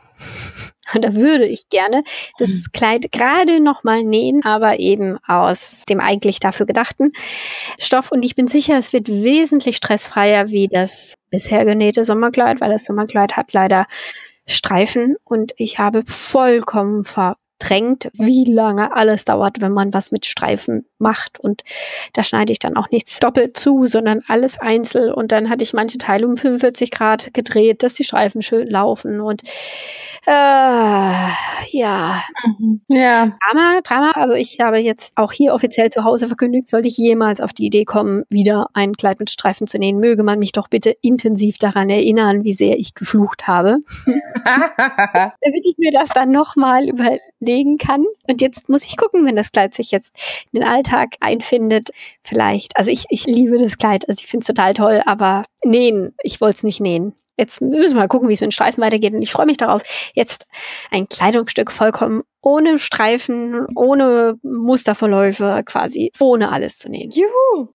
und 0.93 1.03
da 1.05 1.13
würde 1.13 1.45
ich 1.45 1.69
gerne 1.69 2.03
das 2.37 2.49
hm. 2.49 2.63
Kleid 2.73 3.11
gerade 3.11 3.59
nochmal 3.59 4.03
nähen, 4.03 4.43
aber 4.43 4.79
eben 4.79 5.17
aus 5.25 5.83
dem 5.89 5.99
eigentlich 5.99 6.39
dafür 6.39 6.65
gedachten 6.65 7.11
Stoff. 7.79 8.11
Und 8.11 8.23
ich 8.23 8.35
bin 8.35 8.47
sicher, 8.47 8.77
es 8.77 8.93
wird 8.93 9.09
wesentlich 9.09 9.77
stressfreier 9.77 10.49
wie 10.49 10.67
das 10.67 11.15
bisher 11.29 11.65
genähte 11.65 12.03
Sommerkleid, 12.03 12.61
weil 12.61 12.71
das 12.71 12.85
Sommerkleid 12.85 13.35
hat 13.35 13.53
leider 13.53 13.85
Streifen 14.45 15.17
und 15.25 15.53
ich 15.57 15.77
habe 15.77 16.03
vollkommen 16.05 17.03
ver 17.03 17.35
drängt, 17.59 18.09
wie 18.13 18.45
lange 18.45 18.95
alles 18.95 19.25
dauert, 19.25 19.61
wenn 19.61 19.71
man 19.71 19.93
was 19.93 20.11
mit 20.11 20.25
Streifen 20.25 20.85
macht. 20.99 21.39
Und 21.39 21.63
da 22.13 22.23
schneide 22.23 22.51
ich 22.51 22.59
dann 22.59 22.77
auch 22.77 22.89
nichts 22.91 23.19
doppelt 23.19 23.57
zu, 23.57 23.85
sondern 23.85 24.21
alles 24.27 24.59
einzeln. 24.59 25.11
Und 25.13 25.31
dann 25.31 25.49
hatte 25.49 25.63
ich 25.63 25.73
manche 25.73 25.97
Teile 25.97 26.27
um 26.27 26.35
45 26.35 26.91
Grad 26.91 27.33
gedreht, 27.33 27.83
dass 27.83 27.95
die 27.95 28.03
Streifen 28.03 28.41
schön 28.41 28.67
laufen. 28.67 29.21
Und 29.21 29.43
äh, 30.25 30.31
ja. 31.71 32.23
Mhm. 32.45 32.81
Ja. 32.87 33.37
Drama, 33.51 33.81
Drama. 33.81 34.11
Also 34.11 34.33
ich 34.33 34.59
habe 34.59 34.77
jetzt 34.79 35.17
auch 35.17 35.31
hier 35.31 35.53
offiziell 35.53 35.89
zu 35.89 36.03
Hause 36.03 36.27
verkündigt, 36.27 36.69
sollte 36.69 36.89
ich 36.89 36.97
jemals 36.97 37.41
auf 37.41 37.53
die 37.53 37.65
Idee 37.65 37.85
kommen, 37.85 38.23
wieder 38.29 38.67
ein 38.73 38.95
Kleid 38.95 39.19
mit 39.19 39.29
Streifen 39.29 39.67
zu 39.67 39.77
nähen, 39.77 39.99
möge 39.99 40.23
man 40.23 40.39
mich 40.39 40.51
doch 40.51 40.67
bitte 40.67 40.95
intensiv 41.01 41.57
daran 41.57 41.89
erinnern, 41.89 42.43
wie 42.43 42.53
sehr 42.53 42.77
ich 42.77 42.93
geflucht 42.93 43.47
habe. 43.47 43.77
Damit 44.05 45.65
ich 45.65 45.75
mir 45.77 45.91
das 45.91 46.09
dann 46.09 46.31
nochmal 46.31 46.87
überlegen 47.47 47.77
kann. 47.77 48.05
Und 48.27 48.41
jetzt 48.41 48.69
muss 48.69 48.85
ich 48.85 48.97
gucken, 48.97 49.25
wenn 49.25 49.35
das 49.35 49.51
Kleid 49.51 49.73
sich 49.73 49.91
jetzt 49.91 50.13
in 50.51 50.61
den 50.61 50.69
Alltag 50.69 51.15
einfindet. 51.19 51.89
Vielleicht. 52.23 52.77
Also 52.77 52.91
ich, 52.91 53.05
ich 53.09 53.25
liebe 53.25 53.57
das 53.57 53.77
Kleid. 53.77 54.07
Also 54.07 54.19
ich 54.21 54.27
finde 54.27 54.43
es 54.43 54.47
total 54.47 54.73
toll, 54.73 55.01
aber 55.05 55.43
nähen, 55.63 56.13
ich 56.23 56.41
wollte 56.41 56.57
es 56.57 56.63
nicht 56.63 56.79
nähen. 56.79 57.13
Jetzt 57.39 57.61
müssen 57.61 57.95
wir 57.95 58.01
mal 58.01 58.07
gucken, 58.07 58.29
wie 58.29 58.33
es 58.33 58.41
mit 58.41 58.47
den 58.47 58.51
Streifen 58.51 58.83
weitergeht. 58.83 59.13
Und 59.13 59.21
ich 59.21 59.31
freue 59.31 59.45
mich 59.45 59.57
darauf, 59.57 59.83
jetzt 60.15 60.45
ein 60.89 61.07
Kleidungsstück 61.07 61.71
vollkommen 61.71 62.23
ohne 62.41 62.79
Streifen, 62.79 63.67
ohne 63.75 64.39
Musterverläufe, 64.41 65.61
quasi 65.65 66.11
ohne 66.19 66.51
alles 66.51 66.77
zu 66.77 66.89
nähen. 66.89 67.11
Juhu! 67.11 67.67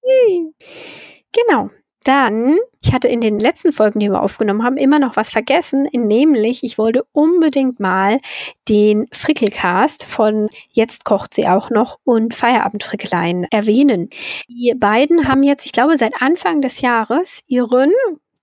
Genau. 1.32 1.70
Dann, 2.04 2.58
ich 2.80 2.92
hatte 2.92 3.08
in 3.08 3.20
den 3.20 3.38
letzten 3.38 3.72
Folgen, 3.72 4.00
die 4.00 4.10
wir 4.10 4.22
aufgenommen 4.22 4.64
haben, 4.64 4.76
immer 4.76 4.98
noch 4.98 5.16
was 5.16 5.30
vergessen, 5.30 5.88
nämlich 5.92 6.64
ich 6.64 6.78
wollte 6.78 7.04
unbedingt 7.12 7.80
mal 7.80 8.18
den 8.68 9.06
Frickelcast 9.12 10.04
von 10.04 10.48
Jetzt 10.72 11.04
kocht 11.04 11.34
sie 11.34 11.46
auch 11.46 11.70
noch 11.70 11.98
und 12.04 12.34
Feierabendfrickeleien 12.34 13.46
erwähnen. 13.50 14.10
Die 14.48 14.74
beiden 14.76 15.28
haben 15.28 15.42
jetzt, 15.42 15.66
ich 15.66 15.72
glaube, 15.72 15.96
seit 15.98 16.20
Anfang 16.20 16.60
des 16.60 16.80
Jahres 16.80 17.42
ihren 17.46 17.92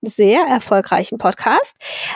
sehr 0.02 0.42
erfolgreichen 0.42 1.18
Podcast 1.18 1.74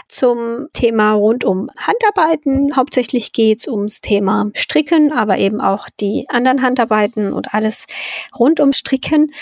zum 0.09 0.68
Thema 0.72 1.12
rund 1.12 1.44
um 1.44 1.70
Handarbeiten. 1.76 2.76
Hauptsächlich 2.76 3.33
geht's 3.33 3.68
ums 3.68 4.00
Thema 4.00 4.50
Stricken, 4.54 5.12
aber 5.12 5.38
eben 5.38 5.61
auch 5.61 5.88
die 6.00 6.26
anderen 6.28 6.62
Handarbeiten 6.62 7.33
und 7.33 7.54
alles 7.54 7.87
rund 8.38 8.61
um 8.61 8.72
Stricken. 8.72 9.33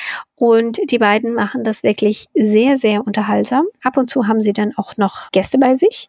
Und 0.45 0.91
die 0.91 0.99
beiden 0.99 1.35
machen 1.35 1.63
das 1.63 1.85
wirklich 1.85 2.27
sehr, 2.35 2.77
sehr 2.77 3.07
unterhaltsam. 3.07 3.65
Ab 3.81 3.97
und 3.97 4.11
zu 4.11 4.27
haben 4.27 4.41
sie 4.41 4.53
dann 4.53 4.73
auch 4.77 4.97
noch 4.97 5.31
Gäste 5.31 5.57
bei 5.57 5.77
sich. 5.77 6.09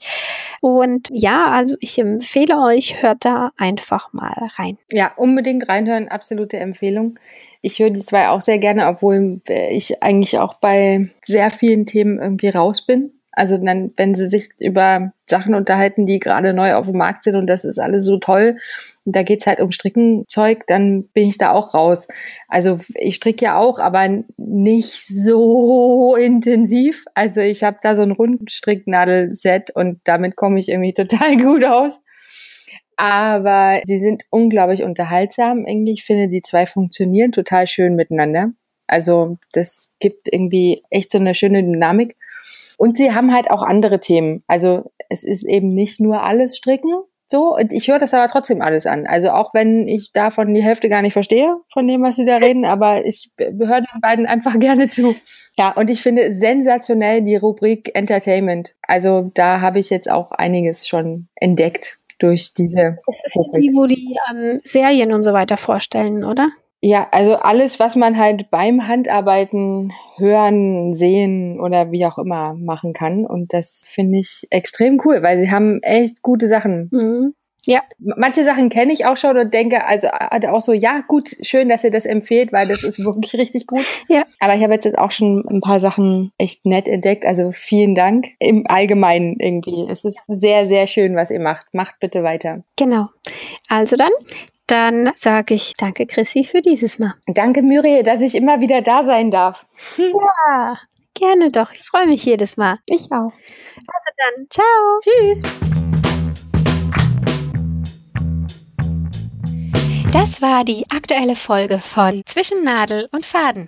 Und 0.60 1.10
ja, 1.12 1.52
also 1.52 1.76
ich 1.82 2.00
empfehle 2.00 2.60
euch, 2.60 3.04
hört 3.04 3.26
da 3.26 3.52
einfach 3.58 4.12
mal 4.12 4.34
rein. 4.58 4.80
Ja, 4.92 5.12
unbedingt 5.18 5.70
reinhören, 5.70 6.08
absolute 6.08 6.58
Empfehlung. 6.58 7.20
Ich 7.62 7.78
höre 7.78 7.92
die 7.92 8.00
zwei 8.00 8.30
auch 8.30 8.42
sehr 8.42 8.58
gerne, 8.58 8.88
obwohl 8.88 9.40
ich 9.48 10.02
eigentlich 10.02 10.40
auch 10.40 10.56
bei 10.56 11.12
sehr 11.24 11.52
vielen 11.52 11.86
Themen 11.86 12.18
irgendwie 12.18 12.50
raus 12.50 12.88
bin. 12.88 13.12
Also 13.36 13.58
dann, 13.58 13.92
wenn 13.98 14.14
sie 14.14 14.28
sich 14.28 14.50
über 14.60 15.12
Sachen 15.26 15.56
unterhalten, 15.56 16.06
die 16.06 16.20
gerade 16.20 16.54
neu 16.54 16.76
auf 16.76 16.86
dem 16.86 16.98
Markt 16.98 17.24
sind 17.24 17.36
und 17.36 17.48
das 17.48 17.66
ist 17.66 17.80
alles 17.80 18.06
so 18.06 18.18
toll 18.18 18.58
und 19.06 19.16
da 19.16 19.24
geht's 19.24 19.48
halt 19.48 19.60
um 19.60 19.72
Strickenzeug, 19.72 20.68
dann 20.68 21.06
bin 21.14 21.28
ich 21.28 21.40
da 21.40 21.52
auch 21.52 21.74
raus. 21.74 22.08
Also 22.48 22.80
ich 22.94 23.16
stricke 23.16 23.46
ja 23.46 23.58
auch, 23.58 23.80
aber 23.80 24.24
nicht 24.38 25.08
so 25.08 26.16
intensiv. 26.16 27.06
Also 27.16 27.42
ich 27.42 27.64
habe 27.64 27.78
da 27.82 27.96
so 27.96 28.04
ein 28.04 28.12
Rundstricknadelset 28.12 29.72
und 29.72 30.00
damit 30.04 30.36
komme 30.36 30.60
ich 30.60 30.70
irgendwie 30.70 30.94
total 30.94 31.38
gut 31.38 31.66
aus. 31.66 32.02
Aber 32.96 33.82
sie 33.84 33.98
sind 33.98 34.26
unglaublich 34.30 34.84
unterhaltsam. 34.84 35.66
Irgendwie, 35.66 35.94
ich 35.94 36.04
finde, 36.04 36.28
die 36.28 36.44
zwei 36.44 36.68
funktionieren 36.68 37.32
total 37.32 37.66
schön 37.66 37.96
miteinander. 37.96 38.52
Also 38.88 39.38
das 39.54 39.92
gibt 40.00 40.28
irgendwie 40.32 40.84
echt 40.92 41.12
so 41.12 41.18
eine 41.18 41.34
schöne 41.34 41.64
Dynamik. 41.64 42.16
Und 42.84 42.98
sie 42.98 43.14
haben 43.14 43.34
halt 43.34 43.50
auch 43.50 43.64
andere 43.64 44.02
Themen. 44.02 44.44
Also 44.46 44.92
es 45.08 45.24
ist 45.24 45.46
eben 45.46 45.74
nicht 45.74 46.02
nur 46.02 46.22
alles 46.22 46.58
Stricken. 46.58 46.92
So, 47.28 47.56
und 47.56 47.72
ich 47.72 47.88
höre 47.88 47.98
das 47.98 48.14
aber 48.14 48.28
trotzdem 48.28 48.62
alles 48.62 48.86
an. 48.86 49.08
Also 49.08 49.30
auch 49.30 49.54
wenn 49.54 49.88
ich 49.88 50.12
davon 50.12 50.54
die 50.54 50.62
Hälfte 50.62 50.90
gar 50.90 51.02
nicht 51.02 51.14
verstehe, 51.14 51.56
von 51.72 51.88
dem, 51.88 52.02
was 52.02 52.18
sie 52.18 52.26
da 52.26 52.36
reden, 52.36 52.66
aber 52.66 53.06
ich 53.06 53.32
höre 53.40 53.80
den 53.80 54.02
beiden 54.02 54.26
einfach 54.26 54.56
gerne 54.60 54.90
zu. 54.90 55.16
Ja, 55.58 55.72
und 55.78 55.90
ich 55.90 56.02
finde 56.02 56.34
sensationell 56.34 57.22
die 57.22 57.38
Rubrik 57.38 57.92
Entertainment. 57.96 58.76
Also 58.82 59.32
da 59.34 59.62
habe 59.62 59.80
ich 59.80 59.90
jetzt 59.90 60.12
auch 60.12 60.34
einiges 60.34 60.86
schon 60.86 61.30
entdeckt 61.36 62.00
durch 62.20 62.54
diese. 62.54 62.98
Das 63.08 63.22
ist 63.24 63.36
ja 63.38 63.62
die, 63.62 63.72
wo 63.74 63.86
die 63.86 64.18
ähm, 64.30 64.60
Serien 64.66 65.14
und 65.14 65.24
so 65.24 65.32
weiter 65.32 65.56
vorstellen, 65.56 66.26
oder? 66.26 66.50
Ja, 66.86 67.08
also 67.12 67.38
alles, 67.38 67.80
was 67.80 67.96
man 67.96 68.18
halt 68.18 68.52
beim 68.52 68.90
Handarbeiten 68.90 69.94
hören, 70.18 70.94
sehen 70.94 71.58
oder 71.58 71.94
wie 71.94 72.06
auch 72.06 72.18
immer 72.18 72.56
machen 72.56 72.92
kann. 72.92 73.26
Und 73.26 73.54
das 73.54 73.86
finde 73.88 74.20
ich 74.20 74.46
extrem 74.50 75.02
cool, 75.06 75.24
weil 75.24 75.38
sie 75.38 75.50
haben 75.50 75.82
echt 75.82 76.22
gute 76.22 76.50
Sachen. 76.50 76.90
Mhm. 76.92 77.36
Ja. 77.66 77.84
Manche 78.00 78.44
Sachen 78.44 78.68
kenne 78.68 78.92
ich 78.92 79.06
auch 79.06 79.16
schon 79.16 79.38
und 79.38 79.54
denke 79.54 79.86
also 79.86 80.10
auch 80.10 80.60
so, 80.60 80.74
ja, 80.74 81.02
gut, 81.08 81.38
schön, 81.42 81.70
dass 81.70 81.86
ihr 81.86 81.92
das 81.92 82.06
empfehlt, 82.06 82.52
weil 82.52 82.68
das 82.68 82.84
ist 82.84 83.00
wirklich 83.00 83.34
richtig 83.40 83.66
gut. 83.66 83.86
Ja. 84.10 84.24
Aber 84.42 84.54
ich 84.54 84.62
habe 84.62 84.74
jetzt 84.74 84.98
auch 84.98 85.12
schon 85.12 85.42
ein 85.48 85.62
paar 85.62 85.80
Sachen 85.80 86.34
echt 86.38 86.66
nett 86.66 86.90
entdeckt. 86.90 87.26
Also 87.26 87.54
vielen 87.54 87.96
Dank 87.96 88.28
im 88.40 88.66
Allgemeinen 88.68 89.38
irgendwie. 89.40 89.88
Es 89.90 90.04
ist 90.04 90.20
sehr, 90.28 90.66
sehr 90.66 90.88
schön, 90.88 91.16
was 91.16 91.32
ihr 91.32 91.40
macht. 91.40 91.74
Macht 91.74 92.02
bitte 92.02 92.24
weiter. 92.24 92.66
Genau. 92.76 93.08
Also 93.70 93.96
dann, 93.96 94.12
dann 94.68 95.12
sage 95.16 95.54
ich 95.54 95.74
danke, 95.78 96.06
Chrissy, 96.06 96.44
für 96.44 96.62
dieses 96.62 97.00
Mal. 97.00 97.16
Danke, 97.28 97.62
Muriel, 97.62 98.04
dass 98.04 98.22
ich 98.22 98.36
immer 98.36 98.62
wieder 98.62 98.82
da 98.82 99.04
sein 99.04 99.32
darf. 99.32 99.66
Ja, 99.98 100.80
gerne 101.14 101.52
doch. 101.52 101.72
Ich 101.72 101.84
freue 101.84 102.08
mich 102.08 102.26
jedes 102.26 102.58
Mal. 102.58 102.80
Ich 102.88 103.12
auch. 103.12 103.32
Also 103.32 104.10
dann, 104.18 104.48
ciao. 104.50 105.00
Tschüss. 105.02 105.73
Das 110.14 110.44
war 110.44 110.64
die 110.64 110.86
aktuelle 110.92 111.36
Folge 111.36 111.80
von 111.80 112.22
Zwischen 112.28 112.64
Nadel 112.64 113.10
und 113.12 113.26
Faden. 113.26 113.68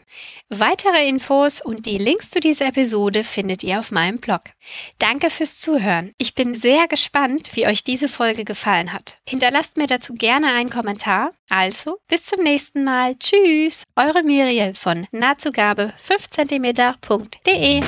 Weitere 0.49 1.07
Infos 1.09 1.59
und 1.59 1.87
die 1.87 1.97
Links 1.97 2.29
zu 2.29 2.39
dieser 2.39 2.67
Episode 2.67 3.23
findet 3.23 3.63
ihr 3.63 3.79
auf 3.79 3.91
meinem 3.91 4.19
Blog. 4.19 4.41
Danke 4.99 5.31
fürs 5.31 5.59
Zuhören. 5.59 6.11
Ich 6.19 6.35
bin 6.35 6.53
sehr 6.53 6.87
gespannt, 6.87 7.55
wie 7.55 7.65
euch 7.65 7.83
diese 7.83 8.07
Folge 8.07 8.45
gefallen 8.45 8.93
hat. 8.93 9.17
Hinterlasst 9.27 9.77
mir 9.77 9.87
dazu 9.87 10.13
gerne 10.13 10.53
einen 10.53 10.69
Kommentar. 10.69 11.31
Also, 11.49 11.97
bis 12.07 12.27
zum 12.27 12.43
nächsten 12.43 12.83
Mal. 12.83 13.15
Tschüss, 13.15 13.81
eure 13.95 14.21
Miriel 14.21 14.75
von 14.75 15.07
nahtzugabe 15.11 15.93
5cm.de. 16.07 17.81